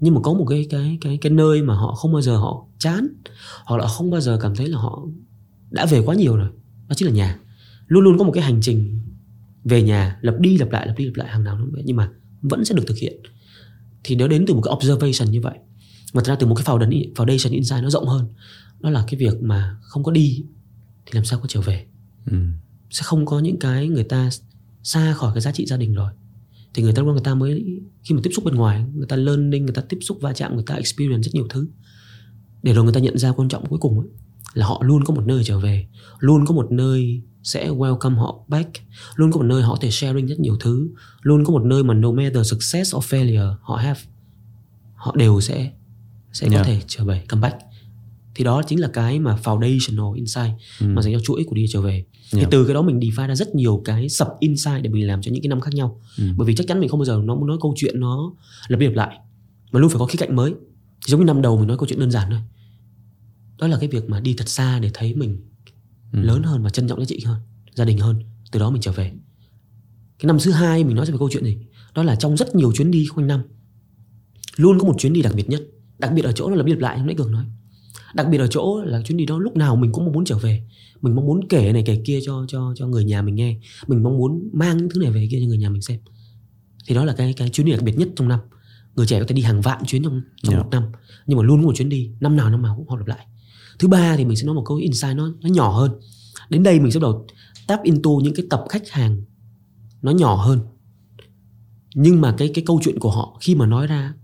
Nhưng 0.00 0.14
mà 0.14 0.20
có 0.20 0.32
một 0.32 0.46
cái 0.50 0.66
cái 0.70 0.98
cái 1.00 1.18
cái 1.20 1.32
nơi 1.32 1.62
mà 1.62 1.74
họ 1.74 1.94
không 1.94 2.12
bao 2.12 2.22
giờ 2.22 2.36
họ 2.36 2.66
chán 2.78 3.08
hoặc 3.64 3.76
là 3.76 3.88
không 3.88 4.10
bao 4.10 4.20
giờ 4.20 4.38
cảm 4.42 4.54
thấy 4.54 4.68
là 4.68 4.78
họ 4.78 5.06
đã 5.70 5.86
về 5.86 6.02
quá 6.06 6.14
nhiều 6.14 6.36
rồi 6.36 6.48
đó 6.88 6.94
chính 6.94 7.08
là 7.08 7.14
nhà. 7.14 7.38
Luôn 7.86 8.04
luôn 8.04 8.18
có 8.18 8.24
một 8.24 8.32
cái 8.32 8.44
hành 8.44 8.58
trình 8.62 9.00
về 9.64 9.82
nhà 9.82 10.18
lặp 10.20 10.38
đi 10.40 10.58
lặp 10.58 10.70
lại 10.70 10.86
lặp 10.86 10.98
đi 10.98 11.04
lặp 11.04 11.14
lại 11.16 11.28
hàng 11.28 11.44
nào 11.44 11.58
cũng 11.60 11.70
vậy 11.72 11.82
nhưng 11.86 11.96
mà 11.96 12.10
vẫn 12.42 12.64
sẽ 12.64 12.74
được 12.74 12.84
thực 12.86 12.96
hiện 12.96 13.20
thì 14.06 14.16
nó 14.16 14.28
đến 14.28 14.44
từ 14.46 14.54
một 14.54 14.60
cái 14.60 14.74
observation 14.74 15.30
như 15.30 15.40
vậy. 15.40 15.58
Mà 16.14 16.22
thật 16.24 16.32
ra 16.32 16.36
từ 16.36 16.46
một 16.46 16.54
cái 16.54 16.64
foundation, 16.64 17.12
foundation 17.14 17.52
insight 17.52 17.82
nó 17.82 17.90
rộng 17.90 18.06
hơn. 18.06 18.28
Đó 18.80 18.90
là 18.90 19.04
cái 19.06 19.20
việc 19.20 19.42
mà 19.42 19.76
không 19.82 20.04
có 20.04 20.12
đi 20.12 20.44
thì 21.06 21.12
làm 21.12 21.24
sao 21.24 21.38
có 21.38 21.46
trở 21.48 21.60
về? 21.60 21.86
Ừ. 22.30 22.36
sẽ 22.90 23.02
không 23.04 23.26
có 23.26 23.38
những 23.38 23.58
cái 23.58 23.88
người 23.88 24.04
ta 24.04 24.30
xa 24.82 25.14
khỏi 25.14 25.30
cái 25.34 25.40
giá 25.40 25.52
trị 25.52 25.66
gia 25.66 25.76
đình 25.76 25.94
rồi. 25.94 26.12
Thì 26.74 26.82
người 26.82 26.92
ta 26.92 27.02
người 27.02 27.20
ta 27.24 27.34
mới 27.34 27.80
khi 28.02 28.14
mà 28.14 28.20
tiếp 28.24 28.30
xúc 28.34 28.44
bên 28.44 28.54
ngoài 28.54 28.84
người 28.94 29.06
ta 29.06 29.16
learning 29.16 29.64
người 29.64 29.74
ta 29.74 29.82
tiếp 29.82 29.98
xúc 30.00 30.18
va 30.20 30.32
chạm 30.32 30.54
người 30.54 30.64
ta 30.66 30.74
experience 30.74 31.22
rất 31.22 31.34
nhiều 31.34 31.46
thứ. 31.50 31.68
Để 32.62 32.72
rồi 32.72 32.84
người 32.84 32.92
ta 32.92 33.00
nhận 33.00 33.18
ra 33.18 33.32
quan 33.32 33.48
trọng 33.48 33.66
cuối 33.66 33.78
cùng 33.78 34.00
ấy, 34.00 34.08
là 34.54 34.66
họ 34.66 34.82
luôn 34.84 35.04
có 35.04 35.14
một 35.14 35.26
nơi 35.26 35.44
trở 35.44 35.58
về 35.58 35.86
luôn 36.18 36.46
có 36.46 36.54
một 36.54 36.72
nơi 36.72 37.22
sẽ 37.46 37.68
welcome 37.68 38.16
họ 38.16 38.38
back 38.48 38.70
luôn 39.16 39.32
có 39.32 39.38
một 39.38 39.46
nơi 39.46 39.62
họ 39.62 39.74
có 39.74 39.78
thể 39.80 39.90
sharing 39.90 40.26
rất 40.26 40.40
nhiều 40.40 40.56
thứ 40.60 40.88
luôn 41.22 41.44
có 41.44 41.52
một 41.52 41.62
nơi 41.64 41.84
mà 41.84 41.94
no 41.94 42.12
matter 42.12 42.50
success 42.50 42.96
or 42.96 43.04
failure 43.14 43.54
họ 43.60 43.76
have 43.76 44.00
họ 44.94 45.14
đều 45.16 45.40
sẽ 45.40 45.70
sẽ 46.32 46.48
có 46.48 46.54
Yeah. 46.54 46.66
thể 46.66 46.80
trở 46.86 47.04
về 47.04 47.22
come 47.28 47.40
back 47.40 47.56
thì 48.34 48.44
đó 48.44 48.62
chính 48.62 48.80
là 48.80 48.88
cái 48.92 49.18
mà 49.18 49.38
foundational 49.44 50.12
insight 50.12 50.50
Ừ. 50.80 50.86
mà 50.86 51.02
dành 51.02 51.12
cho 51.14 51.20
chuỗi 51.24 51.44
của 51.44 51.54
đi 51.54 51.66
trở 51.70 51.80
về 51.80 52.04
thì 52.32 52.38
Yeah. 52.38 52.50
từ 52.50 52.64
cái 52.66 52.74
đó 52.74 52.82
mình 52.82 52.98
define 53.00 53.26
ra 53.28 53.34
rất 53.34 53.54
nhiều 53.54 53.82
cái 53.84 54.08
sub 54.08 54.28
insight 54.40 54.82
để 54.82 54.90
mình 54.90 55.06
làm 55.06 55.22
cho 55.22 55.32
những 55.32 55.42
cái 55.42 55.48
năm 55.48 55.60
khác 55.60 55.74
nhau 55.74 56.00
Ừ. 56.18 56.24
bởi 56.36 56.46
vì 56.46 56.54
chắc 56.54 56.66
chắn 56.68 56.80
mình 56.80 56.88
không 56.88 57.00
bao 57.00 57.04
giờ 57.04 57.20
nó 57.24 57.34
muốn 57.34 57.46
nói 57.46 57.58
câu 57.60 57.72
chuyện 57.76 58.00
nó 58.00 58.32
lặp 58.68 58.80
đi 58.80 58.86
lặp 58.86 58.94
lại 58.94 59.18
mà 59.72 59.80
luôn 59.80 59.90
phải 59.90 59.98
có 59.98 60.06
khía 60.06 60.16
cạnh 60.18 60.36
mới 60.36 60.50
thì 61.06 61.10
giống 61.10 61.20
như 61.20 61.26
năm 61.26 61.42
đầu 61.42 61.58
mình 61.58 61.68
nói 61.68 61.78
câu 61.78 61.86
chuyện 61.88 61.98
đơn 62.00 62.10
giản 62.10 62.30
thôi 62.30 62.40
đó 63.58 63.66
là 63.66 63.76
cái 63.80 63.88
việc 63.88 64.08
mà 64.10 64.20
đi 64.20 64.34
thật 64.38 64.48
xa 64.48 64.78
để 64.78 64.90
thấy 64.94 65.14
mình 65.14 65.38
Ừ. 66.12 66.20
lớn 66.20 66.42
hơn 66.42 66.62
và 66.62 66.70
trân 66.70 66.88
trọng 66.88 66.98
giá 66.98 67.04
trị 67.04 67.20
hơn, 67.24 67.40
gia 67.74 67.84
đình 67.84 67.98
hơn, 67.98 68.22
từ 68.52 68.60
đó 68.60 68.70
mình 68.70 68.82
trở 68.82 68.92
về. 68.92 69.12
Cái 70.18 70.26
năm 70.26 70.36
thứ 70.44 70.50
hai 70.52 70.84
mình 70.84 70.96
nói 70.96 71.06
về 71.06 71.14
câu 71.18 71.28
chuyện 71.32 71.44
gì? 71.44 71.58
Đó 71.94 72.02
là 72.02 72.16
trong 72.16 72.36
rất 72.36 72.54
nhiều 72.54 72.72
chuyến 72.72 72.90
đi 72.90 73.06
quanh 73.14 73.26
năm, 73.26 73.42
luôn 74.56 74.78
có 74.78 74.86
một 74.86 74.94
chuyến 74.98 75.12
đi 75.12 75.22
đặc 75.22 75.34
biệt 75.34 75.48
nhất, 75.48 75.62
đặc 75.98 76.12
biệt 76.14 76.24
ở 76.24 76.32
chỗ 76.32 76.50
là 76.50 76.62
biệt 76.62 76.78
lại, 76.78 76.98
lúc 76.98 77.06
nãy 77.06 77.14
cường 77.18 77.32
nói. 77.32 77.44
Đặc 78.14 78.26
biệt 78.30 78.38
ở 78.38 78.46
chỗ 78.46 78.82
là 78.84 79.02
chuyến 79.02 79.16
đi 79.16 79.26
đó 79.26 79.38
lúc 79.38 79.56
nào 79.56 79.76
mình 79.76 79.92
cũng 79.92 80.04
mong 80.04 80.14
muốn 80.14 80.24
trở 80.24 80.38
về. 80.38 80.62
Mình 81.00 81.14
mong 81.14 81.26
muốn 81.26 81.48
kể 81.48 81.72
này 81.72 81.82
kể 81.86 82.02
kia 82.04 82.18
cho 82.24 82.44
cho 82.48 82.72
cho 82.76 82.86
người 82.86 83.04
nhà 83.04 83.22
mình 83.22 83.34
nghe. 83.34 83.58
Mình 83.86 84.02
mong 84.02 84.16
muốn 84.18 84.48
mang 84.52 84.76
những 84.76 84.88
thứ 84.94 85.00
này 85.00 85.10
về 85.10 85.28
kia 85.30 85.38
cho 85.40 85.46
người 85.46 85.58
nhà 85.58 85.70
mình 85.70 85.82
xem. 85.82 85.98
Thì 86.86 86.94
đó 86.94 87.04
là 87.04 87.14
cái 87.14 87.32
cái 87.32 87.48
chuyến 87.48 87.66
đi 87.66 87.72
đặc 87.72 87.82
biệt 87.82 87.98
nhất 87.98 88.08
trong 88.16 88.28
năm 88.28 88.40
người 88.96 89.06
trẻ 89.06 89.20
có 89.20 89.24
thể 89.28 89.34
đi 89.34 89.42
hàng 89.42 89.60
vạn 89.60 89.84
chuyến 89.86 90.02
trong 90.02 90.22
trong 90.42 90.54
Yeah. 90.54 90.64
một 90.64 90.70
năm. 90.70 90.82
Nhưng 91.26 91.38
mà 91.38 91.44
luôn 91.44 91.60
có 91.60 91.66
một 91.66 91.76
chuyến 91.76 91.88
đi 91.88 92.10
năm 92.20 92.36
nào 92.36 92.50
năm 92.50 92.62
nào 92.62 92.76
cũng 92.76 92.88
họ 92.88 92.96
lặp 92.96 93.06
lại. 93.06 93.26
Thứ 93.78 93.88
ba 93.88 94.16
thì 94.16 94.24
mình 94.24 94.36
sẽ 94.36 94.44
nói 94.46 94.54
một 94.54 94.62
câu 94.66 94.76
insight 94.76 95.16
nó 95.16 95.28
nó 95.40 95.48
nhỏ 95.48 95.70
hơn. 95.70 95.90
Đến 96.48 96.62
đây 96.62 96.80
mình 96.80 96.92
sẽ 96.92 97.00
bắt 97.00 97.02
đầu 97.02 97.26
tap 97.66 97.82
into 97.82 98.10
những 98.22 98.34
cái 98.34 98.46
tập 98.50 98.64
khách 98.68 98.90
hàng 98.90 99.22
nó 100.02 100.10
nhỏ 100.10 100.34
hơn. 100.34 100.60
Nhưng 101.94 102.20
mà 102.20 102.34
cái 102.38 102.50
cái 102.54 102.64
câu 102.66 102.80
chuyện 102.82 102.98
của 102.98 103.10
họ 103.10 103.38
khi 103.40 103.54
mà 103.54 103.66
nói 103.66 103.86
ra 103.86 104.14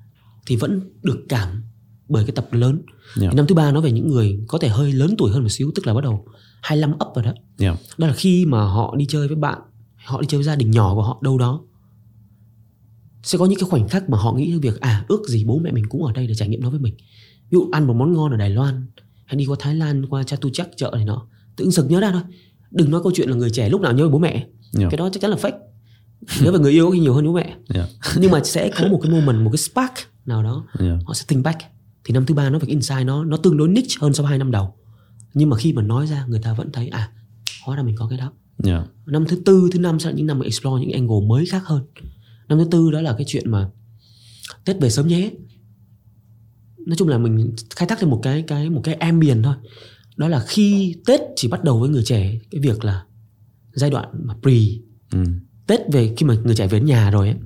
thì 0.46 0.56
vẫn 0.56 0.80
được 1.02 1.24
cảm 1.28 1.62
bởi 2.08 2.24
cái 2.24 2.32
tập 2.32 2.48
lớn. 2.52 2.82
Yeah. 3.20 3.32
thì 3.32 3.36
năm 3.36 3.46
thứ 3.46 3.54
ba 3.54 3.72
nói 3.72 3.82
về 3.82 3.92
những 3.92 4.08
người 4.08 4.40
có 4.48 4.58
thể 4.58 4.68
hơi 4.68 4.92
lớn 4.92 5.14
tuổi 5.18 5.32
hơn 5.32 5.42
một 5.42 5.48
xíu 5.48 5.72
tức 5.74 5.86
là 5.86 5.94
bắt 5.94 6.04
đầu 6.04 6.26
25 6.62 6.92
up 6.92 7.14
rồi 7.14 7.24
đó. 7.24 7.32
Yeah. 7.58 7.78
đó 7.98 8.06
là 8.06 8.14
khi 8.14 8.46
mà 8.46 8.64
họ 8.64 8.94
đi 8.96 9.06
chơi 9.08 9.28
với 9.28 9.36
bạn 9.36 9.58
họ 10.04 10.20
đi 10.20 10.26
chơi 10.26 10.38
với 10.38 10.44
gia 10.44 10.56
đình 10.56 10.70
nhỏ 10.70 10.94
của 10.94 11.02
họ 11.02 11.18
đâu 11.22 11.38
đó 11.38 11.60
sẽ 13.22 13.38
có 13.38 13.46
những 13.46 13.58
cái 13.58 13.68
khoảnh 13.68 13.88
khắc 13.88 14.10
mà 14.10 14.18
họ 14.18 14.32
nghĩ 14.32 14.50
đến 14.50 14.60
việc 14.60 14.80
à 14.80 15.04
ước 15.08 15.28
gì 15.28 15.44
bố 15.44 15.58
mẹ 15.58 15.72
mình 15.72 15.86
cũng 15.88 16.04
ở 16.04 16.12
đây 16.12 16.26
để 16.26 16.34
trải 16.34 16.48
nghiệm 16.48 16.60
nó 16.60 16.70
với 16.70 16.80
mình. 16.80 16.94
Ví 17.50 17.56
dụ 17.56 17.68
ăn 17.72 17.86
một 17.86 17.94
món 17.94 18.12
ngon 18.12 18.30
ở 18.30 18.36
Đài 18.36 18.50
Loan 18.50 18.86
hay 19.24 19.36
đi 19.36 19.46
qua 19.46 19.56
Thái 19.60 19.74
Lan 19.74 20.06
qua 20.06 20.22
Chatuchak 20.22 20.68
chợ 20.76 20.90
này 20.94 21.04
nọ 21.04 21.26
tự 21.56 21.64
dưng 21.64 21.72
sực 21.72 21.90
nhớ 21.90 22.00
ra 22.00 22.12
thôi. 22.12 22.22
Đừng 22.70 22.90
nói 22.90 23.00
câu 23.02 23.12
chuyện 23.14 23.28
là 23.28 23.36
người 23.36 23.50
trẻ 23.50 23.68
lúc 23.68 23.80
nào 23.80 23.92
nhớ 23.92 24.04
về 24.04 24.10
bố 24.10 24.18
mẹ. 24.18 24.46
Yeah. 24.78 24.90
cái 24.90 24.98
đó 24.98 25.08
chắc 25.12 25.20
chắn 25.20 25.30
là 25.30 25.36
fake. 25.36 25.58
Nhớ 26.42 26.52
về 26.52 26.58
người 26.58 26.72
yêu 26.72 26.84
có 26.86 26.90
khi 26.90 26.98
nhiều 26.98 27.14
hơn 27.14 27.26
bố 27.26 27.32
mẹ. 27.32 27.56
Yeah. 27.74 27.88
nhưng 28.16 28.30
mà 28.30 28.40
sẽ 28.44 28.70
có 28.78 28.88
một 28.88 29.00
cái 29.02 29.12
moment 29.12 29.44
một 29.44 29.50
cái 29.50 29.58
spark 29.58 29.92
nào 30.26 30.42
đó 30.42 30.66
Yeah. 30.78 30.98
họ 31.04 31.14
sẽ 31.14 31.24
think 31.28 31.44
back. 31.44 31.60
Thì 32.04 32.12
năm 32.14 32.26
thứ 32.26 32.34
ba 32.34 32.50
nó 32.50 32.58
về 32.58 32.66
cái 32.66 32.70
insight 32.70 33.06
nó 33.06 33.24
nó 33.24 33.36
tương 33.36 33.56
đối 33.56 33.68
niche 33.68 33.96
hơn 34.00 34.14
so 34.14 34.22
với 34.22 34.30
hai 34.30 34.38
năm 34.38 34.50
đầu. 34.50 34.74
Nhưng 35.34 35.50
mà 35.50 35.56
khi 35.56 35.72
mà 35.72 35.82
nói 35.82 36.06
ra 36.06 36.26
người 36.28 36.40
ta 36.42 36.52
vẫn 36.52 36.72
thấy 36.72 36.88
à 36.88 37.10
hóa 37.64 37.76
ra 37.76 37.82
mình 37.82 37.96
có 37.98 38.06
cái 38.08 38.18
đó. 38.18 38.32
Yeah. 38.64 38.86
năm 39.06 39.24
thứ 39.28 39.36
tư 39.44 39.68
thứ 39.72 39.78
năm 39.78 39.98
sẽ 39.98 40.10
là 40.10 40.16
những 40.16 40.26
năm 40.26 40.38
mà 40.38 40.44
explore 40.44 40.80
những 40.80 40.92
angle 40.92 41.26
mới 41.28 41.46
khác 41.46 41.62
hơn 41.64 41.82
năm 42.48 42.58
thứ 42.58 42.64
tư 42.70 42.90
đó 42.90 43.00
là 43.00 43.14
cái 43.18 43.24
chuyện 43.28 43.50
mà 43.50 43.68
tết 44.64 44.80
về 44.80 44.90
sớm 44.90 45.08
nhé 45.08 45.30
nói 46.86 46.96
chung 46.96 47.08
là 47.08 47.18
mình 47.18 47.52
khai 47.76 47.88
thác 47.88 47.98
thêm 48.00 48.10
một 48.10 48.20
cái 48.22 48.42
cái 48.46 48.70
một 48.70 48.80
cái 48.84 48.94
ambient 48.94 49.44
thôi 49.44 49.54
đó 50.16 50.28
là 50.28 50.44
khi 50.48 50.94
tết 51.06 51.20
chỉ 51.36 51.48
bắt 51.48 51.64
đầu 51.64 51.80
với 51.80 51.88
người 51.88 52.02
trẻ 52.04 52.38
cái 52.50 52.60
việc 52.60 52.84
là 52.84 53.02
giai 53.74 53.90
đoạn 53.90 54.08
mà 54.24 54.34
pre 54.42 54.52
Ừ. 55.12 55.18
tết 55.66 55.80
về 55.92 56.14
khi 56.16 56.26
mà 56.26 56.34
người 56.44 56.54
trẻ 56.54 56.66
về 56.66 56.78
đến 56.78 56.86
nhà 56.86 57.10
rồi 57.10 57.28
ấy 57.28 57.36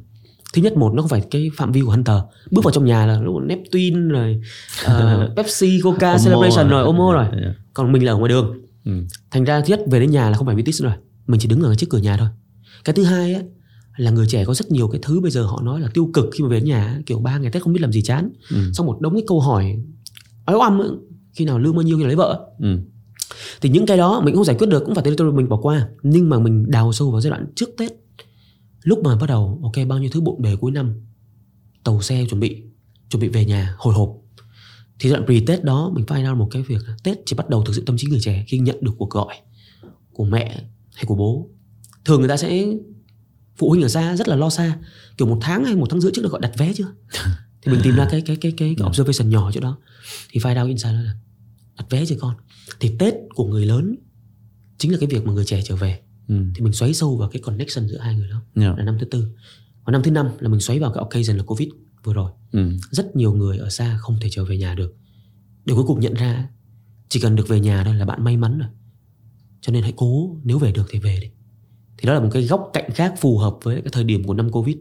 thứ 0.54 0.62
nhất 0.62 0.76
một 0.76 0.92
nó 0.94 1.02
không 1.02 1.09
phải 1.09 1.22
cái 1.30 1.48
phạm 1.56 1.72
vi 1.72 1.80
của 1.80 1.90
Hunter 1.90 2.16
bước 2.50 2.64
vào 2.64 2.72
trong 2.72 2.85
nhà 2.85 3.06
là 3.06 3.20
lúc 3.20 3.42
Neptune 3.42 4.09
rồi 4.09 4.40
uh, 4.87 5.30
Pepsi 5.37 5.80
Coca 5.82 6.11
Omo 6.12 6.24
Celebration 6.24 6.68
rồi. 6.68 6.85
Omo 6.85 7.12
rồi 7.12 7.26
Yeah. 7.42 7.56
còn 7.74 7.92
mình 7.92 8.04
là 8.04 8.12
ở 8.12 8.16
ngoài 8.16 8.28
đường 8.28 8.62
Ừ. 8.85 8.92
thành 9.30 9.44
ra 9.44 9.61
thứ 9.61 9.66
nhất 9.68 9.80
về 9.90 10.00
đến 10.00 10.11
nhà 10.11 10.30
là 10.30 10.37
không 10.37 10.46
phải 10.46 10.56
nữa 10.56 10.62
rồi 10.78 10.92
mình 11.26 11.40
chỉ 11.40 11.48
đứng 11.48 11.61
ở 11.62 11.74
trước 11.74 11.87
cửa 11.90 11.98
nhà 11.98 12.16
thôi 12.16 12.28
cái 12.85 12.94
thứ 12.94 13.04
hai 13.04 13.35
á 13.35 13.40
là 13.96 14.11
người 14.11 14.26
trẻ 14.28 14.44
có 14.44 14.54
rất 14.54 14.70
nhiều 14.70 14.88
cái 14.88 15.00
thứ 15.04 15.20
bây 15.20 15.30
giờ 15.30 15.42
họ 15.42 15.62
nói 15.62 15.80
là 15.80 15.88
tiêu 15.94 16.11
cực 16.14 16.26
khi 16.32 16.44
mà 16.44 16.48
về 16.48 16.61
nhà 16.61 17.00
kiểu 17.06 17.18
ba 17.18 17.38
ngày 17.38 17.50
tết 17.50 17.62
không 17.62 17.72
biết 17.72 17.80
làm 17.80 17.92
gì 17.92 18.02
chán. 18.02 18.30
Ừ. 18.50 18.56
xong 18.72 18.87
một 18.87 19.00
đống 19.00 19.14
cái 19.14 19.22
câu 19.26 19.40
hỏi 19.40 19.78
âm 20.44 20.80
á, 20.80 20.87
khi 21.32 21.44
nào 21.44 21.59
lương 21.59 21.74
bao 21.74 21.82
nhiêu 21.82 21.96
khi 21.96 22.02
nào 22.02 22.09
lấy 22.09 22.16
vợ. 22.16 22.50
Ừ. 22.59 22.78
thì 23.61 23.68
những 23.68 23.87
cái 23.87 23.96
đó 23.96 24.20
mình 24.24 24.35
không 24.35 24.44
giải 24.44 24.56
quyết 24.59 24.66
được 24.66 24.82
cũng 24.87 24.94
phải 24.94 25.04
territory 25.04 25.30
mình 25.30 25.48
bỏ 25.48 25.56
qua. 25.56 25.88
Nhưng 26.02 26.28
mà 26.28 26.38
mình 26.38 26.70
đào 26.70 26.92
sâu 26.92 27.11
vào 27.11 27.20
giai 27.20 27.30
đoạn 27.30 27.46
trước 27.56 27.68
tết 27.78 27.92
lúc 28.82 28.98
mà 29.04 29.16
bắt 29.16 29.26
đầu 29.26 29.61
ok 29.62 29.88
bao 29.88 29.98
nhiêu 29.98 30.11
thứ 30.12 30.20
bộn 30.20 30.42
bề 30.42 30.56
cuối 30.56 30.70
năm 30.70 30.94
tàu 31.85 32.02
xe 32.02 32.26
chuẩn 32.30 32.40
bị 32.40 32.62
chuẩn 33.11 33.20
bị 33.20 33.28
về 33.28 33.44
nhà 33.44 33.74
hồi 33.78 33.94
hộp. 33.94 34.16
Thì 34.98 35.11
giai 35.11 35.18
đoạn 35.18 35.28
pre-tết 35.28 35.64
đó 35.64 35.92
mình 35.94 36.04
find 36.04 36.30
out 36.30 36.38
một 36.38 36.48
cái 36.50 36.62
việc 36.62 36.78
Tết 37.02 37.18
chỉ 37.26 37.37
bắt 37.37 37.48
đầu 37.48 37.64
thực 37.64 37.72
sự 37.72 37.82
tâm 37.87 37.96
trí 37.96 38.09
người 38.09 38.20
trẻ 38.22 38.44
khi 38.48 38.59
nhận 38.59 38.76
được 38.80 38.92
cuộc 38.98 39.11
gọi 39.11 39.35
của 40.12 40.24
mẹ 40.24 40.62
hay 40.94 41.04
của 41.06 41.14
bố. 41.14 41.50
Thường 42.04 42.20
người 42.20 42.28
ta 42.28 42.37
sẽ 42.37 42.66
phụ 43.56 43.68
huynh 43.68 43.82
ở 43.82 43.88
xa 43.88 44.16
rất 44.16 44.28
là 44.28 44.36
lo 44.36 44.50
xa. 44.50 44.78
Kiểu 45.16 45.28
một 45.28 45.38
tháng 45.40 45.64
hay 45.64 45.76
một 45.76 45.86
tháng 45.90 46.00
rưỡi 46.00 46.12
trước 46.14 46.22
được 46.22 46.32
gọi 46.32 46.40
đặt 46.40 46.52
vé 46.58 46.72
chưa? 46.74 46.92
Thì 47.62 47.72
mình 47.72 47.80
tìm 47.84 47.96
ra 47.96 48.08
cái 48.10 48.20
cái 48.20 48.36
cái 48.36 48.52
cái, 48.56 48.74
cái 48.78 48.88
observation 48.88 49.30
nhỏ 49.30 49.50
chỗ 49.52 49.60
đó. 49.60 49.78
Thì 50.30 50.40
find 50.40 50.62
out 50.62 50.68
inside 50.68 50.92
là 50.92 51.14
đặt 51.76 51.86
vé 51.90 52.06
cho 52.06 52.16
con? 52.20 52.34
Thì 52.80 52.96
Tết 52.98 53.14
của 53.34 53.46
người 53.46 53.66
lớn 53.66 53.96
chính 54.78 54.92
là 54.92 54.98
cái 55.00 55.08
việc 55.08 55.24
mà 55.24 55.32
người 55.32 55.44
trẻ 55.44 55.62
trở 55.64 55.76
về. 55.76 56.00
Ừ. 56.28 56.34
thì 56.54 56.62
mình 56.62 56.72
xoáy 56.72 56.94
sâu 56.94 57.16
vào 57.16 57.28
cái 57.28 57.42
connection 57.42 57.88
giữa 57.88 57.98
hai 57.98 58.14
người 58.14 58.28
đó. 58.28 58.42
Yeah. 58.54 58.78
là 58.78 58.84
năm 58.84 58.96
thứ 59.00 59.06
tư. 59.06 59.28
Và 59.84 59.90
năm 59.92 60.02
thứ 60.02 60.10
năm 60.10 60.28
là 60.40 60.48
mình 60.48 60.60
xoáy 60.60 60.78
vào 60.78 60.92
cái 60.92 61.00
occasion 61.00 61.36
là 61.36 61.42
covid 61.42 61.68
vừa 62.04 62.12
rồi. 62.12 62.30
Ừ. 62.52 62.70
rất 62.90 63.16
nhiều 63.16 63.32
người 63.32 63.58
ở 63.58 63.70
xa 63.70 63.98
không 63.98 64.18
thể 64.20 64.28
trở 64.30 64.44
về 64.44 64.58
nhà 64.58 64.74
được. 64.74 64.96
Để 65.64 65.74
cuối 65.74 65.84
cùng 65.86 66.00
nhận 66.00 66.14
ra 66.14 66.48
chỉ 67.08 67.20
cần 67.20 67.36
được 67.36 67.48
về 67.48 67.60
nhà 67.60 67.84
thôi 67.84 67.94
là 67.94 68.04
bạn 68.04 68.24
may 68.24 68.36
mắn 68.36 68.58
rồi. 68.58 68.68
Cho 69.60 69.72
nên 69.72 69.82
hãy 69.82 69.92
cố 69.96 70.36
nếu 70.44 70.58
về 70.58 70.72
được 70.72 70.86
thì 70.90 70.98
về 70.98 71.18
đi 71.20 71.30
thì 71.98 72.06
đó 72.06 72.14
là 72.14 72.20
một 72.20 72.28
cái 72.32 72.42
góc 72.42 72.70
cạnh 72.72 72.90
khác 72.94 73.14
phù 73.20 73.38
hợp 73.38 73.56
với 73.62 73.74
cái 73.82 73.90
thời 73.92 74.04
điểm 74.04 74.24
của 74.24 74.35
năm 74.35 74.50
covid 74.50 74.76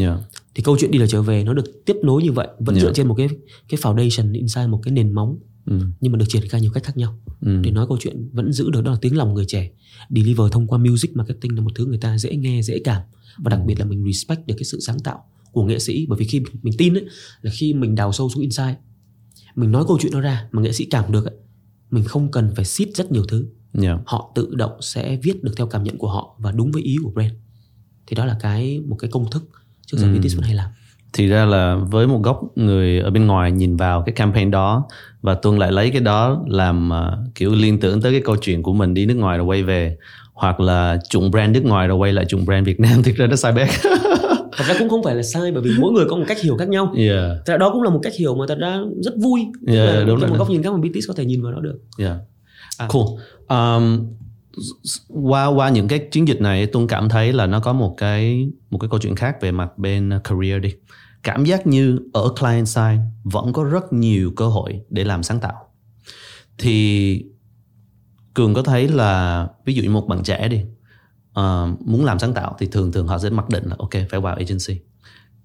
Yeah. 0.00 0.18
thì 0.54 0.62
câu 0.62 0.76
chuyện 0.80 0.90
đi 0.90 0.98
là 0.98 1.06
trở 1.06 1.22
về 1.22 1.44
nó 1.44 1.54
được 1.54 1.84
tiếp 1.86 1.96
nối 2.02 2.22
như 2.22 2.32
vậy 2.32 2.48
vẫn 2.58 2.74
Dạ. 2.74 2.80
dựa 2.82 2.92
trên 2.92 3.08
một 3.08 3.14
cái 3.14 3.28
cái 3.68 3.80
foundation 3.80 4.34
inside 4.34 4.66
một 4.66 4.80
cái 4.82 4.92
nền 4.92 5.12
móng 5.12 5.38
Ừ. 5.66 5.78
nhưng 6.00 6.12
mà 6.12 6.18
được 6.18 6.24
triển 6.28 6.48
khai 6.48 6.60
nhiều 6.60 6.70
cách 6.70 6.84
khác 6.84 6.96
nhau 6.96 7.18
Ừ. 7.40 7.60
để 7.62 7.70
nói 7.70 7.86
câu 7.88 7.96
chuyện 8.00 8.28
vẫn 8.32 8.52
giữ 8.52 8.70
được 8.70 8.80
đó 8.84 8.90
là 8.90 8.98
tiếng 9.00 9.16
lòng 9.16 9.34
người 9.34 9.44
trẻ 9.48 9.70
deliver 10.10 10.52
thông 10.52 10.66
qua 10.66 10.78
music 10.78 11.16
marketing 11.16 11.54
là 11.56 11.60
một 11.60 11.70
thứ 11.74 11.86
người 11.86 11.98
ta 11.98 12.18
dễ 12.18 12.36
nghe 12.36 12.62
dễ 12.62 12.78
cảm 12.84 13.02
và 13.38 13.50
đặc 13.50 13.60
biệt 13.66 13.78
là 13.78 13.84
mình 13.84 14.04
respect 14.12 14.46
được 14.46 14.54
cái 14.58 14.64
sự 14.64 14.80
sáng 14.80 14.98
tạo 15.00 15.24
của 15.52 15.64
nghệ 15.64 15.78
sĩ 15.78 16.06
bởi 16.08 16.18
vì 16.18 16.24
khi 16.26 16.40
mình, 16.62 16.74
tin 16.78 16.94
ấy, 16.94 17.04
là 17.42 17.50
khi 17.54 17.74
mình 17.74 17.94
đào 17.94 18.12
sâu 18.12 18.28
xuống 18.30 18.42
inside 18.42 18.76
mình 19.56 19.70
nói 19.72 19.84
câu 19.88 19.98
chuyện 20.00 20.12
đó 20.12 20.20
ra 20.20 20.48
mà 20.52 20.62
nghệ 20.62 20.72
sĩ 20.72 20.84
cảm 20.84 21.12
được 21.12 21.24
ấy, 21.26 21.34
mình 21.90 22.04
không 22.04 22.30
cần 22.30 22.52
phải 22.56 22.64
seed 22.64 22.88
rất 22.94 23.12
nhiều 23.12 23.24
thứ 23.28 23.46
Yeah. 23.82 23.98
họ 24.06 24.32
tự 24.34 24.54
động 24.54 24.72
sẽ 24.80 25.16
viết 25.22 25.42
được 25.42 25.52
theo 25.56 25.66
cảm 25.66 25.84
nhận 25.84 25.98
của 25.98 26.08
họ 26.08 26.34
và 26.38 26.52
đúng 26.52 26.70
với 26.72 26.82
ý 26.82 26.96
của 27.04 27.10
brand. 27.10 27.32
Thì 28.06 28.16
đó 28.16 28.24
là 28.24 28.36
cái 28.40 28.80
một 28.86 28.96
cái 28.98 29.10
công 29.10 29.30
thức 29.30 29.42
trước 29.86 29.96
giờ 29.98 30.06
Ừ. 30.06 30.18
BTS 30.18 30.34
vẫn 30.36 30.44
hay 30.44 30.54
làm. 30.54 30.70
Thì 31.12 31.26
ra 31.26 31.44
là 31.44 31.74
với 31.74 32.06
một 32.06 32.20
góc 32.22 32.40
người 32.56 33.00
ở 33.00 33.10
bên 33.10 33.26
ngoài 33.26 33.52
nhìn 33.52 33.76
vào 33.76 34.02
cái 34.06 34.12
campaign 34.12 34.50
đó 34.50 34.84
và 35.22 35.34
tuân 35.34 35.58
lại 35.58 35.72
lấy 35.72 35.90
cái 35.90 36.00
đó 36.00 36.44
làm 36.48 36.90
ờ, 36.90 37.18
kiểu 37.34 37.54
liên 37.54 37.80
tưởng 37.80 38.00
tới 38.02 38.12
cái 38.12 38.20
câu 38.24 38.36
chuyện 38.40 38.62
của 38.62 38.72
mình 38.72 38.94
đi 38.94 39.06
nước 39.06 39.14
ngoài 39.14 39.38
rồi 39.38 39.46
quay 39.46 39.62
về 39.62 39.96
hoặc 40.32 40.60
là 40.60 40.98
trụng 41.08 41.30
brand 41.30 41.54
nước 41.54 41.64
ngoài 41.64 41.88
rồi 41.88 41.96
quay 41.96 42.12
lại 42.12 42.24
trụng 42.28 42.44
brand 42.44 42.66
Việt 42.66 42.80
Nam 42.80 43.02
thực 43.04 43.16
ra 43.16 43.26
nó 43.26 43.36
sai 43.36 43.52
bét. 43.52 43.68
Thật 44.56 44.64
ra 44.68 44.74
cũng 44.78 44.88
không 44.88 45.02
phải 45.02 45.14
là 45.14 45.22
sai 45.22 45.52
bởi 45.52 45.62
vì 45.62 45.70
mỗi 45.78 45.92
người 45.92 46.04
có 46.08 46.16
một 46.16 46.24
cách 46.28 46.40
hiểu 46.40 46.56
khác 46.56 46.68
nhau. 46.68 46.92
Yeah 46.96 47.20
thật 47.46 47.52
ra 47.52 47.56
đó 47.56 47.70
cũng 47.72 47.82
là 47.82 47.90
một 47.90 48.00
cách 48.02 48.12
hiểu 48.18 48.34
mà 48.34 48.44
thật 48.48 48.58
ra 48.58 48.78
rất 49.02 49.14
vui. 49.22 49.46
Yeah, 49.66 49.94
là 49.94 50.04
đúng 50.04 50.20
rồi. 50.20 50.30
một 50.30 50.36
góc 50.38 50.50
nhìn 50.50 50.62
khác 50.62 50.72
mà 50.72 50.78
BTS 50.78 51.08
có 51.08 51.14
thể 51.14 51.24
nhìn 51.24 51.42
vào 51.42 51.52
đó 51.52 51.60
được. 51.60 51.78
Yeah 51.98 52.16
À. 52.80 52.88
cool. 52.88 53.06
Um, 53.48 54.06
qua 55.08 55.46
qua 55.46 55.68
những 55.68 55.88
cái 55.88 56.08
chiến 56.10 56.28
dịch 56.28 56.40
này 56.40 56.66
tôi 56.66 56.86
cảm 56.88 57.08
thấy 57.08 57.32
là 57.32 57.46
nó 57.46 57.60
có 57.60 57.72
một 57.72 57.94
cái 57.96 58.48
một 58.70 58.78
cái 58.78 58.88
câu 58.90 59.00
chuyện 59.00 59.16
khác 59.16 59.40
về 59.40 59.52
mặt 59.52 59.78
bên 59.78 60.16
uh, 60.16 60.24
career 60.24 60.62
đi. 60.62 60.74
Cảm 61.22 61.44
giác 61.44 61.66
như 61.66 61.98
ở 62.12 62.34
client 62.40 62.68
side 62.68 62.98
vẫn 63.24 63.52
có 63.52 63.64
rất 63.64 63.92
nhiều 63.92 64.32
cơ 64.36 64.48
hội 64.48 64.80
để 64.90 65.04
làm 65.04 65.22
sáng 65.22 65.40
tạo. 65.40 65.68
Thì 66.58 67.24
cường 68.34 68.54
có 68.54 68.62
thấy 68.62 68.88
là 68.88 69.48
ví 69.64 69.74
dụ 69.74 69.82
như 69.82 69.90
một 69.90 70.06
bạn 70.08 70.22
trẻ 70.22 70.48
đi 70.48 70.60
uh, 71.30 71.88
muốn 71.88 72.04
làm 72.04 72.18
sáng 72.18 72.34
tạo 72.34 72.56
thì 72.58 72.66
thường 72.66 72.92
thường 72.92 73.06
họ 73.06 73.18
sẽ 73.18 73.30
mặc 73.30 73.48
định 73.48 73.64
là 73.68 73.76
ok 73.78 73.90
phải 74.10 74.20
vào 74.20 74.34
agency. 74.36 74.80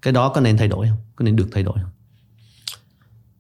Cái 0.02 0.14
đó 0.14 0.30
có 0.30 0.42
nên 0.42 0.58
thay 0.58 0.68
đổi 0.68 0.88
không? 0.88 0.98
Có 1.16 1.24
nên 1.24 1.36
được 1.36 1.48
thay 1.52 1.64
đổi 1.64 1.76
không? 1.82 1.92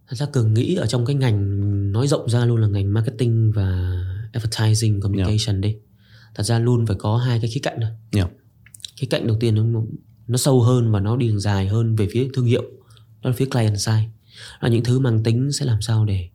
Thật 0.07 0.15
ra 0.15 0.25
cường 0.25 0.53
nghĩ 0.53 0.75
ở 0.75 0.85
trong 0.85 1.05
cái 1.05 1.15
ngành 1.15 1.91
nói 1.91 2.07
rộng 2.07 2.29
ra 2.29 2.45
luôn 2.45 2.57
là 2.57 2.67
ngành 2.67 2.93
marketing 2.93 3.51
và 3.51 3.99
advertising 4.33 5.01
communication 5.01 5.61
đi. 5.61 5.75
Thật 6.35 6.43
ra 6.43 6.59
luôn 6.59 6.85
phải 6.85 6.95
có 6.99 7.17
hai 7.17 7.39
cái 7.39 7.49
khía 7.49 7.59
cạnh 7.63 7.77
thôi. 7.81 7.89
Yeah. 8.11 8.31
khía 8.95 9.07
cạnh 9.07 9.27
đầu 9.27 9.37
tiên 9.39 9.73
nó 9.73 9.81
nó 10.27 10.37
sâu 10.37 10.61
hơn 10.61 10.91
và 10.91 10.99
nó 10.99 11.17
đi 11.17 11.27
đường 11.27 11.39
dài 11.39 11.67
hơn 11.67 11.95
về 11.95 12.07
phía 12.11 12.27
thương 12.33 12.45
hiệu 12.45 12.61
đó 13.21 13.29
là 13.29 13.35
phía 13.35 13.45
client 13.45 13.79
side. 13.79 14.09
Là 14.61 14.69
những 14.69 14.83
thứ 14.83 14.99
mang 14.99 15.23
tính 15.23 15.51
sẽ 15.51 15.65
làm 15.65 15.81
sao 15.81 16.05
để 16.05 16.29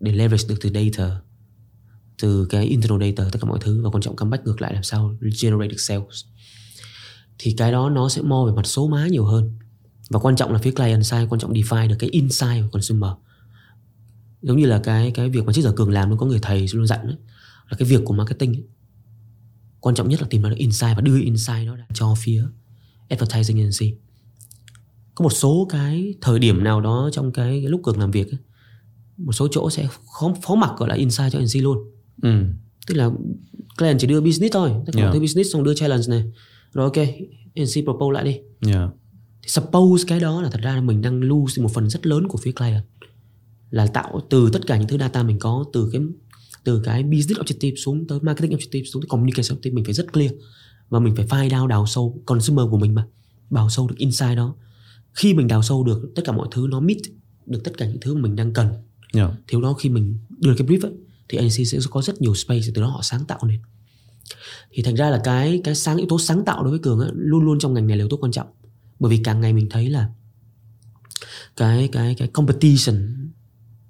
để 0.00 0.12
leverage 0.12 0.48
được 0.48 0.56
từ 0.60 0.70
data 0.74 1.20
từ 2.22 2.46
cái 2.50 2.64
internal 2.64 3.00
data 3.00 3.30
tất 3.32 3.38
cả 3.42 3.48
mọi 3.48 3.58
thứ 3.62 3.82
và 3.82 3.90
quan 3.90 4.02
trọng 4.02 4.16
comeback 4.16 4.44
ngược 4.44 4.62
lại 4.62 4.74
làm 4.74 4.82
sao 4.82 5.16
generate 5.42 5.68
được 5.68 5.80
sales. 5.80 6.24
Thì 7.38 7.54
cái 7.56 7.72
đó 7.72 7.90
nó 7.90 8.08
sẽ 8.08 8.22
mo 8.22 8.44
về 8.46 8.52
mặt 8.52 8.66
số 8.66 8.88
má 8.88 9.06
nhiều 9.06 9.24
hơn 9.24 9.58
và 10.10 10.18
quan 10.18 10.36
trọng 10.36 10.52
là 10.52 10.58
phía 10.58 10.70
client 10.70 11.04
side 11.04 11.26
quan 11.30 11.40
trọng 11.40 11.52
define 11.52 11.88
được 11.88 11.96
cái 11.98 12.10
insight 12.10 12.62
của 12.62 12.68
consumer 12.72 13.10
giống 14.42 14.56
như 14.56 14.66
là 14.66 14.80
cái 14.84 15.10
cái 15.10 15.28
việc 15.28 15.44
mà 15.44 15.52
trước 15.52 15.62
giờ 15.62 15.72
cường 15.72 15.90
làm 15.90 16.10
nó 16.10 16.16
có 16.16 16.26
người 16.26 16.38
thầy 16.42 16.66
luôn 16.72 16.86
dặn 16.86 17.06
đấy 17.06 17.16
là 17.70 17.76
cái 17.78 17.88
việc 17.88 18.00
của 18.04 18.14
marketing 18.14 18.52
ấy, 18.52 18.64
quan 19.80 19.94
trọng 19.94 20.08
nhất 20.08 20.20
là 20.22 20.26
tìm 20.30 20.42
ra 20.42 20.48
được 20.50 20.56
insight 20.58 20.96
và 20.96 21.00
đưa 21.00 21.20
insight 21.20 21.66
đó 21.66 21.76
ra 21.76 21.86
cho 21.94 22.14
phía 22.18 22.44
advertising 23.08 23.58
agency 23.58 23.94
có 25.14 25.22
một 25.22 25.30
số 25.30 25.66
cái 25.70 26.14
thời 26.20 26.38
điểm 26.38 26.64
nào 26.64 26.80
đó 26.80 27.10
trong 27.12 27.32
cái, 27.32 27.60
cái 27.60 27.68
lúc 27.70 27.80
cường 27.84 27.98
làm 27.98 28.10
việc 28.10 28.30
ấy, 28.32 28.38
một 29.16 29.32
số 29.32 29.48
chỗ 29.50 29.70
sẽ 29.70 29.88
khó, 30.18 30.34
khó 30.42 30.54
mặc 30.54 30.70
gọi 30.78 30.88
là 30.88 30.94
insight 30.94 31.32
cho 31.32 31.38
agency 31.38 31.60
luôn 31.60 31.78
ừ. 32.22 32.44
tức 32.86 32.94
là 32.94 33.10
client 33.78 34.00
chỉ 34.00 34.06
đưa 34.06 34.20
business 34.20 34.52
thôi 34.52 34.70
cả 34.86 34.92
Yeah. 34.96 35.12
thứ 35.12 35.20
business 35.20 35.52
xong 35.52 35.64
đưa 35.64 35.74
challenge 35.74 36.04
này 36.08 36.24
rồi 36.72 36.84
ok 36.84 36.96
agency 37.54 37.82
propose 37.82 38.14
lại 38.14 38.24
đi 38.24 38.38
yeah. 38.72 38.90
Thì 39.42 39.48
suppose 39.48 40.04
cái 40.06 40.20
đó 40.20 40.42
là 40.42 40.50
thật 40.50 40.60
ra 40.62 40.74
là 40.74 40.80
mình 40.80 41.02
đang 41.02 41.20
lose 41.20 41.62
một 41.62 41.70
phần 41.74 41.90
rất 41.90 42.06
lớn 42.06 42.28
của 42.28 42.38
phía 42.38 42.52
client. 42.52 42.84
Là 43.70 43.86
tạo 43.86 44.20
từ 44.30 44.50
tất 44.52 44.66
cả 44.66 44.76
những 44.76 44.88
thứ 44.88 44.98
data 44.98 45.22
mình 45.22 45.38
có 45.38 45.64
từ 45.72 45.90
cái 45.92 46.02
từ 46.64 46.82
cái 46.84 47.02
business 47.02 47.40
objective 47.40 47.76
xuống 47.76 48.06
tới 48.06 48.20
marketing 48.20 48.58
objective 48.58 48.84
xuống 48.84 49.02
tới 49.02 49.08
communication 49.08 49.58
objective 49.58 49.74
mình 49.74 49.84
phải 49.84 49.94
rất 49.94 50.12
clear. 50.12 50.32
Và 50.88 51.00
mình 51.00 51.16
phải 51.16 51.26
find 51.26 51.60
out 51.60 51.70
đào 51.70 51.86
sâu 51.86 52.22
consumer 52.26 52.66
của 52.70 52.78
mình 52.78 52.94
mà. 52.94 53.06
Đào 53.50 53.70
sâu 53.70 53.88
được 53.88 53.98
insight 53.98 54.36
đó. 54.36 54.54
Khi 55.12 55.34
mình 55.34 55.48
đào 55.48 55.62
sâu 55.62 55.84
được 55.84 56.12
tất 56.14 56.22
cả 56.24 56.32
mọi 56.32 56.48
thứ 56.50 56.66
nó 56.70 56.80
meet 56.80 56.98
được 57.46 57.64
tất 57.64 57.72
cả 57.78 57.86
những 57.86 58.00
thứ 58.00 58.14
mình 58.14 58.36
đang 58.36 58.52
cần. 58.52 58.68
Yeah. 59.12 59.30
thiếu 59.48 59.60
đó 59.60 59.72
khi 59.72 59.88
mình 59.88 60.18
đưa 60.38 60.54
cái 60.56 60.68
brief 60.68 60.82
ấy, 60.82 60.92
thì 61.28 61.38
agency 61.38 61.64
sẽ 61.64 61.78
có 61.90 62.02
rất 62.02 62.20
nhiều 62.20 62.34
space 62.34 62.66
từ 62.74 62.82
đó 62.82 62.88
họ 62.88 63.00
sáng 63.02 63.24
tạo 63.24 63.38
nên 63.42 63.58
thì 64.70 64.82
thành 64.82 64.94
ra 64.94 65.10
là 65.10 65.20
cái 65.24 65.60
cái 65.64 65.74
sáng 65.74 65.96
yếu 65.96 66.06
tố 66.08 66.18
sáng 66.18 66.44
tạo 66.44 66.62
đối 66.62 66.70
với 66.70 66.78
cường 66.78 67.00
ấy, 67.00 67.10
luôn 67.14 67.44
luôn 67.44 67.58
trong 67.58 67.74
ngành 67.74 67.86
này 67.86 67.96
là 67.96 68.02
yếu 68.02 68.08
tố 68.08 68.16
quan 68.16 68.32
trọng 68.32 68.46
bởi 69.00 69.10
vì 69.10 69.20
càng 69.24 69.40
ngày 69.40 69.52
mình 69.52 69.66
thấy 69.70 69.90
là 69.90 70.08
cái 71.56 71.88
cái 71.92 72.14
cái 72.14 72.28
competition 72.28 73.20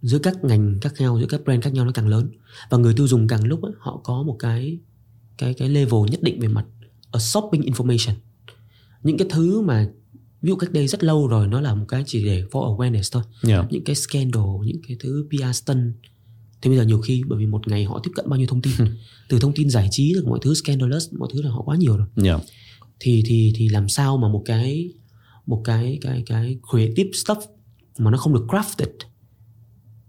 giữa 0.02 0.18
các 0.18 0.44
ngành 0.44 0.78
khác 0.80 0.92
nhau 0.98 1.18
giữa 1.20 1.26
các 1.26 1.40
brand 1.44 1.64
khác 1.64 1.72
nhau 1.72 1.84
nó 1.84 1.92
càng 1.92 2.08
lớn. 2.08 2.30
Và 2.70 2.78
người 2.78 2.94
tiêu 2.94 3.08
dùng 3.08 3.28
càng 3.28 3.44
lúc 3.44 3.62
ấy, 3.62 3.72
họ 3.78 4.00
có 4.04 4.22
một 4.22 4.36
cái 4.38 4.78
cái 5.38 5.54
cái 5.54 5.68
level 5.68 6.10
nhất 6.10 6.22
định 6.22 6.40
về 6.40 6.48
mặt 6.48 6.66
ở 7.10 7.18
shopping 7.18 7.62
information. 7.62 8.14
Những 9.02 9.18
cái 9.18 9.28
thứ 9.30 9.60
mà 9.60 9.88
ví 10.42 10.48
dụ 10.48 10.56
cách 10.56 10.72
đây 10.72 10.86
rất 10.86 11.04
lâu 11.04 11.28
rồi 11.28 11.48
nó 11.48 11.60
là 11.60 11.74
một 11.74 11.84
cái 11.88 12.04
chỉ 12.06 12.24
để 12.24 12.44
for 12.50 12.76
awareness 12.76 13.08
thôi. 13.12 13.22
Yeah. 13.48 13.66
những 13.70 13.84
cái 13.84 13.96
scandal 13.96 14.44
những 14.64 14.80
cái 14.88 14.96
thứ 15.00 15.28
PR 15.30 15.56
stunt. 15.56 15.94
Thì 16.62 16.70
bây 16.70 16.78
giờ 16.78 16.84
nhiều 16.84 17.00
khi 17.00 17.22
bởi 17.28 17.38
vì 17.38 17.46
một 17.46 17.68
ngày 17.68 17.84
họ 17.84 18.00
tiếp 18.02 18.10
cận 18.14 18.28
bao 18.28 18.38
nhiêu 18.38 18.46
thông 18.46 18.62
tin 18.62 18.72
từ 19.28 19.38
thông 19.38 19.52
tin 19.54 19.70
giải 19.70 19.88
trí 19.90 20.14
được 20.14 20.24
mọi 20.26 20.38
thứ 20.42 20.54
scandalous 20.54 21.12
mọi 21.12 21.28
thứ 21.32 21.42
là 21.42 21.50
họ 21.50 21.62
quá 21.62 21.76
nhiều 21.76 21.96
rồi. 21.96 22.06
Yeah. 22.24 22.40
thì 23.00 23.22
thì 23.26 23.52
thì 23.56 23.68
làm 23.68 23.88
sao 23.88 24.16
mà 24.16 24.28
một 24.28 24.42
cái 24.46 24.90
một 25.46 25.62
cái 25.64 25.98
cái 26.00 26.22
cái 26.26 26.58
creative 26.70 27.10
stuff 27.10 27.40
mà 27.98 28.10
nó 28.10 28.18
không 28.18 28.34
được 28.34 28.46
crafted. 28.48 28.92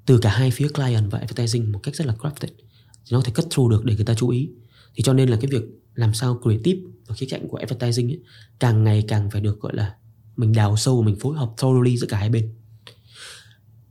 Từ 0.06 0.18
cả 0.18 0.30
hai 0.30 0.52
phía 0.52 0.68
client 0.68 1.12
và 1.12 1.20
advertising 1.20 1.72
một 1.72 1.80
cách 1.84 1.96
rất 1.96 2.08
là 2.08 2.16
crafted. 2.16 2.48
Thì 2.94 3.12
nó 3.12 3.18
có 3.20 3.24
thể 3.24 3.32
cất 3.36 3.46
through 3.50 3.72
được 3.72 3.86
để 3.86 3.96
người 3.96 4.06
ta 4.06 4.14
chú 4.14 4.30
ý. 4.30 4.50
Thì 4.96 5.04
cho 5.04 5.14
nên 5.14 5.30
là 5.30 5.38
cái 5.42 5.52
việc 5.52 5.64
làm 5.96 6.14
sao 6.14 6.40
creative 6.44 6.80
ở 7.08 7.16
khía 7.16 7.28
cạnh 7.30 7.48
của 7.48 7.58
advertising 7.58 8.12
ấy, 8.12 8.20
càng 8.60 8.84
ngày 8.84 9.06
càng 9.08 9.30
phải 9.32 9.42
được 9.42 9.60
gọi 9.60 9.76
là 9.76 9.96
mình 10.36 10.52
đào 10.52 10.78
sâu 10.78 11.02
và 11.02 11.06
mình 11.06 11.16
phối 11.20 11.38
hợp 11.38 11.54
thoroughly 11.58 11.98
giữa 11.98 12.08
cả 12.08 12.18
hai 12.18 12.30
bên. 12.30 12.54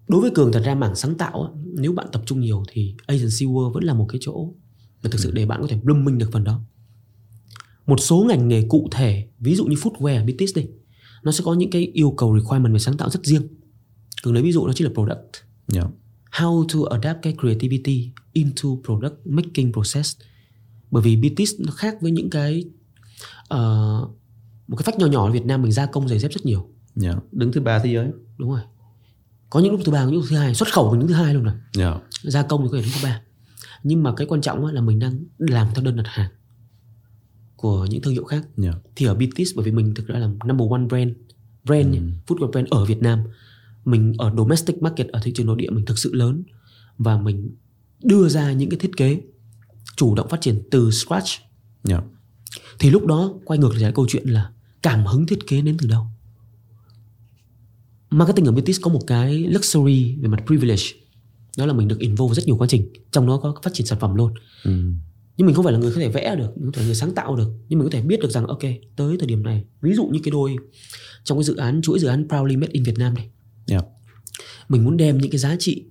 Đối 0.09 0.21
với 0.21 0.31
cường 0.35 0.53
thật 0.53 0.63
ra 0.65 0.75
mảng 0.75 0.95
sáng 0.95 1.15
tạo 1.15 1.43
á, 1.43 1.49
nếu 1.65 1.93
bạn 1.93 2.07
tập 2.13 2.23
trung 2.27 2.41
nhiều 2.41 2.63
thì 2.69 2.95
agency 3.07 3.47
world 3.47 3.73
vẫn 3.73 3.85
là 3.85 3.95
một 3.95 4.07
cái 4.09 4.19
chỗ 4.21 4.53
mà 5.03 5.11
thực 5.11 5.21
sự 5.21 5.31
để 5.31 5.47
bạn 5.47 5.61
có 5.61 5.67
thể 5.67 5.77
blooming 5.83 6.19
được 6.19 6.29
phần 6.33 6.45
đó. 6.45 6.61
Một 7.87 8.01
số 8.01 8.25
ngành 8.29 8.49
nghề 8.49 8.67
cụ 8.69 8.89
thể 8.93 9.29
ví 9.39 9.55
dụ 9.55 9.65
như 9.65 9.77
footwear 9.77 10.27
BTS 10.27 10.57
đi 10.57 10.67
nó 11.23 11.33
sẽ 11.33 11.45
có 11.45 11.55
những 11.55 11.71
cái 11.71 11.91
yêu 11.95 12.15
cầu 12.17 12.39
requirement 12.39 12.73
về 12.73 12.79
sáng 12.79 12.97
tạo 12.97 13.11
rất 13.11 13.25
riêng. 13.25 13.49
Cường 14.23 14.35
lấy 14.35 14.43
ví 14.43 14.53
dụ 14.53 14.67
đó 14.67 14.73
chính 14.73 14.87
là 14.87 14.93
product. 14.95 15.37
Yeah. 15.75 15.87
how 16.31 16.67
to 16.69 16.79
adapt 16.91 17.23
cái 17.23 17.35
creativity 17.41 18.11
into 18.33 18.69
product 18.85 19.15
making 19.25 19.73
process. 19.73 20.17
Bởi 20.91 21.03
vì 21.03 21.17
BTS 21.17 21.51
nó 21.59 21.73
khác 21.73 21.97
với 22.01 22.11
những 22.11 22.31
cái 22.31 22.65
ờ, 23.49 23.61
một 24.69 24.77
cái 24.77 24.85
phách 24.85 24.99
nhỏ 24.99 25.07
nhỏ 25.07 25.27
ở 25.27 25.33
Việt 25.33 25.47
Nam 25.47 25.63
mình 25.63 25.73
gia 25.73 25.87
công 25.87 26.09
giày 26.09 26.19
dép 26.19 26.33
rất 26.33 26.47
nhiều. 26.47 26.69
Yeah. 27.03 27.17
đứng 27.33 27.53
thứ 27.53 27.61
ba 27.61 27.79
thế 27.79 27.93
giới. 27.93 28.09
Đúng 28.39 28.51
rồi. 28.51 28.61
Có 29.51 29.61
những 29.61 29.73
lúc 29.73 29.81
thứ 29.85 29.93
ba 29.93 30.05
có 30.05 30.07
những 30.07 30.15
lúc 30.15 30.25
thứ 30.29 30.37
hai. 30.37 30.55
Xuất 30.55 30.73
khẩu 30.73 30.91
mình 30.91 31.01
đứng 31.01 31.09
thứ 31.09 31.15
hai 31.15 31.35
luôn 31.35 31.45
rồi. 31.45 31.55
Yeah. 31.79 32.03
gia 32.23 32.43
công 32.43 32.63
thì 32.63 32.69
có 32.73 32.77
thể 32.77 32.83
đứng 32.83 32.93
thứ 32.95 33.01
ba. 33.03 33.23
Nhưng 33.83 34.03
mà 34.03 34.15
cái 34.17 34.27
quan 34.27 34.41
trọng 34.41 34.67
á 34.67 34.73
là 34.73 34.81
mình 34.81 34.99
đang 34.99 35.25
làm 35.39 35.69
theo 35.75 35.85
đơn 35.85 35.97
đặt 35.97 36.07
hàng 36.07 36.31
của 37.61 37.87
những 37.91 38.03
thương 38.03 38.13
hiệu 38.13 38.25
khác 38.25 38.47
Yeah. 38.63 38.77
thì 38.97 39.07
ở 39.07 39.15
BTS 39.15 39.51
bởi 39.57 39.65
vì 39.65 39.73
mình 39.73 39.95
thực 39.95 40.07
ra 40.07 40.19
là 40.19 40.31
number 40.45 40.71
one 40.71 40.85
brand 40.89 41.11
brand 41.65 41.95
ừ. 41.95 42.01
footwear 42.27 42.51
brand 42.51 42.69
ở 42.71 42.85
Việt 42.85 43.03
Nam 43.03 43.19
mình 43.85 44.15
ở 44.19 44.33
domestic 44.37 44.83
market 44.83 45.09
ở 45.09 45.21
thị 45.23 45.33
trường 45.35 45.47
nội 45.47 45.57
địa 45.57 45.71
mình 45.71 45.85
thực 45.85 45.99
sự 45.99 46.15
lớn 46.15 46.43
và 46.99 47.21
mình 47.21 47.57
đưa 48.03 48.29
ra 48.29 48.53
những 48.53 48.71
cái 48.71 48.79
thiết 48.79 48.97
kế 48.97 49.21
chủ 49.97 50.15
động 50.15 50.29
phát 50.29 50.41
triển 50.41 50.63
từ 50.71 50.91
scratch 50.91 51.29
yeah. 51.89 52.05
thì 52.79 52.91
lúc 52.91 53.07
đó 53.07 53.35
quay 53.45 53.59
ngược 53.59 53.75
lại 53.77 53.93
câu 53.95 54.07
chuyện 54.09 54.29
là 54.29 54.51
cảm 54.83 55.07
hứng 55.07 55.27
thiết 55.27 55.47
kế 55.47 55.61
đến 55.61 55.77
từ 55.79 55.89
đâu 55.89 56.07
marketing 58.11 58.45
ở 58.45 58.53
British 58.53 58.83
có 58.83 58.91
một 58.91 59.03
cái 59.07 59.39
luxury 59.39 60.17
về 60.21 60.29
mặt 60.29 60.43
privilege 60.47 60.85
đó 61.59 61.67
là 61.67 61.73
mình 61.73 61.89
được 61.89 61.99
involve 61.99 62.35
rất 62.35 62.47
nhiều 62.47 62.57
quá 62.57 62.67
trình 62.71 62.93
trong 63.11 63.27
đó 63.27 63.37
có 63.43 63.55
phát 63.63 63.75
triển 63.75 63.87
sản 63.87 63.99
phẩm 64.01 64.15
luôn 64.15 64.35
ừ. 64.65 64.93
Nhưng 65.41 65.47
mình 65.47 65.55
không 65.55 65.65
phải 65.65 65.73
là 65.73 65.79
người 65.79 65.93
có 65.93 66.01
thể 66.01 66.09
vẽ 66.09 66.37
được 66.37 66.57
mình 66.57 66.65
không 66.65 66.73
phải 66.73 66.83
là 66.83 66.87
người 66.87 66.95
sáng 66.95 67.15
tạo 67.15 67.37
được. 67.37 67.49
Nhưng 67.69 67.79
mình 67.79 67.89
có 67.89 67.93
thể 67.93 68.03
biết 68.03 68.21
được 68.21 68.31
rằng 68.31 68.47
ok 68.47 68.63
tới 68.97 69.17
thời 69.19 69.27
điểm 69.27 69.43
này 69.43 69.65
ví 69.81 69.95
dụ 69.95 70.07
như 70.07 70.21
cái 70.23 70.31
đôi 70.31 70.57
trong 71.25 71.39
cái 71.39 71.45
dự 71.45 71.57
án 71.57 71.83
chuỗi 71.83 71.99
dự 71.99 72.09
án 72.09 72.29
proudly 72.29 72.57
made 72.57 72.73
in 72.73 72.83
Việt 72.83 72.99
Nam 72.99 73.15
này. 73.15 73.31
Yeah. 73.71 73.85
mình 74.69 74.85
muốn 74.85 74.97
đem 74.97 75.19
những 75.19 75.31
cái 75.31 75.39
giá 75.39 75.57
trị 75.59 75.85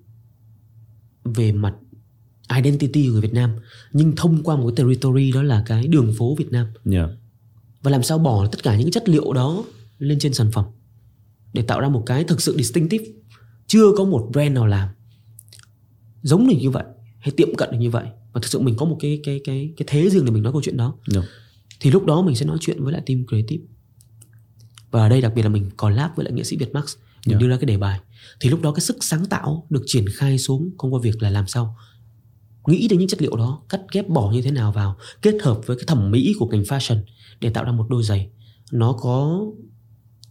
về 1.24 1.52
mặt 1.52 1.76
identity 2.58 3.06
của 3.06 3.12
người 3.12 3.22
Việt 3.22 3.34
Nam 3.34 3.52
nhưng 3.92 4.16
thông 4.16 4.44
qua 4.44 4.56
một 4.56 4.68
cái 4.68 4.76
territory 4.76 5.32
đó 5.32 5.44
là 5.44 5.64
cái 5.66 5.88
đường 5.88 6.14
phố 6.18 6.36
Việt 6.36 6.52
Nam. 6.52 6.68
Yeah. 6.92 7.10
và 7.84 7.92
làm 7.92 8.04
sao 8.04 8.20
bỏ 8.20 8.48
tất 8.48 8.64
cả 8.64 8.76
những 8.76 8.86
cái 8.86 8.92
chất 8.92 9.10
liệu 9.10 9.34
đó 9.34 9.64
lên 9.98 10.20
trên 10.20 10.34
sản 10.34 10.52
phẩm 10.52 10.66
để 11.54 11.62
tạo 11.62 11.80
ra 11.80 11.90
một 11.90 12.04
cái 12.06 12.24
thực 12.24 12.42
sự 12.42 12.58
distinctive. 12.58 13.06
Chưa 13.68 13.86
có 13.98 14.04
một 14.04 14.30
brand 14.32 14.56
nào 14.56 14.68
làm 14.68 14.90
giống 16.22 16.48
được 16.48 16.58
như 16.60 16.70
vậy 16.70 16.84
hay 17.20 17.32
tiệm 17.32 17.56
cận 17.56 17.72
được 17.72 17.78
như 17.80 17.90
vậy 17.90 18.06
và 18.34 18.42
thực 18.42 18.48
sự 18.48 18.60
mình 18.60 18.76
có 18.78 18.86
một 18.86 18.98
cái 19.00 19.20
cái 19.24 19.42
cái 19.44 19.74
cái 19.78 19.86
thế 19.90 20.10
riêng 20.10 20.26
để 20.26 20.32
mình 20.32 20.44
nói 20.44 20.54
câu 20.54 20.62
chuyện 20.62 20.78
đó. 20.78 20.96
Yeah. 21.14 21.26
thì 21.80 21.92
lúc 21.92 22.06
đó 22.06 22.22
mình 22.22 22.36
sẽ 22.36 22.46
nói 22.46 22.58
chuyện 22.62 22.84
với 22.84 22.94
lại 22.94 23.02
team 23.06 23.26
creative. 23.28 23.66
Và 24.92 25.02
ở 25.02 25.10
đây 25.10 25.22
đặc 25.22 25.34
biệt 25.36 25.42
là 25.42 25.50
mình 25.50 25.70
collab 25.78 26.12
với 26.16 26.24
lại 26.24 26.34
nghệ 26.34 26.44
sĩ 26.44 26.58
Việt 26.58 26.74
Max 26.74 26.96
mình 27.26 27.34
yeah. 27.34 27.42
đưa 27.42 27.50
ra 27.50 27.58
cái 27.58 27.66
đề 27.66 27.78
bài. 27.78 28.00
Thì 28.40 28.50
lúc 28.50 28.62
đó 28.62 28.72
cái 28.72 28.82
sức 28.82 28.98
sáng 29.02 29.26
tạo 29.26 29.68
được 29.70 29.84
triển 29.86 30.06
khai 30.14 30.38
xuống 30.38 30.70
thông 30.80 30.94
qua 30.94 31.00
việc 31.04 31.22
là 31.22 31.30
làm 31.30 31.48
sao 31.48 31.78
nghĩ 32.68 32.88
đến 32.88 33.00
những 33.00 33.08
chất 33.08 33.22
liệu 33.22 33.36
đó 33.36 33.62
cắt 33.70 33.82
ghép 33.92 34.08
bỏ 34.10 34.32
như 34.32 34.42
thế 34.42 34.52
nào 34.52 34.72
vào 34.72 34.98
kết 35.22 35.36
hợp 35.42 35.62
với 35.66 35.78
cái 35.78 35.84
thẩm 35.88 36.12
mỹ 36.12 36.36
của 36.40 36.48
ngành 36.48 36.64
fashion 36.64 37.00
để 37.42 37.50
tạo 37.50 37.64
ra 37.64 37.72
một 37.72 37.86
đôi 37.90 38.04
giày. 38.04 38.30
Nó 38.72 38.94
có 38.94 39.46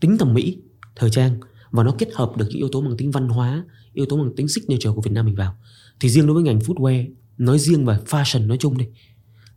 tính 0.01 0.19
thẩm 0.19 0.35
mỹ 0.35 0.59
thời 0.97 1.11
trang 1.11 1.41
và 1.71 1.83
nó 1.83 1.95
kết 1.99 2.09
hợp 2.15 2.37
được 2.37 2.47
những 2.49 2.59
yếu 2.59 2.69
tố 2.69 2.81
bằng 2.81 2.97
tính 2.97 3.11
văn 3.11 3.29
hóa 3.29 3.65
yếu 3.93 4.07
tố 4.07 4.17
bằng 4.17 4.37
tính 4.37 4.49
signature 4.49 4.91
của 4.95 5.01
Việt 5.01 5.11
Nam 5.13 5.27
mình 5.27 5.35
vào. 5.35 5.55
Thì 6.01 6.09
riêng 6.09 6.27
đối 6.27 6.35
với 6.35 6.43
ngành 6.43 6.59
footwear 6.59 7.11
nói 7.39 7.59
riêng 7.59 7.85
và 7.85 8.01
fashion 8.07 8.47
nói 8.47 8.57
chung 8.61 8.79
đi. 8.79 8.87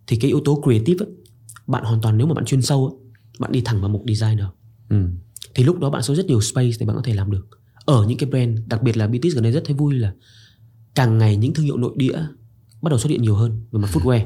Thì 0.08 0.18
cái 0.18 0.32
yếu 0.32 0.42
tố 0.46 0.62
creative 0.64 1.06
ấy, 1.06 1.14
bạn 1.68 1.84
hoàn 1.84 2.02
toàn 2.02 2.18
nếu 2.18 2.28
mà 2.28 2.34
bạn 2.34 2.46
chuyên 2.46 2.62
sâu 2.62 2.88
ấy, 2.88 2.96
bạn 3.40 3.52
đi 3.52 3.62
thẳng 3.66 3.82
vào 3.82 3.90
một 3.90 4.04
designer 4.08 4.46
ừ. 4.90 5.06
thì 5.56 5.64
lúc 5.64 5.80
đó 5.80 5.90
bạn 5.90 6.02
có 6.08 6.16
rất 6.16 6.26
nhiều 6.26 6.42
space 6.42 6.72
để 6.80 6.86
bạn 6.86 6.96
có 6.96 7.02
thể 7.06 7.14
làm 7.14 7.32
được. 7.32 7.48
Ở 7.86 8.06
những 8.08 8.18
cái 8.18 8.30
brand 8.30 8.60
đặc 8.68 8.84
biệt 8.84 8.98
là 8.98 9.08
BTS 9.08 9.34
gần 9.36 9.44
đây 9.44 9.52
rất 9.52 9.64
thấy 9.66 9.76
vui 9.76 9.94
là 9.94 10.14
càng 10.96 11.18
ngày 11.18 11.38
những 11.38 11.54
thương 11.54 11.66
hiệu 11.66 11.78
nội 11.78 11.94
địa 11.96 12.18
bắt 12.82 12.90
đầu 12.90 13.00
xuất 13.00 13.10
hiện 13.10 13.22
nhiều 13.22 13.36
hơn 13.36 13.66
về 13.72 13.80
mặt 13.80 13.90
footwear 13.94 14.26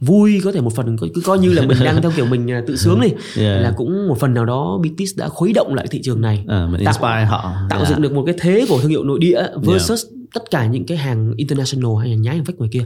vui 0.00 0.40
có 0.44 0.52
thể 0.52 0.60
một 0.60 0.74
phần 0.74 0.96
cứ 1.14 1.20
coi 1.24 1.38
như 1.38 1.52
là 1.52 1.66
mình 1.66 1.78
đang 1.84 2.02
theo 2.02 2.12
kiểu 2.16 2.26
mình 2.26 2.50
à, 2.50 2.62
tự 2.66 2.76
sướng 2.84 3.00
đi 3.00 3.08
yeah. 3.36 3.62
là 3.62 3.74
cũng 3.76 4.08
một 4.08 4.18
phần 4.20 4.34
nào 4.34 4.44
đó 4.44 4.80
BTS 4.82 5.16
đã 5.16 5.28
khuấy 5.28 5.52
động 5.52 5.74
lại 5.74 5.86
thị 5.90 6.00
trường 6.02 6.20
này 6.20 6.44
à, 6.48 6.66
mình 6.66 6.84
tạo, 6.84 7.26
họ 7.26 7.54
tạo 7.70 7.78
yeah. 7.78 7.88
dựng 7.88 8.02
được 8.02 8.12
một 8.12 8.22
cái 8.26 8.34
thế 8.38 8.66
của 8.68 8.80
thương 8.80 8.90
hiệu 8.90 9.04
nội 9.04 9.18
địa 9.20 9.42
versus 9.62 10.04
yeah. 10.04 10.28
tất 10.34 10.50
cả 10.50 10.66
những 10.66 10.86
cái 10.86 10.98
hàng 10.98 11.32
international 11.36 11.90
hay 12.00 12.08
là 12.08 12.16
nhái 12.16 12.36
hàng 12.36 12.44
fake 12.44 12.56
ngoài 12.56 12.70
kia 12.72 12.84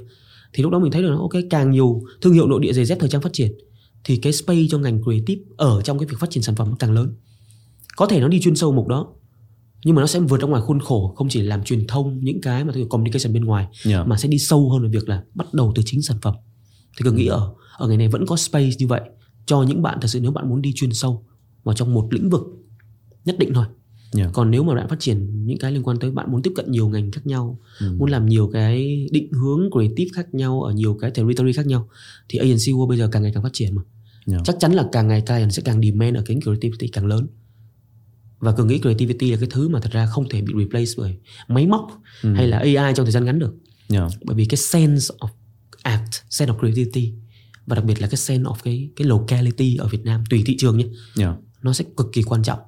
thì 0.53 0.63
lúc 0.63 0.73
đó 0.73 0.79
mình 0.79 0.93
thấy 0.93 1.03
được 1.03 1.17
ok 1.19 1.43
càng 1.51 1.71
nhiều 1.71 2.03
thương 2.21 2.33
hiệu 2.33 2.47
nội 2.47 2.61
địa 2.61 2.73
giày 2.73 2.85
dép 2.85 2.99
thời 3.01 3.09
trang 3.09 3.23
phát 3.23 3.33
triển 3.33 3.53
thì 4.05 4.17
cái 4.17 4.33
space 4.33 4.67
cho 4.71 4.79
ngành 4.79 5.03
creative 5.03 5.43
ở 5.57 5.83
trong 5.83 5.99
cái 5.99 6.07
việc 6.07 6.17
phát 6.21 6.31
triển 6.31 6.43
sản 6.43 6.55
phẩm 6.55 6.75
càng 6.79 6.93
lớn 6.93 7.15
có 7.97 8.07
thể 8.07 8.21
nó 8.21 8.29
đi 8.29 8.41
chuyên 8.41 8.57
sâu 8.57 8.73
mục 8.73 8.89
đó 8.89 9.07
nhưng 9.85 9.95
mà 9.95 10.03
nó 10.03 10.07
sẽ 10.07 10.21
vượt 10.21 10.41
ra 10.41 10.49
ngoài 10.49 10.63
khuôn 10.63 10.81
khổ 10.81 11.15
không 11.17 11.29
chỉ 11.29 11.43
làm 11.43 11.63
truyền 11.65 11.87
thông 11.87 12.21
những 12.23 12.41
cái 12.41 12.65
mà 12.65 12.73
communication 12.91 13.33
bên 13.33 13.45
ngoài 13.45 13.67
yeah. 13.87 14.07
mà 14.07 14.17
sẽ 14.17 14.29
đi 14.29 14.39
sâu 14.39 14.71
hơn 14.71 14.83
về 14.83 14.89
việc 14.89 15.09
là 15.09 15.23
bắt 15.35 15.55
đầu 15.55 15.73
từ 15.75 15.83
chính 15.87 16.03
sản 16.03 16.17
phẩm 16.23 16.35
thì 16.99 17.05
cường 17.05 17.17
nghĩ 17.17 17.27
ở 17.27 17.51
ở 17.79 17.89
ngày 17.89 17.97
này 17.97 18.09
vẫn 18.09 18.27
có 18.27 18.37
space 18.37 18.71
như 18.79 18.87
vậy 18.87 19.01
cho 19.47 19.63
những 19.63 19.83
bạn 19.83 19.99
thật 20.01 20.09
sự 20.09 20.21
nếu 20.21 20.31
bạn 20.31 20.49
muốn 20.49 20.63
đi 20.63 20.73
chuyên 20.75 20.93
sâu 20.93 21.25
vào 21.65 21.75
trong 21.75 21.95
một 21.95 22.09
lĩnh 22.11 22.31
vực 22.31 22.43
nhất 23.25 23.39
định 23.39 23.55
thôi 23.55 23.67
yeah. 24.19 24.31
còn 24.33 24.51
nếu 24.51 24.63
mà 24.65 24.75
bạn 24.75 24.89
phát 24.89 25.01
triển 25.01 25.47
những 25.47 25.59
cái 25.59 25.73
liên 25.73 25.83
quan 25.83 25.99
tới 25.99 26.11
bạn 26.11 26.33
muốn 26.33 26.43
tiếp 26.43 26.53
cận 26.57 26.71
nhiều 26.73 26.89
ngành 26.89 27.11
khác 27.11 27.27
nhau 27.27 27.59
Ừ. 27.81 27.97
muốn 27.99 28.11
làm 28.11 28.27
nhiều 28.27 28.51
cái 28.53 29.07
định 29.13 29.33
hướng 29.33 29.71
creative 29.73 30.11
khác 30.15 30.35
nhau 30.35 30.63
ở 30.63 30.73
nhiều 30.73 30.95
cái 31.01 31.11
territory 31.11 31.53
khác 31.53 31.67
nhau 31.67 31.89
thì 32.29 32.39
agency 32.39 32.73
world 32.73 32.87
bây 32.89 32.99
giờ 32.99 33.09
càng 33.13 33.23
ngày 33.23 33.33
càng 33.35 33.43
phát 33.43 33.53
triển 33.53 33.75
mà 33.77 33.83
Yeah. 34.27 34.43
chắc 34.45 34.57
chắn 34.61 34.73
là 34.73 34.89
càng 34.93 35.09
ngày 35.09 35.23
client 35.27 35.53
sẽ 35.53 35.63
càng 35.65 35.83
demand 35.83 36.17
ở 36.17 36.23
cái 36.27 36.37
creativity 36.43 36.89
càng 36.89 37.07
lớn 37.07 37.27
và 38.39 38.53
cường 38.53 38.67
nghĩ 38.67 38.79
creativity 38.79 39.31
là 39.31 39.37
cái 39.37 39.49
thứ 39.51 39.69
mà 39.69 39.81
thật 39.81 39.93
ra 39.93 40.07
không 40.07 40.29
thể 40.29 40.41
bị 40.43 40.55
replace 40.59 40.91
bởi 40.97 41.17
máy 41.49 41.67
móc 41.67 42.01
Ừ. 42.23 42.33
hay 42.35 42.49
là 42.49 42.59
AI 42.59 42.93
trong 42.95 43.07
thời 43.07 43.13
gian 43.13 43.25
ngắn 43.25 43.39
được 43.39 43.55
Yeah. 43.89 44.11
bởi 44.25 44.37
vì 44.37 44.45
cái 44.45 44.57
sense 44.57 45.15
of 45.21 45.29
act, 45.89 46.13
sense 46.31 46.53
of 46.53 46.59
creativity 46.59 47.13
và 47.67 47.75
đặc 47.77 47.85
biệt 47.85 48.01
là 48.03 48.09
cái 48.09 48.17
sense 48.17 48.45
of 48.45 48.55
cái 48.63 48.91
cái 48.97 49.07
locality 49.07 49.77
ở 49.77 49.89
Việt 49.89 50.05
Nam 50.05 50.25
tùy 50.31 50.43
thị 50.47 50.57
trường 50.59 50.79
nhé 50.79 50.87
Yeah. 51.19 51.37
nó 51.63 51.73
sẽ 51.73 51.85
cực 51.97 52.07
kỳ 52.13 52.23
quan 52.23 52.43
trọng 52.43 52.59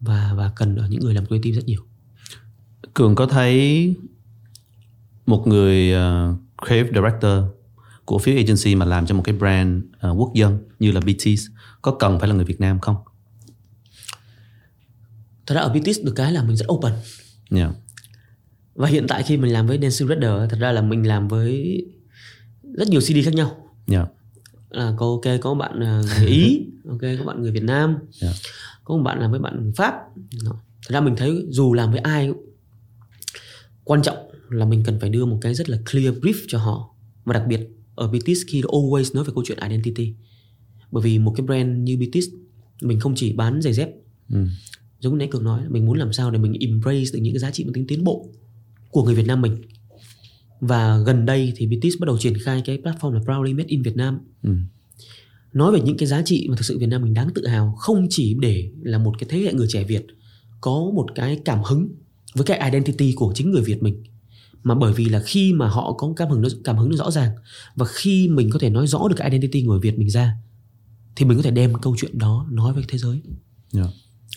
và 0.00 0.34
và 0.36 0.52
cần 0.56 0.76
ở 0.76 0.88
những 0.88 1.00
người 1.00 1.14
làm 1.14 1.26
creative 1.26 1.56
rất 1.56 1.66
nhiều 1.66 1.80
Cường 2.94 3.14
có 3.14 3.26
thấy 3.26 3.94
một 5.26 5.46
người 5.46 5.92
uh, 5.94 6.38
creative 6.66 6.90
director 6.94 7.44
của 8.04 8.18
phía 8.18 8.36
agency 8.36 8.74
mà 8.74 8.86
làm 8.86 9.06
cho 9.06 9.14
một 9.14 9.22
cái 9.24 9.34
brand 9.34 9.82
uh, 9.84 10.20
quốc 10.20 10.34
dân 10.34 10.58
như 10.78 10.92
là 10.92 11.00
BTS 11.00 11.46
có 11.82 11.96
cần 11.98 12.18
phải 12.18 12.28
là 12.28 12.34
người 12.34 12.44
Việt 12.44 12.60
Nam 12.60 12.80
không? 12.80 12.96
thật 15.46 15.54
ra 15.54 15.60
ở 15.60 15.74
BTS 15.74 15.98
được 16.04 16.12
cái 16.16 16.32
là 16.32 16.42
mình 16.42 16.56
rất 16.56 16.66
open 16.72 16.92
Yeah. 17.50 17.72
và 18.74 18.88
hiện 18.88 19.06
tại 19.08 19.22
khi 19.22 19.36
mình 19.36 19.52
làm 19.52 19.66
với 19.66 19.78
Dancing 19.82 20.08
Raider 20.08 20.50
thật 20.50 20.56
ra 20.60 20.72
là 20.72 20.82
mình 20.82 21.06
làm 21.06 21.28
với 21.28 21.84
rất 22.74 22.88
nhiều 22.88 23.00
CD 23.00 23.24
khác 23.24 23.34
nhau 23.34 23.56
Yeah. 23.86 24.08
là 24.70 24.94
có 24.98 25.06
ok 25.06 25.40
có 25.40 25.54
bạn 25.54 25.80
ờ, 25.80 26.02
người 26.18 26.26
Ý 26.28 26.66
ok 26.88 27.00
có 27.18 27.24
bạn 27.24 27.42
người 27.42 27.50
Việt 27.50 27.62
Nam 27.62 27.96
Yeah. 28.22 28.34
có 28.84 28.96
một 28.96 29.02
bạn 29.02 29.20
làm 29.20 29.30
với 29.30 29.40
bạn 29.40 29.62
người 29.62 29.72
Pháp 29.76 29.94
Đó. 30.44 30.52
thật 30.82 30.88
ra 30.94 31.00
mình 31.00 31.16
thấy 31.16 31.46
dù 31.50 31.72
làm 31.74 31.90
với 31.90 32.00
ai 32.00 32.30
quan 33.84 34.02
trọng 34.02 34.16
là 34.50 34.64
mình 34.66 34.82
cần 34.86 35.00
phải 35.00 35.10
đưa 35.10 35.24
một 35.24 35.38
cái 35.40 35.54
rất 35.54 35.68
là 35.70 35.78
clear 35.90 36.14
brief 36.14 36.44
cho 36.48 36.58
họ 36.58 36.94
và 37.24 37.32
đặc 37.34 37.42
biệt 37.48 37.60
ở 37.94 38.08
BTS 38.08 38.40
khi 38.48 38.62
always 38.62 39.14
nói 39.14 39.24
về 39.24 39.32
câu 39.34 39.44
chuyện 39.46 39.58
identity 39.68 40.14
bởi 40.90 41.02
vì 41.02 41.18
một 41.18 41.32
cái 41.36 41.46
brand 41.46 41.78
như 41.78 41.96
BTS 41.96 42.24
mình 42.82 43.00
không 43.00 43.14
chỉ 43.16 43.32
bán 43.32 43.62
giày 43.62 43.72
dép 43.72 43.90
Ừ. 44.32 44.46
giống 45.00 45.12
như 45.12 45.18
nãy 45.18 45.28
cường 45.30 45.44
nói 45.44 45.60
mình 45.68 45.86
muốn 45.86 45.98
làm 45.98 46.12
sao 46.12 46.30
để 46.30 46.38
mình 46.38 46.52
embrace 46.60 47.04
được 47.12 47.18
những 47.22 47.34
cái 47.34 47.38
giá 47.40 47.50
trị 47.50 47.64
mang 47.64 47.72
tính 47.72 47.86
tiến 47.86 48.04
bộ 48.04 48.28
của 48.90 49.04
người 49.04 49.14
Việt 49.14 49.26
Nam 49.26 49.40
mình 49.40 49.62
và 50.62 50.98
gần 50.98 51.26
đây 51.26 51.52
thì 51.56 51.66
BTS 51.66 52.00
bắt 52.00 52.06
đầu 52.06 52.18
triển 52.18 52.38
khai 52.44 52.62
cái 52.64 52.78
platform 52.78 53.10
là 53.12 53.20
Proudly 53.24 53.52
Made 53.54 53.68
in 53.68 53.82
Việt 53.82 53.96
Nam 53.96 54.18
Ừ. 54.42 54.50
nói 55.52 55.72
về 55.72 55.80
những 55.80 55.96
cái 55.96 56.06
giá 56.08 56.22
trị 56.22 56.46
mà 56.50 56.56
thực 56.56 56.64
sự 56.64 56.78
Việt 56.78 56.86
Nam 56.86 57.02
mình 57.02 57.14
đáng 57.14 57.28
tự 57.34 57.46
hào 57.46 57.74
không 57.78 58.06
chỉ 58.10 58.36
để 58.40 58.70
là 58.82 58.98
một 58.98 59.14
cái 59.18 59.28
thế 59.30 59.38
hệ 59.38 59.52
người 59.52 59.66
trẻ 59.70 59.84
Việt 59.84 60.06
có 60.60 60.90
một 60.94 61.06
cái 61.14 61.40
cảm 61.44 61.62
hứng 61.64 61.88
với 62.34 62.44
cái 62.44 62.70
identity 62.70 63.12
của 63.16 63.32
chính 63.34 63.50
người 63.50 63.62
Việt 63.62 63.82
mình 63.82 64.02
mà 64.62 64.74
bởi 64.74 64.92
vì 64.92 65.04
là 65.04 65.22
khi 65.26 65.52
mà 65.52 65.68
họ 65.68 65.92
có 65.92 66.12
cảm 66.16 66.28
hứng 66.30 66.40
nó 66.42 66.48
cảm 66.64 66.76
hứng 66.76 66.88
nó 66.90 66.96
rõ 66.96 67.10
ràng 67.10 67.30
và 67.76 67.86
khi 67.88 68.28
mình 68.28 68.50
có 68.50 68.58
thể 68.58 68.70
nói 68.70 68.86
rõ 68.86 69.08
được 69.08 69.14
cái 69.18 69.30
identity 69.30 69.62
người 69.62 69.78
Việt 69.80 69.98
mình 69.98 70.10
ra 70.10 70.34
thì 71.16 71.24
mình 71.24 71.36
có 71.36 71.42
thể 71.42 71.50
đem 71.50 71.74
câu 71.82 71.94
chuyện 71.98 72.18
đó 72.18 72.46
nói 72.50 72.72
với 72.72 72.84
thế 72.88 72.98
giới 72.98 73.20
Yeah. 73.74 73.88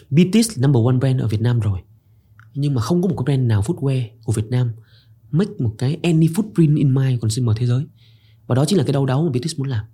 BTS 0.10 0.50
là 0.58 0.68
number 0.68 0.82
one 0.86 0.98
brand 1.00 1.22
ở 1.22 1.28
Việt 1.28 1.42
Nam 1.42 1.60
rồi 1.60 1.80
nhưng 2.54 2.74
mà 2.74 2.82
không 2.82 3.02
có 3.02 3.08
một 3.10 3.16
cái 3.18 3.24
brand 3.38 3.48
nào 3.48 3.62
footwear 3.62 4.04
của 4.24 4.34
Việt 4.34 4.46
Nam 4.50 4.72
make 5.38 5.52
một 5.60 5.76
cái 5.78 5.98
any 6.04 6.28
footprint 6.28 6.78
in 6.78 6.94
my 6.94 7.18
consumer 7.18 7.58
thế 7.58 7.66
giới. 7.66 7.86
Và 8.48 8.56
đó 8.56 8.66
chính 8.66 8.78
là 8.78 8.84
cái 8.84 8.94
đau 8.94 9.06
đáu 9.06 9.24
mà 9.24 9.30
business 9.30 9.60
muốn 9.60 9.68
làm. 9.68 9.86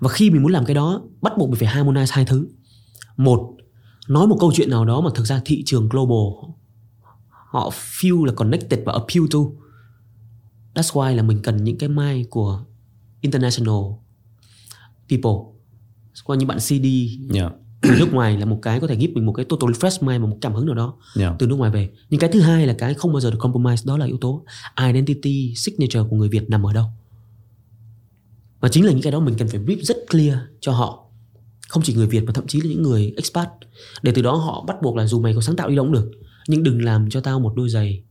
Và 0.00 0.08
khi 0.08 0.30
mình 0.30 0.42
muốn 0.42 0.52
làm 0.52 0.64
cái 0.64 0.74
đó, 0.74 1.02
bắt 1.22 1.32
buộc 1.38 1.50
mình 1.50 1.60
phải 1.60 1.68
harmonize 1.68 2.06
hai 2.10 2.24
thứ. 2.24 2.48
Một, 3.16 3.56
nói 4.08 4.26
một 4.26 4.36
câu 4.40 4.52
chuyện 4.54 4.70
nào 4.70 4.84
đó 4.84 5.00
mà 5.00 5.10
thực 5.14 5.26
ra 5.26 5.40
thị 5.44 5.62
trường 5.66 5.88
global 5.88 6.50
họ 7.50 7.70
feel 7.70 8.24
là 8.24 8.32
connected 8.32 8.80
và 8.86 8.92
appeal 8.92 9.24
to. 9.30 9.38
That's 10.74 10.92
why 10.92 11.14
là 11.14 11.22
mình 11.22 11.40
cần 11.42 11.64
những 11.64 11.78
cái 11.78 11.88
mai 11.88 12.24
của 12.30 12.64
international 13.20 13.74
people. 15.08 15.58
Qua 16.24 16.36
những 16.36 16.48
bạn 16.48 16.58
CD 16.58 16.84
Yeah. 17.34 17.52
Dạ 17.52 17.67
từ 17.82 17.90
nước 17.98 18.12
ngoài 18.12 18.38
là 18.38 18.44
một 18.44 18.58
cái 18.62 18.80
có 18.80 18.86
thể 18.86 18.96
give 18.96 19.12
mình 19.12 19.26
một 19.26 19.32
cái 19.32 19.44
total 19.44 19.70
fresh 19.70 20.06
mind 20.06 20.22
và 20.22 20.28
một 20.28 20.38
cảm 20.40 20.54
hứng 20.54 20.66
nào 20.66 20.74
đó 20.74 20.94
Yeah. 21.18 21.34
từ 21.38 21.46
nước 21.46 21.56
ngoài 21.56 21.70
về 21.70 21.90
nhưng 22.10 22.20
cái 22.20 22.30
thứ 22.32 22.40
hai 22.40 22.66
là 22.66 22.74
cái 22.78 22.94
không 22.94 23.12
bao 23.12 23.20
giờ 23.20 23.30
được 23.30 23.38
compromise 23.40 23.82
đó 23.86 23.98
là 23.98 24.06
yếu 24.06 24.16
tố 24.20 24.44
identity 24.86 25.54
signature 25.56 26.00
của 26.10 26.16
người 26.16 26.28
Việt 26.28 26.50
nằm 26.50 26.66
ở 26.66 26.72
đâu 26.72 26.86
và 28.60 28.68
chính 28.68 28.84
là 28.86 28.92
những 28.92 29.02
cái 29.02 29.12
đó 29.12 29.20
mình 29.20 29.34
cần 29.38 29.48
phải 29.48 29.60
brief 29.60 29.82
rất 29.82 29.96
clear 30.10 30.38
cho 30.60 30.72
họ 30.72 31.04
không 31.68 31.82
chỉ 31.82 31.94
người 31.94 32.06
Việt 32.06 32.24
mà 32.24 32.32
thậm 32.32 32.46
chí 32.46 32.60
là 32.60 32.66
những 32.68 32.82
người 32.82 33.12
expat 33.16 33.48
để 34.02 34.12
từ 34.14 34.22
đó 34.22 34.34
họ 34.34 34.64
bắt 34.66 34.76
buộc 34.82 34.96
là 34.96 35.06
dù 35.06 35.20
mày 35.20 35.34
có 35.34 35.40
sáng 35.40 35.56
tạo 35.56 35.68
đi 35.68 35.76
đâu 35.76 35.84
cũng 35.84 35.92
được 35.92 36.10
nhưng 36.48 36.62
đừng 36.62 36.84
làm 36.84 37.10
cho 37.10 37.20
tao 37.20 37.40
một 37.40 37.52
đôi 37.56 37.68
giày 37.68 38.02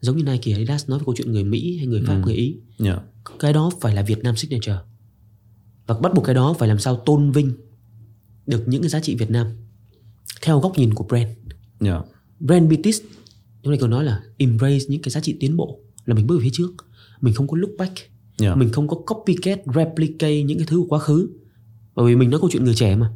giống 0.00 0.16
như 0.16 0.22
Nike 0.22 0.52
Adidas 0.52 0.88
nói 0.88 0.98
về 0.98 1.02
câu 1.06 1.14
chuyện 1.18 1.32
người 1.32 1.44
Mỹ 1.44 1.76
hay 1.76 1.86
người 1.86 2.02
Pháp 2.06 2.14
Ừ. 2.14 2.20
người 2.24 2.34
Ý 2.34 2.56
Yeah. 2.84 3.02
cái 3.38 3.52
đó 3.52 3.70
phải 3.80 3.94
là 3.94 4.02
Việt 4.02 4.18
Nam 4.24 4.36
signature 4.36 4.78
và 5.86 5.98
bắt 5.98 6.14
buộc 6.14 6.24
cái 6.24 6.34
đó 6.34 6.54
phải 6.58 6.68
làm 6.68 6.78
sao 6.78 6.96
tôn 6.96 7.30
vinh 7.30 7.52
được 8.48 8.62
những 8.66 8.82
cái 8.82 8.88
giá 8.88 9.00
trị 9.00 9.14
Việt 9.14 9.30
Nam. 9.30 9.46
Theo 10.42 10.60
góc 10.60 10.78
nhìn 10.78 10.94
của 10.94 11.04
brand. 11.04 11.28
Yeah. 11.80 12.04
brand 12.40 12.70
business 12.70 13.00
chúng 13.62 13.70
này 13.70 13.78
còn 13.80 13.90
nói 13.90 14.04
là 14.04 14.20
embrace 14.36 14.84
những 14.88 15.02
cái 15.02 15.10
giá 15.10 15.20
trị 15.20 15.36
tiến 15.40 15.56
bộ 15.56 15.80
là 16.06 16.14
mình 16.14 16.26
bước 16.26 16.38
về 16.38 16.42
phía 16.42 16.50
trước. 16.52 16.70
Mình 17.20 17.34
không 17.34 17.48
có 17.48 17.56
look 17.56 17.70
back. 17.78 17.92
Yeah. 18.40 18.56
mình 18.56 18.72
không 18.72 18.88
có 18.88 18.96
copycat 19.06 19.60
replicate 19.74 20.42
những 20.42 20.58
cái 20.58 20.66
thứ 20.66 20.76
của 20.76 20.86
quá 20.86 20.98
khứ. 20.98 21.28
Bởi 21.94 22.06
vì 22.06 22.16
mình 22.16 22.30
nói 22.30 22.40
câu 22.40 22.50
chuyện 22.52 22.64
người 22.64 22.74
trẻ 22.74 22.96
mà. 22.96 23.10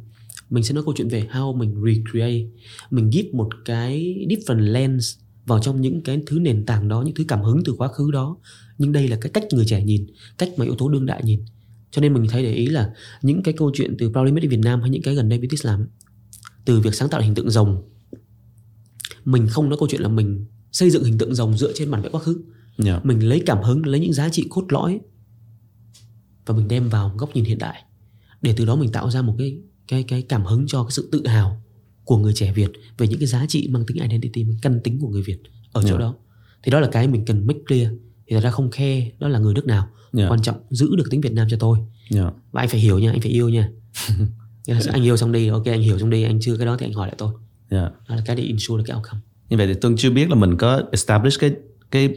Mình 0.49 0.63
sẽ 0.63 0.73
nói 0.73 0.83
câu 0.83 0.93
chuyện 0.97 1.07
về 1.07 1.27
how 1.31 1.55
mình 1.55 1.75
recreate. 1.85 2.45
Mình 2.91 3.11
give 3.11 3.29
một 3.33 3.49
cái 3.65 4.15
different 4.29 4.71
lens 4.71 5.17
vào 5.45 5.59
trong 5.59 5.81
những 5.81 6.01
cái 6.01 6.21
thứ 6.25 6.39
nền 6.39 6.65
tảng 6.65 6.87
đó 6.87 7.01
những 7.01 7.15
thứ 7.15 7.23
cảm 7.27 7.41
hứng 7.41 7.61
từ 7.65 7.73
quá 7.77 7.87
khứ 7.87 8.11
đó. 8.11 8.37
Nhưng 8.77 8.91
đây 8.91 9.07
là 9.07 9.17
cái 9.21 9.31
cách 9.33 9.43
người 9.51 9.65
trẻ 9.65 9.83
nhìn 9.83 10.07
cách 10.37 10.49
mà 10.57 10.65
yếu 10.65 10.75
tố 10.75 10.89
đương 10.89 11.05
đại 11.05 11.21
nhìn 11.23 11.39
cho 11.93 12.01
nên 12.01 12.13
mình 12.13 12.27
thấy 12.29 12.43
để 12.43 12.53
ý 12.53 12.65
là 12.65 12.93
những 13.21 13.43
cái 13.43 13.53
câu 13.57 13.71
chuyện 13.73 13.95
từ 13.99 14.09
Proudly 14.09 14.31
Made 14.31 14.41
in 14.41 14.49
Việt 14.49 14.59
Nam 14.63 14.81
hay 14.81 14.89
những 14.89 15.01
cái 15.01 15.15
gần 15.15 15.29
đây 15.29 15.39
BTS 15.39 15.65
làm 15.65 15.87
từ 16.65 16.79
việc 16.79 16.95
sáng 16.95 17.09
tạo 17.09 17.21
hình 17.21 17.35
tượng 17.35 17.49
rồng 17.49 17.83
mình 19.25 19.47
không 19.47 19.69
nói 19.69 19.77
câu 19.79 19.87
chuyện 19.89 20.01
là 20.01 20.07
mình 20.07 20.45
xây 20.71 20.89
dựng 20.89 21.03
hình 21.03 21.17
tượng 21.17 21.35
rồng 21.35 21.57
dựa 21.57 21.71
trên 21.75 21.91
bản 21.91 22.01
vẽ 22.01 22.09
quá 22.11 22.21
khứ 22.21 22.41
Yeah. 22.85 23.05
mình 23.05 23.29
lấy 23.29 23.43
cảm 23.45 23.63
hứng 23.63 23.85
lấy 23.85 23.99
những 23.99 24.13
giá 24.13 24.29
trị 24.29 24.47
cốt 24.49 24.65
lõi 24.69 24.99
và 26.45 26.55
mình 26.55 26.67
đem 26.67 26.89
vào 26.89 27.15
góc 27.17 27.35
nhìn 27.35 27.43
hiện 27.43 27.57
đại 27.57 27.83
để 28.41 28.53
từ 28.57 28.65
đó 28.65 28.75
mình 28.75 28.91
tạo 28.91 29.11
ra 29.11 29.21
một 29.21 29.35
cái 29.37 29.57
cái 29.87 30.03
cái 30.03 30.21
cảm 30.21 30.45
hứng 30.45 30.65
cho 30.67 30.83
cái 30.83 30.91
sự 30.91 31.09
tự 31.11 31.27
hào 31.27 31.63
của 32.03 32.17
người 32.17 32.33
trẻ 32.33 32.53
Việt 32.53 32.71
về 32.97 33.07
những 33.07 33.19
cái 33.19 33.27
giá 33.27 33.45
trị 33.49 33.67
mang 33.71 33.85
tính 33.85 33.97
identity 33.97 34.43
mang 34.43 34.57
căn 34.61 34.79
tính 34.83 34.99
của 34.99 35.07
người 35.07 35.21
Việt 35.21 35.37
ở 35.71 35.81
chỗ 35.81 35.87
Yeah. 35.87 35.99
đó 35.99 36.15
thì 36.63 36.71
đó 36.71 36.79
là 36.79 36.89
cái 36.91 37.07
mình 37.07 37.25
cần 37.25 37.47
make 37.47 37.59
clear 37.67 37.91
thì 38.27 38.35
thật 38.35 38.41
ra 38.43 38.51
không 38.51 38.71
khe 38.71 39.11
đó 39.19 39.27
là 39.27 39.39
người 39.39 39.53
nước 39.53 39.65
nào 39.65 39.87
Yeah. 40.17 40.31
quan 40.31 40.41
trọng 40.41 40.55
giữ 40.69 40.95
được 40.95 41.03
tính 41.11 41.21
Việt 41.21 41.33
Nam 41.33 41.47
cho 41.49 41.57
tôi 41.59 41.77
Yeah. 42.15 42.33
và 42.51 42.61
anh 42.61 42.69
phải 42.69 42.79
hiểu 42.79 42.99
nha 42.99 43.11
anh 43.11 43.21
phải 43.21 43.31
yêu 43.31 43.49
nha 43.49 43.69
Nghĩa 44.67 44.73
là 44.73 44.79
anh 44.91 45.03
yêu 45.03 45.17
xong 45.17 45.31
đi 45.31 45.47
ok 45.47 45.65
anh 45.65 45.81
hiểu 45.81 45.99
xong 45.99 46.09
đi 46.09 46.23
anh 46.23 46.39
chưa 46.41 46.57
cái 46.57 46.65
đó 46.65 46.77
thì 46.79 46.85
anh 46.85 46.93
hỏi 46.93 47.07
lại 47.07 47.15
tôi 47.17 47.33
Yeah. 47.69 47.91
đó 48.09 48.15
là 48.15 48.21
cái 48.25 48.35
để 48.35 48.43
ensure 48.43 48.77
được 48.77 48.83
cái 48.87 48.97
outcome 48.97 49.19
Như 49.49 49.57
vậy 49.57 49.67
thì 49.67 49.73
Tuân 49.73 49.95
chưa 49.97 50.09
biết 50.11 50.29
là 50.29 50.35
mình 50.35 50.57
có 50.57 50.81
establish 50.91 51.39
cái 51.39 51.51
cái 51.91 52.09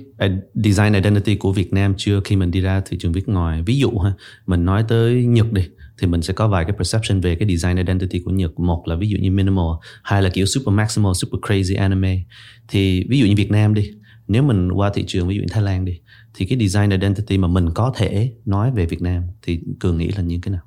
design 0.54 0.92
identity 0.92 1.34
của 1.36 1.52
Việt 1.52 1.72
Nam 1.72 1.94
chưa 1.96 2.20
khi 2.24 2.36
mình 2.36 2.50
đi 2.50 2.60
ra 2.60 2.80
thị 2.86 2.96
trường 3.00 3.12
Việt 3.12 3.28
ngoài. 3.28 3.62
Ví 3.66 3.78
dụ 3.78 3.98
ha, 3.98 4.12
mình 4.46 4.64
nói 4.64 4.84
tới 4.88 5.24
Nhật 5.24 5.52
đi 5.52 5.62
thì 5.98 6.06
mình 6.06 6.22
sẽ 6.22 6.32
có 6.34 6.48
vài 6.48 6.64
cái 6.64 6.72
perception 6.78 7.20
về 7.20 7.34
cái 7.34 7.56
design 7.56 7.76
identity 7.76 8.18
của 8.18 8.30
Nhật. 8.30 8.60
Một 8.60 8.82
là 8.88 8.96
ví 8.96 9.08
dụ 9.08 9.16
như 9.20 9.30
minimal, 9.30 9.64
hai 10.02 10.22
là 10.22 10.28
kiểu 10.28 10.46
super 10.46 10.74
maximal, 10.74 11.12
super 11.14 11.40
crazy 11.40 11.78
anime. 11.80 12.22
Thì 12.68 13.06
ví 13.08 13.18
dụ 13.18 13.26
như 13.26 13.34
Việt 13.36 13.50
Nam 13.50 13.74
đi, 13.74 13.90
nếu 14.28 14.42
mình 14.42 14.72
qua 14.72 14.90
thị 14.94 15.04
trường 15.06 15.28
ví 15.28 15.34
dụ 15.36 15.40
như 15.40 15.46
Thái 15.50 15.62
Lan 15.62 15.84
đi 15.84 16.00
thì 16.34 16.46
cái 16.46 16.58
design 16.68 16.90
identity 16.90 17.38
mà 17.38 17.48
mình 17.48 17.68
có 17.74 17.92
thể 17.96 18.32
nói 18.44 18.70
về 18.70 18.86
Việt 18.86 19.02
Nam 19.02 19.22
thì 19.42 19.60
cường 19.80 19.98
nghĩ 19.98 20.08
là 20.08 20.22
như 20.22 20.38
thế 20.42 20.50
nào? 20.52 20.62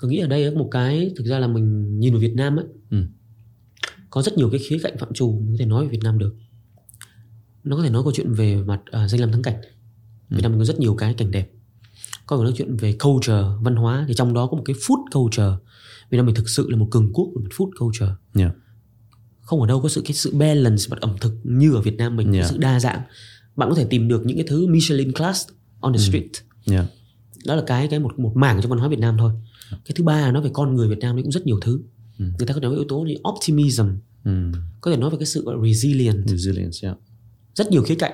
Tôi 0.00 0.10
nghĩ 0.10 0.18
ở 0.18 0.26
đây 0.28 0.50
có 0.50 0.58
một 0.58 0.68
cái 0.70 1.10
thực 1.16 1.26
ra 1.26 1.38
là 1.38 1.46
mình 1.46 1.98
nhìn 2.00 2.12
vào 2.12 2.20
Việt 2.20 2.34
Nam 2.34 2.56
ấy 2.56 2.64
Ừ. 2.90 3.04
có 4.10 4.22
rất 4.22 4.38
nhiều 4.38 4.50
cái 4.50 4.60
khía 4.68 4.78
cạnh 4.82 4.98
phạm 4.98 5.12
trù 5.14 5.32
mình 5.32 5.52
có 5.52 5.56
thể 5.58 5.66
nói 5.66 5.84
về 5.84 5.90
Việt 5.90 6.00
Nam 6.02 6.18
được 6.18 6.34
nó 7.64 7.76
có 7.76 7.82
thể 7.82 7.90
nói 7.90 8.02
câu 8.02 8.12
chuyện 8.12 8.32
về 8.32 8.56
mặt 8.56 8.80
à, 8.90 9.08
danh 9.08 9.20
lam 9.20 9.32
thắng 9.32 9.42
cảnh 9.42 9.60
Việt 10.30 10.42
Nam 10.42 10.52
mình 10.52 10.58
có 10.60 10.64
rất 10.64 10.78
nhiều 10.80 10.94
cái 10.94 11.14
cảnh 11.14 11.30
đẹp 11.30 11.50
có 12.26 12.36
thể 12.36 12.42
nói 12.42 12.52
chuyện 12.56 12.76
về 12.76 12.96
culture 13.04 13.42
văn 13.60 13.76
hóa 13.76 14.04
thì 14.08 14.14
trong 14.14 14.34
đó 14.34 14.46
có 14.46 14.56
một 14.56 14.62
cái 14.66 14.76
food 14.76 15.04
culture 15.12 15.52
Việt 16.10 16.16
Nam 16.16 16.26
mình 16.26 16.34
thực 16.34 16.48
sự 16.48 16.70
là 16.70 16.76
một 16.76 16.88
cường 16.90 17.12
quốc 17.12 17.28
về 17.36 17.42
mặt 17.42 17.50
food 17.56 17.70
culture 17.78 18.12
Yeah. 18.38 18.52
Không 19.48 19.60
ở 19.60 19.66
đâu 19.66 19.80
có 19.80 19.88
sự 19.88 20.00
cái 20.04 20.12
sự 20.12 20.34
balance 20.34 20.84
mặt 20.90 21.00
ẩm 21.00 21.16
thực 21.20 21.34
như 21.44 21.74
ở 21.74 21.80
Việt 21.80 21.96
Nam 21.96 22.16
mình 22.16 22.32
Yeah. 22.32 22.50
sự 22.50 22.58
đa 22.58 22.80
dạng 22.80 23.00
bạn 23.56 23.68
có 23.68 23.74
thể 23.74 23.86
tìm 23.90 24.08
được 24.08 24.26
những 24.26 24.36
cái 24.36 24.46
thứ 24.48 24.66
Michelin 24.66 25.12
class 25.12 25.48
on 25.80 25.92
the 25.92 25.98
street 25.98 26.24
Yeah. 26.70 26.86
đó 27.46 27.54
là 27.54 27.62
cái 27.66 27.88
cái 27.88 27.98
một 28.00 28.18
một 28.18 28.32
mảng 28.36 28.60
trong 28.62 28.70
văn 28.70 28.78
hóa 28.78 28.88
Việt 28.88 28.98
Nam 28.98 29.16
thôi 29.18 29.32
cái 29.70 29.92
thứ 29.94 30.04
ba 30.04 30.20
là 30.20 30.32
nói 30.32 30.42
về 30.42 30.50
con 30.52 30.74
người 30.74 30.88
Việt 30.88 30.98
Nam 30.98 31.16
đấy 31.16 31.22
cũng 31.22 31.32
rất 31.32 31.46
nhiều 31.46 31.60
thứ 31.62 31.80
Ừ. 32.18 32.24
người 32.38 32.46
ta 32.46 32.54
có 32.54 32.60
nói 32.60 32.70
về 32.70 32.76
yếu 32.76 32.84
tố 32.88 32.98
như 33.00 33.14
optimism 33.28 33.86
Mm. 34.24 34.52
có 34.80 34.90
thể 34.90 34.96
nói 34.96 35.10
về 35.10 35.16
cái 35.20 35.26
sự 35.26 35.44
gọi 35.44 35.54
là 35.56 35.62
resilient 35.72 36.28
Resilience, 36.28 36.78
yeah. 36.82 36.96
rất 37.54 37.70
nhiều 37.70 37.82
khía 37.82 37.94
cạnh 37.94 38.12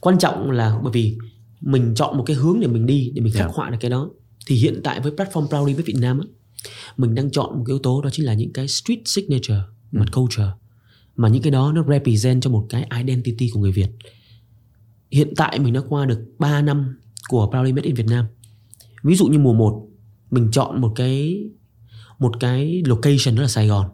quan 0.00 0.18
trọng 0.18 0.50
là 0.50 0.78
bởi 0.82 0.92
vì 0.92 1.18
mình 1.60 1.92
chọn 1.96 2.16
một 2.16 2.24
cái 2.26 2.36
hướng 2.36 2.60
để 2.60 2.66
mình 2.66 2.86
đi 2.86 3.12
để 3.14 3.22
mình 3.22 3.32
khắc 3.32 3.40
Yeah. 3.42 3.54
họa 3.54 3.70
được 3.70 3.76
cái 3.80 3.90
đó 3.90 4.10
thì 4.46 4.56
hiện 4.56 4.80
tại 4.84 5.00
với 5.00 5.12
platform 5.12 5.48
Proudly 5.48 5.74
với 5.74 5.82
Việt 5.84 5.96
Nam 5.98 6.20
á, 6.20 6.26
mình 6.96 7.14
đang 7.14 7.30
chọn 7.30 7.58
một 7.58 7.64
cái 7.66 7.72
yếu 7.74 7.78
tố 7.78 8.02
đó 8.02 8.10
chính 8.12 8.26
là 8.26 8.34
những 8.34 8.52
cái 8.52 8.68
street 8.68 8.98
signature 9.04 9.60
mặt 9.92 10.06
culture 10.12 10.50
mà 11.16 11.28
những 11.28 11.42
cái 11.42 11.50
đó 11.50 11.72
nó 11.72 11.84
represent 11.88 12.42
cho 12.42 12.50
một 12.50 12.66
cái 12.68 12.88
identity 12.96 13.50
của 13.52 13.60
người 13.60 13.72
Việt. 13.72 13.88
Hiện 15.10 15.32
tại 15.36 15.58
mình 15.58 15.72
đã 15.72 15.80
qua 15.88 16.06
được 16.06 16.20
3 16.38 16.62
năm 16.62 17.00
của 17.28 17.50
Proudly 17.50 17.72
Made 17.72 17.86
in 17.86 17.94
Việt 17.94 18.06
Nam. 18.06 18.26
Ví 19.02 19.16
dụ 19.16 19.26
như 19.26 19.38
mùa 19.38 19.52
1 19.52 19.86
mình 20.30 20.48
chọn 20.52 20.80
một 20.80 20.92
cái 20.96 21.44
một 22.18 22.40
cái 22.40 22.82
location 22.86 23.34
đó 23.34 23.42
là 23.42 23.48
Sài 23.48 23.66
Gòn. 23.66 23.90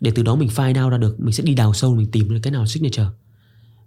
Để 0.00 0.12
từ 0.14 0.22
đó 0.22 0.36
mình 0.36 0.48
find 0.48 0.84
out 0.84 0.92
ra 0.92 0.98
được 0.98 1.20
mình 1.20 1.32
sẽ 1.32 1.42
đi 1.42 1.54
đào 1.54 1.74
sâu 1.74 1.94
mình 1.94 2.10
tìm 2.12 2.28
được 2.28 2.40
cái 2.42 2.50
nào 2.50 2.66
signature. 2.66 3.06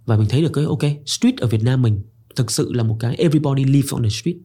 Và 0.06 0.16
mình 0.16 0.28
thấy 0.30 0.42
được 0.42 0.52
cái 0.52 0.64
ok 0.64 0.82
street 1.06 1.36
ở 1.36 1.46
Việt 1.46 1.62
Nam 1.62 1.82
mình 1.82 2.02
thực 2.36 2.50
sự 2.50 2.72
là 2.72 2.82
một 2.82 2.96
cái 3.00 3.16
everybody 3.16 3.64
live 3.64 3.88
on 3.90 4.02
the 4.02 4.08
street. 4.08 4.36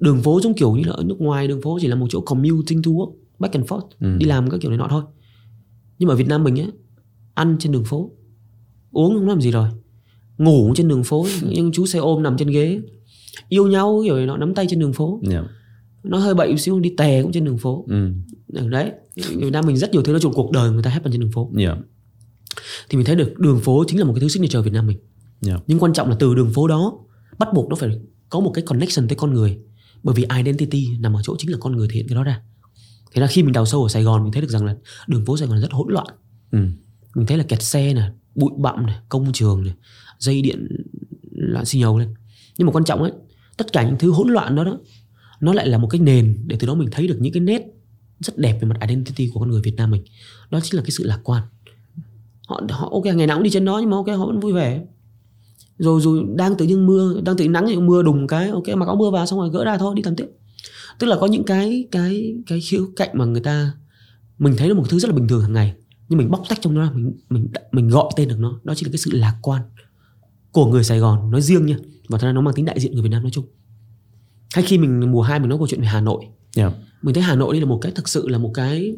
Đường 0.00 0.22
phố 0.22 0.40
giống 0.40 0.54
kiểu 0.54 0.76
như 0.76 0.82
là 0.84 0.92
ở 0.92 1.04
nước 1.04 1.20
ngoài 1.20 1.48
đường 1.48 1.62
phố 1.62 1.78
chỉ 1.80 1.88
là 1.88 1.96
một 1.96 2.06
chỗ 2.10 2.20
commuting 2.20 2.82
to 2.82 2.90
work 2.90 3.12
back 3.44 3.54
and 3.54 3.66
forth 3.66 3.88
Ừ. 4.00 4.16
đi 4.18 4.26
làm 4.26 4.50
các 4.50 4.60
kiểu 4.60 4.70
này 4.70 4.78
nọ 4.78 4.86
thôi 4.90 5.02
nhưng 5.98 6.06
mà 6.08 6.14
ở 6.14 6.16
Việt 6.16 6.28
Nam 6.28 6.44
mình 6.44 6.56
á 6.56 6.66
ăn 7.34 7.56
trên 7.60 7.72
đường 7.72 7.84
phố 7.84 8.10
uống 8.92 9.14
không 9.14 9.28
làm 9.28 9.40
gì 9.40 9.50
rồi 9.50 9.68
ngủ 10.38 10.72
trên 10.76 10.88
đường 10.88 11.04
phố 11.04 11.26
nhưng 11.48 11.72
chú 11.72 11.86
xe 11.86 11.98
ôm 11.98 12.22
nằm 12.22 12.36
trên 12.36 12.48
ghế 12.48 12.80
yêu 13.48 13.66
nhau 13.66 14.00
kiểu 14.04 14.26
nọ 14.26 14.36
nắm 14.36 14.54
tay 14.54 14.66
trên 14.70 14.78
đường 14.78 14.92
phố 14.92 15.20
Yeah. 15.30 15.44
nó 16.02 16.18
hơi 16.18 16.34
bậy 16.34 16.50
một 16.50 16.58
xíu 16.58 16.80
đi 16.80 16.92
tè 16.96 17.22
cũng 17.22 17.32
trên 17.32 17.44
đường 17.44 17.58
phố. 17.58 17.84
Ừ, 17.88 18.10
đấy 18.68 18.90
Việt 19.16 19.50
Nam 19.52 19.66
mình 19.66 19.76
rất 19.76 19.92
nhiều 19.92 20.02
thứ 20.02 20.12
nói 20.12 20.20
chung 20.20 20.32
cuộc 20.32 20.50
đời 20.52 20.70
người 20.70 20.82
ta 20.82 20.90
happen 20.90 21.12
trên 21.12 21.20
đường 21.20 21.32
phố 21.32 21.50
Yeah. 21.58 21.78
thì 22.90 22.96
mình 22.96 23.06
thấy 23.06 23.16
được 23.16 23.38
đường 23.38 23.60
phố 23.60 23.84
chính 23.88 23.98
là 23.98 24.04
một 24.04 24.12
cái 24.14 24.20
thứ 24.20 24.28
signature 24.28 24.60
Việt 24.62 24.72
Nam 24.72 24.86
mình 24.86 24.98
Yeah. 25.46 25.62
nhưng 25.66 25.78
quan 25.78 25.92
trọng 25.92 26.08
là 26.10 26.16
từ 26.20 26.34
đường 26.34 26.50
phố 26.52 26.68
đó 26.68 26.98
bắt 27.38 27.48
buộc 27.54 27.68
nó 27.68 27.76
phải 27.76 28.00
có 28.28 28.40
một 28.40 28.50
cái 28.54 28.64
connection 28.66 29.08
tới 29.08 29.16
con 29.16 29.34
người 29.34 29.58
bởi 30.02 30.14
vì 30.14 30.24
identity 30.36 30.86
nằm 31.00 31.16
ở 31.16 31.20
chỗ 31.24 31.34
chính 31.38 31.50
là 31.50 31.58
con 31.60 31.76
người 31.76 31.88
thể 31.88 31.94
hiện 31.94 32.08
cái 32.08 32.14
đó 32.16 32.22
ra 32.24 32.40
thế 33.14 33.20
là 33.20 33.26
khi 33.26 33.42
mình 33.42 33.52
đào 33.52 33.66
sâu 33.66 33.82
ở 33.82 33.88
Sài 33.88 34.02
Gòn 34.02 34.22
mình 34.22 34.32
thấy 34.32 34.42
được 34.42 34.50
rằng 34.50 34.64
là 34.64 34.76
đường 35.06 35.24
phố 35.26 35.36
Sài 35.36 35.48
Gòn 35.48 35.60
rất 35.60 35.72
hỗn 35.72 35.92
loạn. 35.92 36.06
Mm. 36.52 36.72
mình 37.14 37.26
thấy 37.26 37.38
là 37.38 37.44
kẹt 37.44 37.62
xe 37.62 37.94
này 37.94 38.10
bụi 38.34 38.50
bặm 38.56 38.86
này 38.86 38.96
công 39.08 39.32
trường 39.32 39.64
này 39.64 39.74
dây 40.18 40.42
điện 40.42 40.68
loạn 41.30 41.64
xì 41.64 41.78
nhầu 41.78 41.98
lên. 41.98 42.14
Nhưng 42.58 42.66
mà 42.66 42.72
quan 42.72 42.84
trọng 42.84 43.02
ấy 43.02 43.12
tất 43.56 43.72
cả 43.72 43.82
những 43.82 43.98
thứ 43.98 44.10
hỗn 44.10 44.28
loạn 44.28 44.54
đó 44.54 44.64
đó 44.64 44.78
nó 45.40 45.52
lại 45.52 45.68
là 45.68 45.78
một 45.78 45.88
cái 45.90 46.00
nền 46.00 46.36
để 46.46 46.56
từ 46.60 46.66
đó 46.66 46.74
mình 46.74 46.88
thấy 46.92 47.08
được 47.08 47.16
những 47.20 47.32
cái 47.32 47.40
nét 47.40 47.62
rất 48.20 48.38
đẹp 48.38 48.58
về 48.60 48.68
mặt 48.68 48.76
identity 48.80 49.30
của 49.34 49.40
con 49.40 49.50
người 49.50 49.60
Việt 49.62 49.76
Nam 49.76 49.90
mình. 49.90 50.02
Đó 50.50 50.60
chính 50.60 50.76
là 50.76 50.82
cái 50.82 50.90
sự 50.90 51.04
lạc 51.04 51.20
quan. 51.24 51.42
Họ 52.48 52.60
họ 52.70 52.88
ok 52.92 53.04
ngày 53.04 53.26
nào 53.26 53.36
cũng 53.36 53.44
đi 53.44 53.50
trên 53.50 53.64
đó 53.64 53.78
nhưng 53.78 53.90
mà 53.90 53.96
ok 53.96 54.06
họ 54.06 54.26
vẫn 54.26 54.40
vui 54.40 54.52
vẻ. 54.52 54.84
Rồi 55.78 56.00
rồi 56.00 56.24
đang 56.36 56.56
tự 56.56 56.66
nhiên 56.66 56.86
mưa 56.86 57.20
đang 57.24 57.36
tự 57.36 57.44
nhiên 57.44 57.52
nắng 57.52 57.66
thì 57.68 57.76
mưa 57.76 58.02
đùng 58.02 58.26
cái 58.26 58.48
ok 58.48 58.68
mặc 58.76 58.86
áo 58.86 58.96
mưa 58.96 59.10
vào 59.10 59.26
xong 59.26 59.38
rồi 59.38 59.50
gỡ 59.50 59.64
ra 59.64 59.78
thôi 59.78 59.94
đi 59.96 60.02
làm 60.02 60.16
tiếp 60.16 60.26
tức 60.98 61.06
là 61.06 61.16
có 61.20 61.26
những 61.26 61.44
cái 61.44 61.88
cái 61.90 62.36
cái 62.46 62.60
khía 62.60 62.80
cạnh 62.96 63.10
mà 63.12 63.24
người 63.24 63.40
ta 63.40 63.72
mình 64.38 64.54
thấy 64.58 64.68
là 64.68 64.74
một 64.74 64.84
thứ 64.88 64.98
rất 64.98 65.08
là 65.08 65.14
bình 65.14 65.28
thường 65.28 65.42
hàng 65.42 65.52
ngày 65.52 65.74
nhưng 66.08 66.18
mình 66.18 66.30
bóc 66.30 66.42
tách 66.48 66.58
trong 66.60 66.74
đó 66.74 66.82
ra, 66.82 66.90
mình 66.90 67.12
mình 67.30 67.48
mình 67.72 67.88
gọi 67.88 68.10
tên 68.16 68.28
được 68.28 68.38
nó. 68.38 68.60
Đó 68.64 68.74
chính 68.74 68.88
là 68.88 68.92
cái 68.92 68.98
sự 68.98 69.10
lạc 69.14 69.36
quan 69.42 69.62
của 70.52 70.66
người 70.66 70.84
Sài 70.84 70.98
Gòn 70.98 71.30
nói 71.30 71.40
riêng 71.40 71.66
nha 71.66 71.76
và 72.08 72.18
thật 72.18 72.26
ra 72.26 72.32
nó 72.32 72.40
mang 72.40 72.54
tính 72.54 72.64
đại 72.64 72.80
diện 72.80 72.92
người 72.92 73.02
Việt 73.02 73.08
Nam 73.08 73.22
nói 73.22 73.30
chung. 73.30 73.44
Hay 74.54 74.64
khi 74.64 74.78
mình 74.78 75.12
mùa 75.12 75.22
2 75.22 75.40
mình 75.40 75.48
nói 75.48 75.58
câu 75.58 75.66
chuyện 75.66 75.80
về 75.80 75.86
Hà 75.86 76.00
Nội. 76.00 76.24
Yeah. 76.56 76.72
mình 77.02 77.14
thấy 77.14 77.22
Hà 77.22 77.34
Nội 77.34 77.54
đây 77.54 77.60
là 77.60 77.66
một 77.66 77.78
cái 77.82 77.92
thực 77.92 78.08
sự 78.08 78.28
là 78.28 78.38
một 78.38 78.50
cái 78.54 78.96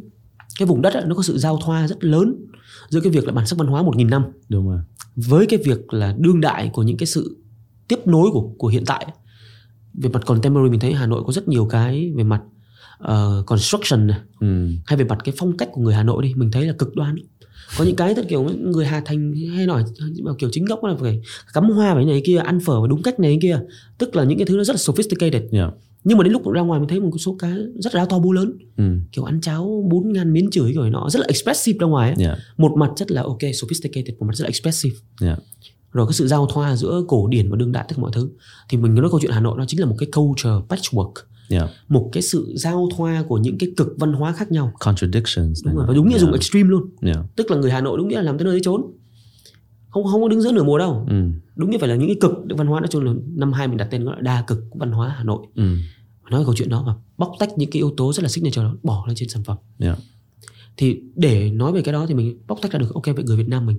cái 0.59 0.67
vùng 0.67 0.83
đất 0.83 0.95
ấy, 0.95 1.05
nó 1.07 1.15
có 1.15 1.23
sự 1.23 1.39
giao 1.39 1.59
thoa 1.65 1.89
rất 1.89 2.05
lớn 2.05 2.35
giữa 2.89 3.01
cái 3.01 3.13
việc 3.13 3.25
là 3.25 3.33
bản 3.33 3.47
sắc 3.47 3.59
văn 3.59 3.69
hóa 3.69 3.83
1.000 3.83 4.09
năm. 4.09 4.25
Đúng 4.49 4.69
rồi. 4.69 4.81
với 5.17 5.47
cái 5.47 5.59
việc 5.65 5.93
là 5.93 6.15
đương 6.19 6.41
đại 6.41 6.71
của 6.73 6.83
những 6.83 6.97
cái 6.97 7.07
sự 7.07 7.37
tiếp 7.89 8.07
nối 8.07 8.31
của 8.33 8.51
của 8.59 8.69
hiện 8.69 8.85
tại 8.87 9.07
về 9.97 10.09
mặt 10.11 10.23
contemporary 10.27 10.71
mình 10.71 10.81
thấy 10.81 10.93
Hà 10.93 11.07
Nội 11.07 11.23
có 11.27 11.33
rất 11.33 11.49
nhiều 11.49 11.67
cái 11.67 12.13
về 12.17 12.25
mặt 12.25 12.43
uh, 13.05 13.47
construction 13.47 14.07
này, 14.07 14.19
Mm. 14.41 14.77
hay 14.87 14.97
về 14.97 15.05
mặt 15.05 15.19
cái 15.25 15.35
phong 15.39 15.57
cách 15.57 15.69
của 15.73 15.81
người 15.81 15.95
Hà 15.95 16.03
Nội 16.03 16.23
đi 16.23 16.35
mình 16.35 16.51
thấy 16.51 16.67
là 16.67 16.73
cực 16.73 16.95
đoan 16.97 17.17
có 17.79 17.85
những 17.85 17.97
cái 17.97 18.15
thật 18.15 18.27
kiểu 18.29 18.43
người 18.61 18.87
Hà 18.87 19.01
Thành 19.05 19.35
hay 19.55 19.67
nói 19.67 19.85
kiểu 20.39 20.49
chính 20.53 20.65
gốc 20.65 20.85
là 20.85 20.97
phải 21.01 21.21
cắm 21.55 21.71
hoa 21.71 21.95
với 21.95 22.05
này 22.05 22.23
kia 22.25 22.37
ăn 22.39 22.61
phở 22.61 22.81
với 22.81 22.89
đúng 22.89 23.03
cách 23.03 23.21
này 23.21 23.39
kia 23.43 23.61
tức 23.99 24.17
là 24.17 24.25
những 24.25 24.39
cái 24.39 24.47
thứ 24.47 24.57
nó 24.57 24.65
rất 24.65 24.73
là 24.73 24.79
sophisticated 24.79 25.43
Yeah. 25.53 25.75
nhưng 26.05 26.19
mà 26.19 26.25
đến 26.25 26.33
lúc 26.33 26.51
ra 26.53 26.61
ngoài 26.61 26.81
mình 26.81 26.89
thấy 26.89 27.01
một 27.01 27.11
số 27.19 27.37
cái 27.39 27.53
rất 27.75 27.95
là 27.95 28.05
to 28.05 28.19
bú 28.19 28.33
lớn 28.33 28.53
Mm. 28.77 29.01
kiểu 29.13 29.25
ăn 29.25 29.41
cháo 29.41 29.85
bún 29.91 30.13
ngàn 30.13 30.33
miến 30.33 30.51
chửi 30.51 30.73
rồi 30.73 30.91
nó 30.91 31.09
rất 31.11 31.21
là 31.21 31.27
expressive 31.29 31.79
ra 31.81 31.87
ngoài 31.87 32.13
ấy. 32.15 32.25
Yeah. 32.27 32.39
một 32.57 32.73
mặt 32.77 32.91
rất 32.97 33.11
là 33.11 33.23
ok 33.23 33.39
sophisticated 33.55 34.15
một 34.19 34.27
mặt 34.27 34.37
rất 34.37 34.43
là 34.43 34.49
expressive 34.49 34.97
Yeah. 35.23 35.39
Rồi 35.97 36.07
cái 36.07 36.13
sự 36.15 36.27
giao 36.27 36.47
thoa 36.47 36.77
giữa 36.77 37.05
cổ 37.09 37.27
điển 37.29 37.51
và 37.51 37.57
đương 37.57 37.73
đại 37.73 37.85
tất 37.89 37.95
cả 37.97 38.03
mọi 38.03 38.11
thứ 38.15 38.31
thì 38.69 38.79
mình 38.79 38.95
nói 38.95 39.11
câu 39.11 39.21
chuyện 39.23 39.31
Hà 39.33 39.41
Nội 39.41 39.55
nó 39.59 39.65
chính 39.69 39.81
là 39.81 39.87
một 39.87 39.97
cái 39.99 40.09
culture 40.17 40.51
patchwork 40.69 41.13
Yeah. 41.51 41.71
một 41.89 42.09
cái 42.13 42.23
sự 42.23 42.53
giao 42.57 42.89
thoa 42.97 43.25
của 43.29 43.39
những 43.39 43.59
cái 43.59 43.73
cực 43.77 43.89
văn 43.99 44.13
hóa 44.13 44.33
khác 44.33 44.53
nhau 44.53 44.73
Contradictions. 44.81 45.65
đúng 45.65 45.75
rồi 45.77 45.85
và 45.89 45.95
đúng 45.95 46.09
nghĩa 46.09 46.19
dùng 46.19 46.29
Yeah. 46.31 46.41
extreme 46.41 46.69
luôn 46.71 46.83
Yeah. 47.03 47.17
tức 47.37 47.51
là 47.51 47.57
người 47.57 47.71
Hà 47.71 47.81
Nội 47.81 47.99
đúng 47.99 48.09
nghĩa 48.09 48.17
là 48.17 48.23
làm 48.23 48.39
tới 48.39 48.45
nơi 48.45 48.53
tới 48.55 48.61
chốn 48.65 48.83
không 49.91 50.05
không 50.05 50.23
có 50.23 50.29
đứng 50.29 50.41
giữa 50.43 50.53
nửa 50.53 50.63
mùa 50.65 50.79
đâu 50.79 51.07
Mm. 51.11 51.33
đúng 51.57 51.71
nghĩa 51.71 51.79
phải 51.79 51.89
là 51.89 51.95
những 51.97 52.09
cái 52.09 52.17
cực 52.21 52.33
văn 52.59 52.67
hóa 52.67 52.81
nói 52.81 52.89
chung 52.91 53.05
là 53.05 53.13
năm 53.37 53.53
hai 53.53 53.69
mình 53.69 53.77
đặt 53.77 53.89
tên 53.91 54.05
gọi 54.05 54.17
là 54.17 54.23
đa 54.23 54.45
cực 54.47 54.59
văn 54.75 54.93
hóa 54.93 55.15
Hà 55.19 55.25
Nội 55.25 55.47
Mm. 55.55 55.79
nói 56.31 56.45
câu 56.45 56.55
chuyện 56.57 56.69
đó 56.69 56.85
và 56.87 56.95
bóc 57.19 57.33
tách 57.39 57.59
những 57.59 57.71
cái 57.71 57.79
yếu 57.81 57.95
tố 57.97 58.13
rất 58.13 58.23
là 58.23 58.29
signature 58.29 58.63
đó 58.63 58.75
bỏ 58.83 59.05
lên 59.09 59.17
trên 59.17 59.29
sản 59.29 59.43
phẩm 59.45 59.57
Yeah. 59.79 59.99
thì 60.77 61.01
để 61.15 61.51
nói 61.51 61.73
về 61.73 61.83
cái 61.83 61.93
đó 61.93 62.07
thì 62.09 62.15
mình 62.15 62.39
bóc 62.47 62.59
tách 62.63 62.73
ra 62.73 62.79
được 62.79 62.95
ok 62.95 63.05
vậy 63.07 63.25
người 63.25 63.37
Việt 63.37 63.49
Nam 63.49 63.67
mình 63.67 63.77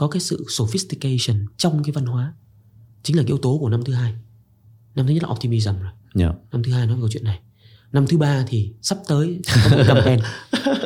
có 0.00 0.08
cái 0.08 0.20
sự 0.20 0.44
sophistication 0.48 1.46
trong 1.56 1.82
cái 1.84 1.92
văn 1.92 2.06
hóa. 2.06 2.32
Chính 3.02 3.16
là 3.16 3.22
cái 3.22 3.26
yếu 3.26 3.38
tố 3.38 3.58
của 3.60 3.68
năm 3.68 3.84
thứ 3.84 3.92
hai. 3.92 4.14
Năm 4.94 5.06
thứ 5.06 5.14
nhất 5.14 5.22
là 5.22 5.28
optimism 5.28 5.70
rồi. 5.70 5.90
Yeah. 6.18 6.34
năm 6.52 6.62
thứ 6.62 6.72
hai 6.72 6.86
nói 6.86 6.96
về 6.96 7.00
câu 7.00 7.08
chuyện 7.12 7.24
này. 7.24 7.40
Năm 7.92 8.06
thứ 8.06 8.18
ba 8.18 8.44
thì 8.48 8.72
sắp 8.82 8.98
tới 9.08 9.40
có 9.54 9.76
một 9.76 9.84
campaign. 9.86 10.20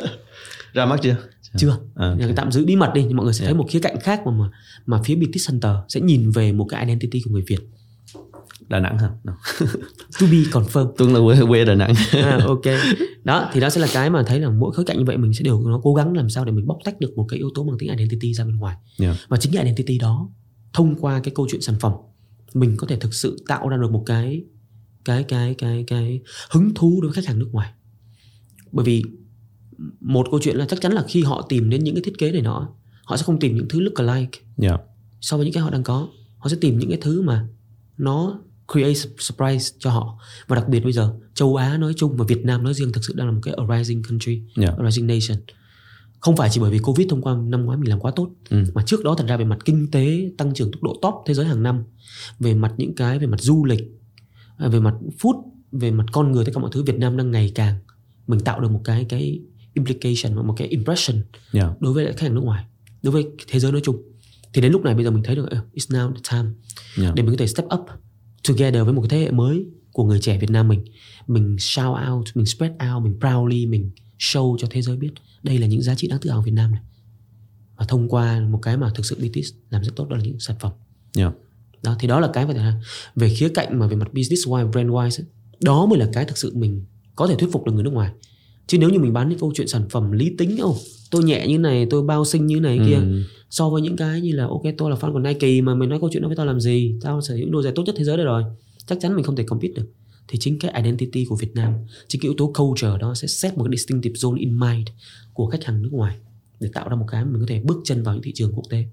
Ra 0.73 0.85
mắt 0.85 0.99
chưa? 1.03 1.15
Chưa. 1.57 1.77
À, 1.95 2.09
okay. 2.09 2.33
tạm 2.35 2.51
giữ 2.51 2.65
bí 2.65 2.75
mật 2.75 2.91
đi 2.93 3.03
nhưng 3.03 3.17
mọi 3.17 3.23
người 3.23 3.33
sẽ 3.33 3.39
thấy 3.39 3.47
Yeah. 3.47 3.57
một 3.57 3.65
khía 3.69 3.79
cạnh 3.79 3.99
khác 3.99 4.21
mà 4.25 4.31
mà, 4.31 4.49
mà 4.85 5.01
phía 5.05 5.15
British 5.15 5.47
Center 5.47 5.71
sẽ 5.89 6.01
nhìn 6.01 6.31
về 6.31 6.51
một 6.51 6.65
cái 6.69 6.85
identity 6.85 7.21
của 7.25 7.31
người 7.31 7.43
Việt 7.47 7.59
Đà 8.67 8.79
Nẵng 8.79 8.97
hả? 8.97 9.09
No. 9.23 9.37
to 10.19 10.27
be 10.31 10.37
confirmed. 10.51 10.93
Tuấn 10.97 11.13
là 11.13 11.19
quê, 11.25 11.47
quê 11.47 11.65
Đà 11.65 11.75
Nẵng. 11.75 11.93
À, 12.11 12.39
ok. 12.45 12.63
Đó 13.23 13.49
thì 13.53 13.59
đó 13.59 13.69
sẽ 13.69 13.81
là 13.81 13.87
cái 13.93 14.09
mà 14.09 14.23
thấy 14.23 14.39
là 14.39 14.49
mỗi 14.49 14.73
khía 14.77 14.83
cạnh 14.85 14.97
như 14.97 15.05
vậy 15.05 15.17
mình 15.17 15.33
sẽ 15.33 15.43
đều 15.43 15.61
nó 15.67 15.79
cố 15.83 15.93
gắng 15.93 16.13
làm 16.13 16.29
sao 16.29 16.45
để 16.45 16.51
mình 16.51 16.67
bóc 16.67 16.77
tách 16.83 16.99
được 16.99 17.13
một 17.17 17.25
cái 17.29 17.37
yếu 17.37 17.49
tố 17.55 17.63
mang 17.63 17.77
tính 17.79 17.89
identity 17.89 18.33
ra 18.33 18.45
bên 18.45 18.55
ngoài. 18.55 18.75
Yeah. 18.99 19.17
và 19.27 19.37
chính 19.37 19.53
cái 19.53 19.63
identity 19.63 19.97
đó 19.97 20.29
thông 20.73 20.95
qua 20.95 21.19
cái 21.19 21.33
câu 21.35 21.47
chuyện 21.51 21.61
sản 21.61 21.75
phẩm 21.79 21.91
mình 22.53 22.77
có 22.77 22.87
thể 22.87 22.95
thực 22.95 23.13
sự 23.13 23.43
tạo 23.47 23.69
ra 23.69 23.77
được 23.77 23.91
một 23.91 24.03
cái 24.05 24.43
cái 25.05 25.23
cái 25.23 25.55
cái 25.57 25.83
cái 25.87 26.21
hứng 26.51 26.73
thú 26.73 26.99
đối 27.01 27.11
với 27.11 27.15
khách 27.15 27.27
hàng 27.27 27.39
nước 27.39 27.49
ngoài. 27.51 27.71
Bởi 28.71 28.85
vì 28.85 29.03
một 29.99 30.27
câu 30.31 30.39
chuyện 30.43 30.55
là 30.55 30.65
chắc 30.65 30.81
chắn 30.81 30.91
là 30.91 31.03
khi 31.07 31.23
họ 31.23 31.45
tìm 31.49 31.69
đến 31.69 31.83
những 31.83 31.95
cái 31.95 32.01
thiết 32.05 32.17
kế 32.17 32.31
này 32.31 32.41
nọ 32.41 32.69
họ 33.05 33.17
sẽ 33.17 33.23
không 33.23 33.39
tìm 33.39 33.55
những 33.55 33.67
thứ 33.69 33.79
look 33.79 33.95
alike. 33.95 34.39
Yeah. 34.61 34.81
so 35.21 35.37
với 35.37 35.45
những 35.45 35.53
cái 35.53 35.63
họ 35.63 35.69
đang 35.69 35.83
có 35.83 36.07
họ 36.37 36.49
sẽ 36.49 36.57
tìm 36.61 36.79
những 36.79 36.89
cái 36.89 36.99
thứ 37.01 37.21
mà 37.21 37.47
nó 37.97 38.39
create 38.73 38.93
surprise 39.19 39.75
cho 39.79 39.89
họ 39.89 40.19
và 40.47 40.55
đặc 40.55 40.69
biệt 40.69 40.79
bây 40.79 40.91
giờ 40.93 41.13
châu 41.33 41.55
Á 41.55 41.77
nói 41.77 41.93
chung 41.97 42.15
và 42.17 42.25
Việt 42.27 42.45
Nam 42.45 42.63
nói 42.63 42.73
riêng 42.73 42.91
thực 42.91 43.05
sự 43.05 43.13
đang 43.17 43.27
là 43.27 43.33
một 43.33 43.39
cái 43.43 43.53
arising 43.67 44.03
country 44.03 44.41
Yeah. 44.57 44.77
arising 44.77 45.07
nation 45.07 45.37
không 46.19 46.35
phải 46.37 46.49
chỉ 46.51 46.61
bởi 46.61 46.71
vì 46.71 46.79
Covid 46.79 47.07
thông 47.09 47.21
qua 47.21 47.35
năm 47.47 47.65
ngoái 47.65 47.77
mình 47.77 47.89
làm 47.89 47.99
quá 47.99 48.11
tốt 48.15 48.29
Ừ. 48.49 48.63
mà 48.73 48.83
trước 48.85 49.03
đó 49.03 49.15
thật 49.17 49.25
ra 49.27 49.37
về 49.37 49.45
mặt 49.45 49.57
kinh 49.65 49.91
tế 49.91 50.29
tăng 50.37 50.53
trưởng 50.53 50.71
tốc 50.71 50.83
độ 50.83 50.99
top 51.01 51.13
thế 51.25 51.33
giới 51.33 51.45
hàng 51.45 51.63
năm 51.63 51.83
về 52.39 52.53
mặt 52.53 52.73
những 52.77 52.95
cái 52.95 53.19
về 53.19 53.27
mặt 53.27 53.41
du 53.41 53.65
lịch 53.65 53.81
à, 54.57 54.67
về 54.67 54.79
mặt 54.79 54.93
food 55.19 55.43
về 55.71 55.91
mặt 55.91 56.05
con 56.11 56.31
người 56.31 56.45
tất 56.45 56.51
cả 56.55 56.61
mọi 56.61 56.69
thứ 56.73 56.83
Việt 56.83 56.95
Nam 56.99 57.17
đang 57.17 57.31
ngày 57.31 57.51
càng 57.55 57.75
mình 58.27 58.39
tạo 58.39 58.59
được 58.59 58.71
một 58.71 58.81
cái 58.83 59.05
cái 59.09 59.39
implication 59.73 60.47
một 60.47 60.53
cái 60.57 60.67
impression 60.67 61.21
Yeah. 61.53 61.81
đối 61.81 61.93
với 61.93 62.03
lại 62.03 62.13
khách 62.13 62.21
hàng 62.21 62.35
nước 62.35 62.41
ngoài 62.43 62.65
đối 63.03 63.11
với 63.11 63.25
thế 63.47 63.59
giới 63.59 63.71
nói 63.71 63.81
chung 63.83 64.01
thì 64.53 64.61
đến 64.61 64.71
lúc 64.71 64.81
này 64.83 64.95
bây 64.95 65.03
giờ 65.03 65.11
mình 65.11 65.23
thấy 65.23 65.35
được 65.35 65.49
"Ờ, 65.49 65.61
it's 65.73 65.95
now 65.95 66.13
the 66.13 66.21
time 66.31 66.49
Yeah. 67.03 67.15
để 67.15 67.23
mình 67.23 67.31
có 67.31 67.37
thể 67.39 67.47
step 67.47 67.65
up 67.65 67.85
together 68.47 68.83
với 68.83 68.93
một 68.93 69.01
cái 69.01 69.09
thế 69.09 69.25
hệ 69.25 69.31
mới 69.31 69.65
của 69.91 70.03
người 70.03 70.19
trẻ 70.19 70.37
Việt 70.37 70.49
Nam 70.49 70.67
mình. 70.67 70.83
Mình 71.27 71.55
shout 71.59 71.97
out 72.11 72.27
mình 72.35 72.45
spread 72.45 72.71
out 72.71 73.03
mình 73.03 73.17
proudly 73.19 73.65
mình 73.65 73.91
show 74.19 74.57
cho 74.57 74.67
thế 74.71 74.81
giới 74.81 74.97
biết 74.97 75.11
đây 75.43 75.57
là 75.57 75.67
những 75.67 75.81
giá 75.81 75.95
trị 75.95 76.07
đáng 76.07 76.19
tự 76.19 76.29
hào 76.29 76.39
của 76.39 76.45
Việt 76.45 76.51
Nam 76.51 76.71
này. 76.71 76.81
Và 77.75 77.85
thông 77.85 78.09
qua 78.09 78.39
một 78.39 78.59
cái 78.61 78.77
mà 78.77 78.91
thực 78.95 79.05
sự 79.05 79.15
BTS 79.15 79.53
làm 79.69 79.83
rất 79.83 79.91
tốt 79.95 80.09
đó 80.09 80.17
là 80.17 80.23
những 80.23 80.39
sản 80.39 80.55
phẩm. 80.59 80.71
Yeah. 81.17 81.33
đó 81.83 81.95
thì 81.99 82.07
đó 82.07 82.19
là 82.19 82.29
cái 82.33 82.53
là 82.53 82.81
về 83.15 83.29
khía 83.29 83.49
cạnh 83.49 83.79
mà 83.79 83.87
về 83.87 83.95
mặt 83.95 84.13
business 84.13 84.47
wise 84.47 84.71
brand 84.71 84.89
wise 84.89 85.23
đó 85.59 85.85
mới 85.85 85.99
là 85.99 86.07
cái 86.13 86.25
thực 86.25 86.37
sự 86.37 86.55
mình 86.55 86.85
có 87.15 87.27
thể 87.27 87.35
thuyết 87.35 87.49
phục 87.51 87.65
được 87.65 87.73
người 87.73 87.83
nước 87.83 87.93
ngoài 87.93 88.11
chứ 88.67 88.77
nếu 88.77 88.89
như 88.89 88.99
mình 88.99 89.13
bán 89.13 89.29
những 89.29 89.39
câu 89.39 89.51
chuyện 89.55 89.67
sản 89.67 89.89
phẩm 89.89 90.11
lý 90.11 90.35
tính 90.37 90.57
ô 90.61 90.75
tôi 91.11 91.23
nhẹ 91.23 91.47
như 91.47 91.57
này 91.59 91.87
tôi 91.89 92.03
bao 92.03 92.25
sinh 92.25 92.45
như 92.45 92.59
này 92.59 92.79
kia 92.85 92.95
Ừ. 92.95 93.21
so 93.49 93.69
với 93.69 93.81
những 93.81 93.95
cái 93.97 94.21
như 94.21 94.31
là 94.35 94.43
ok 94.47 94.61
tôi 94.77 94.89
là 94.91 94.95
fan 94.97 95.13
của 95.13 95.19
Nike 95.19 95.61
mà 95.61 95.75
mày 95.75 95.87
nói 95.87 95.99
câu 95.99 96.09
chuyện 96.13 96.21
đó 96.23 96.27
với 96.29 96.35
tao 96.37 96.45
làm 96.45 96.59
gì 96.59 96.95
tao 97.01 97.21
sở 97.21 97.35
hữu 97.35 97.49
đôi 97.49 97.63
giày 97.63 97.71
tốt 97.75 97.83
nhất 97.85 97.95
thế 97.97 98.03
giới 98.03 98.17
đây 98.17 98.25
rồi 98.25 98.43
chắc 98.85 98.97
chắn 99.01 99.15
mình 99.15 99.23
không 99.25 99.35
thể 99.35 99.43
compete 99.43 99.73
được 99.75 99.85
thì 100.27 100.37
chính 100.41 100.59
cái 100.59 100.71
identity 100.83 101.25
của 101.29 101.35
Việt 101.35 101.55
Nam 101.55 101.73
chính 102.07 102.21
cái 102.21 102.27
yếu 102.29 102.33
tố 102.37 102.53
culture 102.57 102.97
đó 102.99 103.13
sẽ 103.15 103.27
set 103.27 103.57
một 103.57 103.63
cái 103.63 103.77
distinctive 103.77 104.13
zone 104.13 104.37
in 104.39 104.59
mind 104.59 104.87
của 105.33 105.47
khách 105.47 105.63
hàng 105.63 105.81
nước 105.81 105.89
ngoài 105.93 106.15
để 106.59 106.69
tạo 106.73 106.89
ra 106.89 106.95
một 106.95 107.05
cái 107.11 107.25
mình 107.25 107.39
có 107.41 107.45
thể 107.47 107.59
bước 107.63 107.77
chân 107.83 108.03
vào 108.03 108.13
những 108.13 108.23
thị 108.23 108.31
trường 108.35 108.51
quốc 108.55 108.63
tế 108.69 108.85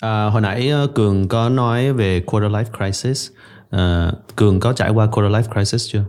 À, 0.00 0.26
hồi 0.26 0.40
nãy 0.40 0.68
ờ, 0.68 0.86
Cường 0.94 1.28
có 1.28 1.48
nói 1.48 1.92
về 1.92 2.20
quarter 2.20 2.52
life 2.52 2.64
crisis. 2.78 3.30
À, 3.70 4.12
Cường 4.36 4.60
có 4.60 4.72
trải 4.72 4.90
qua 4.90 5.06
quarter 5.06 5.32
life 5.36 5.52
crisis 5.54 5.92
chưa? 5.92 6.04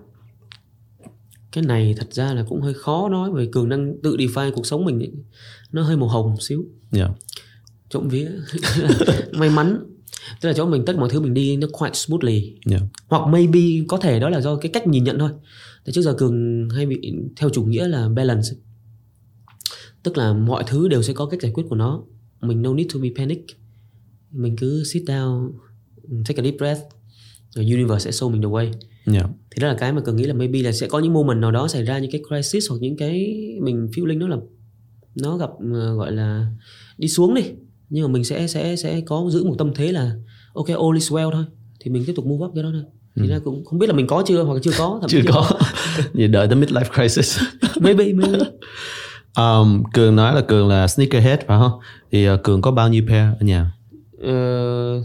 Cái 1.51 1.63
này 1.63 1.95
thật 1.97 2.13
ra 2.13 2.33
là 2.33 2.43
cũng 2.43 2.61
hơi 2.61 2.73
khó 2.73 3.09
nói 3.09 3.29
bởi 3.33 3.45
vì 3.45 3.51
cường 3.51 3.69
đang 3.69 3.95
tự 4.03 4.15
define 4.15 4.51
cuộc 4.51 4.65
sống 4.65 4.85
mình 4.85 4.99
ấy. 4.99 5.11
nó 5.71 5.83
hơi 5.83 5.97
màu 5.97 6.09
hồng 6.09 6.29
một 6.29 6.41
xíu. 6.41 6.65
Yeah. 6.91 7.11
trộm 7.89 8.07
vía. 8.07 8.31
May 9.31 9.49
mắn. 9.49 9.79
Tức 10.41 10.49
là 10.49 10.53
chỗ 10.53 10.65
mình 10.65 10.85
tất 10.85 10.95
mọi 10.97 11.09
thứ 11.09 11.21
mình 11.21 11.33
đi 11.33 11.57
nó 11.57 11.67
quite 11.71 11.93
smoothly. 11.93 12.55
Yeah. 12.71 12.83
hoặc 13.07 13.27
maybe 13.27 13.59
có 13.87 13.97
thể 13.97 14.19
đó 14.19 14.29
là 14.29 14.41
do 14.41 14.55
cái 14.55 14.71
cách 14.71 14.87
nhìn 14.87 15.03
nhận 15.03 15.19
thôi. 15.19 15.29
Tại 15.85 15.93
trước 15.93 16.01
giờ 16.01 16.13
cường 16.13 16.69
hay 16.69 16.85
bị 16.85 17.13
theo 17.35 17.49
chủ 17.49 17.63
nghĩa 17.63 17.87
là 17.87 18.09
balance. 18.09 18.49
Tức 20.03 20.17
là 20.17 20.33
mọi 20.33 20.63
thứ 20.67 20.87
đều 20.87 21.03
sẽ 21.03 21.13
có 21.13 21.25
cách 21.25 21.41
giải 21.41 21.51
quyết 21.51 21.63
của 21.69 21.75
nó. 21.75 22.03
Mình 22.41 22.61
no 22.61 22.73
need 22.73 22.87
to 22.93 22.99
be 22.99 23.09
panic. 23.17 23.45
Mình 24.31 24.55
cứ 24.55 24.83
sit 24.83 25.03
down 25.03 25.51
take 26.25 26.41
a 26.41 26.43
deep 26.43 26.55
breath. 26.57 26.81
Rồi 27.55 27.65
universe 27.65 28.11
sẽ 28.11 28.11
show 28.11 28.29
mình 28.29 28.41
the 28.41 28.47
way 28.47 28.71
Yeah. 29.13 29.29
thì 29.51 29.61
đó 29.61 29.67
là 29.67 29.75
cái 29.79 29.93
mà 29.93 30.01
cường 30.01 30.15
nghĩ 30.15 30.23
là 30.23 30.33
maybe 30.33 30.61
là 30.61 30.71
sẽ 30.71 30.87
có 30.87 30.99
những 30.99 31.13
moment 31.13 31.39
nào 31.39 31.51
đó 31.51 31.67
xảy 31.67 31.83
ra 31.83 31.99
những 31.99 32.11
cái 32.11 32.21
crisis 32.27 32.69
hoặc 32.69 32.77
những 32.81 32.97
cái 32.97 33.35
mình 33.61 33.87
feeling 33.91 34.17
nó 34.17 34.27
là 34.27 34.37
nó 35.15 35.37
gặp 35.37 35.49
ờ, 35.73 35.95
gọi 35.95 36.11
là 36.11 36.47
đi 36.97 37.07
xuống 37.07 37.33
đi 37.33 37.43
nhưng 37.89 38.03
mà 38.03 38.13
mình 38.13 38.23
sẽ 38.23 38.47
sẽ 38.47 38.75
sẽ 38.75 39.01
có 39.01 39.29
giữ 39.29 39.43
một 39.43 39.55
tâm 39.57 39.71
thế 39.75 39.91
là 39.91 40.11
ok 40.53 40.67
all 40.67 40.95
is 40.95 41.11
well 41.11 41.31
thôi 41.31 41.45
thì 41.79 41.91
mình 41.91 42.03
tiếp 42.07 42.13
tục 42.15 42.25
move 42.25 42.45
up 42.45 42.51
cái 42.55 42.63
đó 42.63 42.69
thôi 42.73 42.83
thì 43.15 43.27
ra 43.27 43.39
cũng 43.39 43.65
không 43.65 43.79
biết 43.79 43.87
là 43.87 43.93
mình 43.93 44.07
có 44.07 44.23
chưa 44.27 44.43
hoặc 44.43 44.59
chưa 44.63 44.71
có 44.77 44.97
thậm 45.01 45.09
Chưa 45.09 45.21
chí 45.21 45.27
có. 45.27 45.49
Vậy 46.13 46.27
đợi 46.37 46.47
tới 46.47 46.57
midlife 46.57 46.93
crisis. 46.95 47.39
maybe 47.81 48.13
maybe 48.13 48.39
Um, 49.37 49.83
Cường 49.93 50.15
nói 50.15 50.35
là 50.35 50.41
Cường 50.41 50.67
là 50.67 50.87
sneakerhead 50.87 51.39
phải 51.47 51.59
không? 51.59 51.71
Thì 52.11 52.25
ờ, 52.25 52.37
Cường 52.37 52.61
có 52.61 52.71
bao 52.71 52.89
nhiêu 52.89 53.03
pair 53.07 53.33
ở 53.39 53.45
nhà? 53.45 53.71
Ờ, 54.21 55.03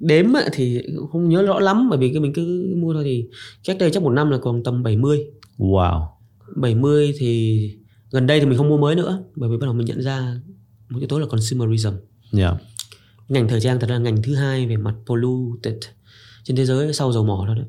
đếm 0.00 0.26
thì 0.52 0.82
không 1.12 1.28
nhớ 1.28 1.42
rõ 1.42 1.60
lắm 1.60 1.88
bởi 1.90 1.98
vì 1.98 2.10
cái 2.12 2.20
mình 2.20 2.32
cứ 2.32 2.74
mua 2.76 2.94
thôi 2.94 3.04
thì 3.04 3.26
cách 3.64 3.76
đây 3.78 3.90
chắc 3.90 4.02
một 4.02 4.10
năm 4.10 4.30
là 4.30 4.38
còn 4.38 4.62
tầm 4.62 4.82
70 4.82 5.18
Wow. 5.58 6.06
70 6.56 7.14
thì 7.18 7.60
gần 8.10 8.26
đây 8.26 8.40
thì 8.40 8.46
mình 8.46 8.58
không 8.58 8.68
mua 8.68 8.78
mới 8.78 8.94
nữa 8.94 9.24
bởi 9.36 9.50
vì 9.50 9.56
bắt 9.56 9.66
đầu 9.66 9.74
mình 9.74 9.86
nhận 9.86 10.02
ra 10.02 10.40
một 10.88 10.98
yếu 10.98 11.08
tố 11.08 11.18
là 11.18 11.26
consumerism 11.26 11.90
Yeah. 12.38 12.56
ngành 13.28 13.48
thời 13.48 13.60
trang 13.60 13.80
thật 13.80 13.86
ra 13.86 13.94
là 13.94 14.00
ngành 14.00 14.22
thứ 14.22 14.34
hai 14.34 14.66
về 14.66 14.76
mặt 14.76 14.94
polluted 15.06 15.74
trên 16.44 16.56
thế 16.56 16.64
giới 16.64 16.92
sau 16.92 17.12
dầu 17.12 17.24
mỏ 17.24 17.44
đó, 17.48 17.54
đó 17.54 17.62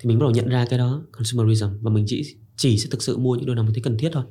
thì 0.00 0.08
mình 0.08 0.18
bắt 0.18 0.24
đầu 0.24 0.30
nhận 0.30 0.48
ra 0.48 0.64
cái 0.70 0.78
đó 0.78 1.02
consumerism 1.12 1.66
và 1.80 1.90
mình 1.90 2.04
chỉ 2.08 2.36
chỉ 2.56 2.78
sẽ 2.78 2.88
thực 2.90 3.02
sự 3.02 3.16
mua 3.18 3.34
những 3.34 3.46
đôi 3.46 3.56
nào 3.56 3.64
mình 3.64 3.74
thấy 3.74 3.82
cần 3.82 3.98
thiết 3.98 4.08
thôi 4.12 4.22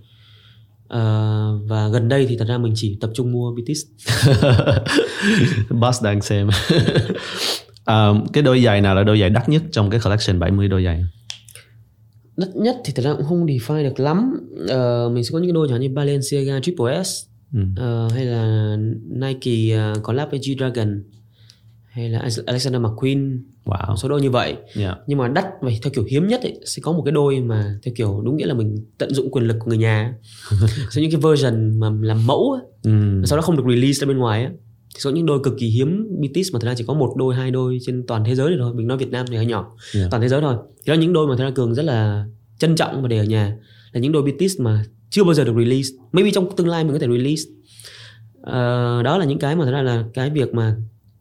Ờ, 0.88 1.60
và 1.68 1.88
gần 1.88 2.10
đây 2.10 2.26
thì 2.30 2.38
thật 2.38 2.46
ra 2.48 2.58
mình 2.58 2.74
chỉ 2.76 2.98
tập 3.02 3.10
trung 3.14 3.32
mua 3.32 3.52
BTS 3.56 3.80
Boss 5.70 6.04
đang 6.04 6.22
xem. 6.22 6.50
um, 7.86 8.26
cái 8.34 8.44
đôi 8.44 8.62
giày 8.64 8.82
nào 8.82 8.96
là 8.96 9.04
đôi 9.04 9.20
giày 9.20 9.30
đắt 9.30 9.50
nhất 9.50 9.62
trong 9.72 9.90
cái 9.90 10.00
collection 10.00 10.40
70 10.40 10.68
đôi 10.68 10.84
giày? 10.86 11.04
đắt 12.38 12.50
nhất 12.56 12.76
thì 12.86 12.94
thật 12.96 13.04
ra 13.04 13.14
cũng 13.14 13.26
không 13.26 13.46
define 13.46 13.84
được 13.84 14.00
lắm 14.00 14.48
Ờ, 14.70 15.10
mình 15.14 15.24
sẽ 15.24 15.30
có 15.34 15.40
những 15.40 15.54
đôi 15.54 15.68
chẳng 15.70 15.80
như 15.82 15.90
Balenciaga 15.90 16.60
Triple 16.60 17.04
S 17.04 17.24
Ừ. 17.54 17.60
Ờ, 17.76 18.08
hay 18.14 18.26
là 18.26 18.76
Nike 19.10 19.80
uh, 19.98 20.04
collab 20.04 20.30
với 20.32 20.40
G-Dragon 20.40 21.02
hay 21.98 22.10
là 22.10 22.20
Alexander 22.45 22.82
McQueen 22.82 23.39
Wow. 23.66 23.95
số 23.95 24.10
đôi 24.10 24.22
như 24.22 24.32
vậy 24.32 24.56
Yeah. 24.76 24.98
nhưng 25.08 25.18
mà 25.18 25.28
đắt 25.28 25.45
vậy 25.62 25.80
theo 25.84 25.91
kiểu 25.95 26.04
hiếm 26.04 26.28
nhất 26.28 26.41
ấy, 26.43 26.60
sẽ 26.66 26.82
có 26.82 26.91
một 26.91 27.02
cái 27.06 27.12
đôi 27.12 27.39
mà 27.39 27.80
theo 27.84 27.93
kiểu 27.98 28.22
đúng 28.26 28.38
nghĩa 28.38 28.45
là 28.45 28.54
mình 28.54 28.76
tận 28.98 29.14
dụng 29.14 29.32
quyền 29.32 29.45
lực 29.48 29.56
của 29.60 29.66
người 29.70 29.78
nhà 29.78 30.14
sẽ 30.91 31.02
những 31.02 31.12
cái 31.12 31.22
version 31.22 31.80
mà 31.80 31.89
làm 32.02 32.28
mẫu 32.28 32.52
ấy, 32.52 32.62
Ừ. 32.84 33.22
sau 33.26 33.38
đó 33.38 33.41
không 33.41 33.58
được 33.58 33.64
release 33.70 33.93
ra 34.00 34.08
bên 34.08 34.18
ngoài 34.18 34.43
ấy. 34.43 34.54
thì 34.95 35.00
có 35.04 35.10
những 35.10 35.26
đôi 35.26 35.39
cực 35.43 35.54
kỳ 35.60 35.68
hiếm 35.68 36.08
BTS 36.20 36.54
mà 36.54 36.60
thật 36.60 36.68
ra 36.68 36.74
chỉ 36.78 36.84
có 36.88 36.93
một 36.93 37.14
đôi 37.18 37.36
hai 37.36 37.52
đôi 37.52 37.78
trên 37.86 38.04
toàn 38.08 38.24
thế 38.26 38.36
giới 38.36 38.50
này 38.50 38.58
thôi 38.62 38.74
mình 38.76 38.88
nói 38.88 38.98
Việt 38.98 39.12
Nam 39.12 39.26
thì 39.30 39.36
hơi 39.36 39.45
nhỏ 39.45 39.76
Yeah. 39.95 40.12
toàn 40.12 40.22
thế 40.22 40.30
giới 40.30 40.41
thôi 40.41 40.56
thì 40.68 40.84
đó 40.88 40.93
là 40.93 41.00
những 41.00 41.14
đôi 41.14 41.28
mà 41.28 41.36
thật 41.38 41.43
ra 41.43 41.52
cường 41.52 41.74
rất 41.74 41.86
là 41.86 42.26
trân 42.60 42.76
trọng 42.76 43.02
và 43.02 43.08
để 43.08 43.18
ở 43.18 43.24
nhà 43.24 43.58
là 43.91 44.00
những 44.00 44.12
đôi 44.12 44.24
BTS 44.24 44.60
mà 44.60 44.84
chưa 45.10 45.24
bao 45.24 45.34
giờ 45.34 45.43
được 45.43 45.54
release 45.58 45.89
maybe 46.12 46.32
trong 46.34 46.56
tương 46.56 46.68
lai 46.68 46.84
mình 46.84 46.93
có 46.93 47.00
thể 47.00 47.08
release 47.08 47.43
Ờ, 48.41 49.02
đó 49.04 49.18
là 49.18 49.26
những 49.26 49.39
cái 49.39 49.56
mà 49.56 49.66
thật 49.66 49.72
ra 49.72 49.82
là 49.82 50.04
cái 50.14 50.30
việc 50.30 50.54
mà 50.54 50.76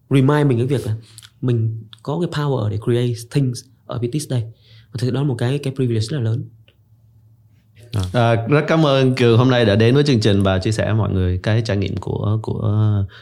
remind 0.09 0.47
mình 0.47 0.57
cái 0.57 0.67
việc 0.67 0.85
là 0.85 0.95
mình 1.41 1.83
có 2.03 2.19
cái 2.19 2.41
power 2.41 2.69
để 2.69 2.77
create 2.83 3.13
things 3.31 3.59
ở 3.85 3.99
BTS 3.99 4.29
đây 4.29 4.43
và 4.91 4.97
thực 4.97 5.13
đó 5.13 5.21
là 5.21 5.27
một 5.27 5.35
cái 5.37 5.57
cái 5.57 5.73
privilege 5.75 6.05
rất 6.09 6.17
là 6.17 6.23
lớn 6.23 6.43
À, 8.13 8.35
rất 8.49 8.65
cảm 8.67 8.85
ơn 8.85 9.15
Cường 9.15 9.37
hôm 9.37 9.49
nay 9.49 9.65
đã 9.65 9.75
đến 9.75 9.95
với 9.95 10.03
chương 10.03 10.19
trình 10.19 10.43
và 10.43 10.59
chia 10.59 10.71
sẻ 10.71 10.85
với 10.85 10.95
mọi 10.95 11.11
người 11.11 11.39
cái 11.43 11.61
trải 11.61 11.77
nghiệm 11.77 11.97
của 11.97 12.39
của 12.41 12.73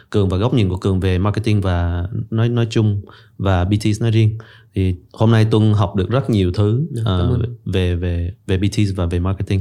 Cường 0.09 0.29
và 0.29 0.37
góc 0.37 0.53
nhìn 0.53 0.69
của 0.69 0.77
Cường 0.77 0.99
về 0.99 1.17
marketing 1.17 1.61
và 1.61 2.07
nói 2.29 2.49
nói 2.49 2.67
chung 2.69 3.01
và 3.37 3.63
BTS 3.63 4.01
nói 4.01 4.11
riêng. 4.11 4.37
Thì 4.75 4.95
hôm 5.13 5.31
nay 5.31 5.45
Tuân 5.45 5.73
học 5.73 5.95
được 5.95 6.09
rất 6.09 6.29
nhiều 6.29 6.51
thứ 6.51 6.87
ơn. 7.05 7.41
về 7.65 7.95
về 7.95 8.31
về 8.47 8.57
BTS 8.57 8.95
và 8.95 9.05
về 9.05 9.19
marketing. 9.19 9.59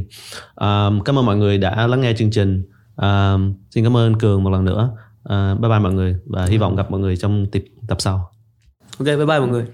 Um, 0.54 1.00
cảm 1.00 1.18
ơn 1.18 1.26
mọi 1.26 1.36
người 1.36 1.58
đã 1.58 1.86
lắng 1.86 2.00
nghe 2.00 2.14
chương 2.18 2.30
trình. 2.30 2.62
Um, 2.96 3.54
xin 3.70 3.84
cảm 3.84 3.96
ơn 3.96 4.18
Cường 4.18 4.42
một 4.42 4.50
lần 4.50 4.64
nữa. 4.64 4.90
Uh, 5.28 5.60
bye 5.60 5.70
bye 5.70 5.78
mọi 5.78 5.92
người 5.92 6.16
và 6.26 6.46
hy 6.46 6.58
vọng 6.58 6.76
gặp 6.76 6.90
mọi 6.90 7.00
người 7.00 7.16
trong 7.16 7.46
tập 7.52 7.62
tập 7.88 8.00
sau. 8.00 8.30
ok 8.98 9.06
bye 9.06 9.16
bye 9.16 9.38
mọi 9.38 9.48
người 9.48 9.66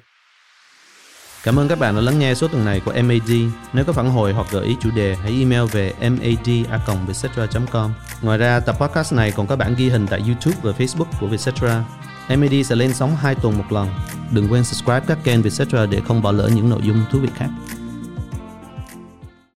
Cảm 1.45 1.59
ơn 1.59 1.69
các 1.69 1.79
bạn 1.79 1.95
đã 1.95 2.01
lắng 2.01 2.19
nghe 2.19 2.35
số 2.35 2.49
tuần 2.49 2.65
này 2.65 2.81
của 2.81 2.93
MAD. 2.93 3.31
Nếu 3.73 3.85
có 3.85 3.93
phản 3.93 4.11
hồi 4.11 4.33
hoặc 4.33 4.47
gợi 4.51 4.65
ý 4.65 4.77
chủ 4.81 4.91
đề, 4.97 5.15
hãy 5.15 5.33
email 5.33 5.65
về 5.73 5.93
mad@vietcetera.com. 6.01 7.93
Ngoài 8.23 8.39
ra, 8.39 8.61
tập 8.61 8.77
podcast 8.81 9.13
này 9.13 9.33
còn 9.33 9.47
có 9.47 9.57
bản 9.57 9.75
ghi 9.79 9.89
hình 9.89 10.07
tại 10.11 10.21
YouTube 10.27 10.57
và 10.63 10.73
Facebook 10.73 11.07
của 11.21 11.27
Vietcetera. 11.27 11.85
MAD 12.29 12.67
sẽ 12.67 12.77
lên 12.77 12.95
sóng 12.95 13.17
2 13.17 13.35
tuần 13.35 13.59
một 13.59 13.73
lần. 13.73 13.89
Đừng 14.33 14.49
quên 14.53 14.65
subscribe 14.65 15.01
các 15.07 15.19
kênh 15.25 15.43
Vietcetera 15.43 15.87
để 15.87 16.01
không 16.09 16.23
bỏ 16.23 16.33
lỡ 16.33 16.51
những 16.55 16.71
nội 16.71 16.81
dung 16.83 17.03
thú 17.11 17.19
vị 17.19 17.29
khác. 17.35 17.49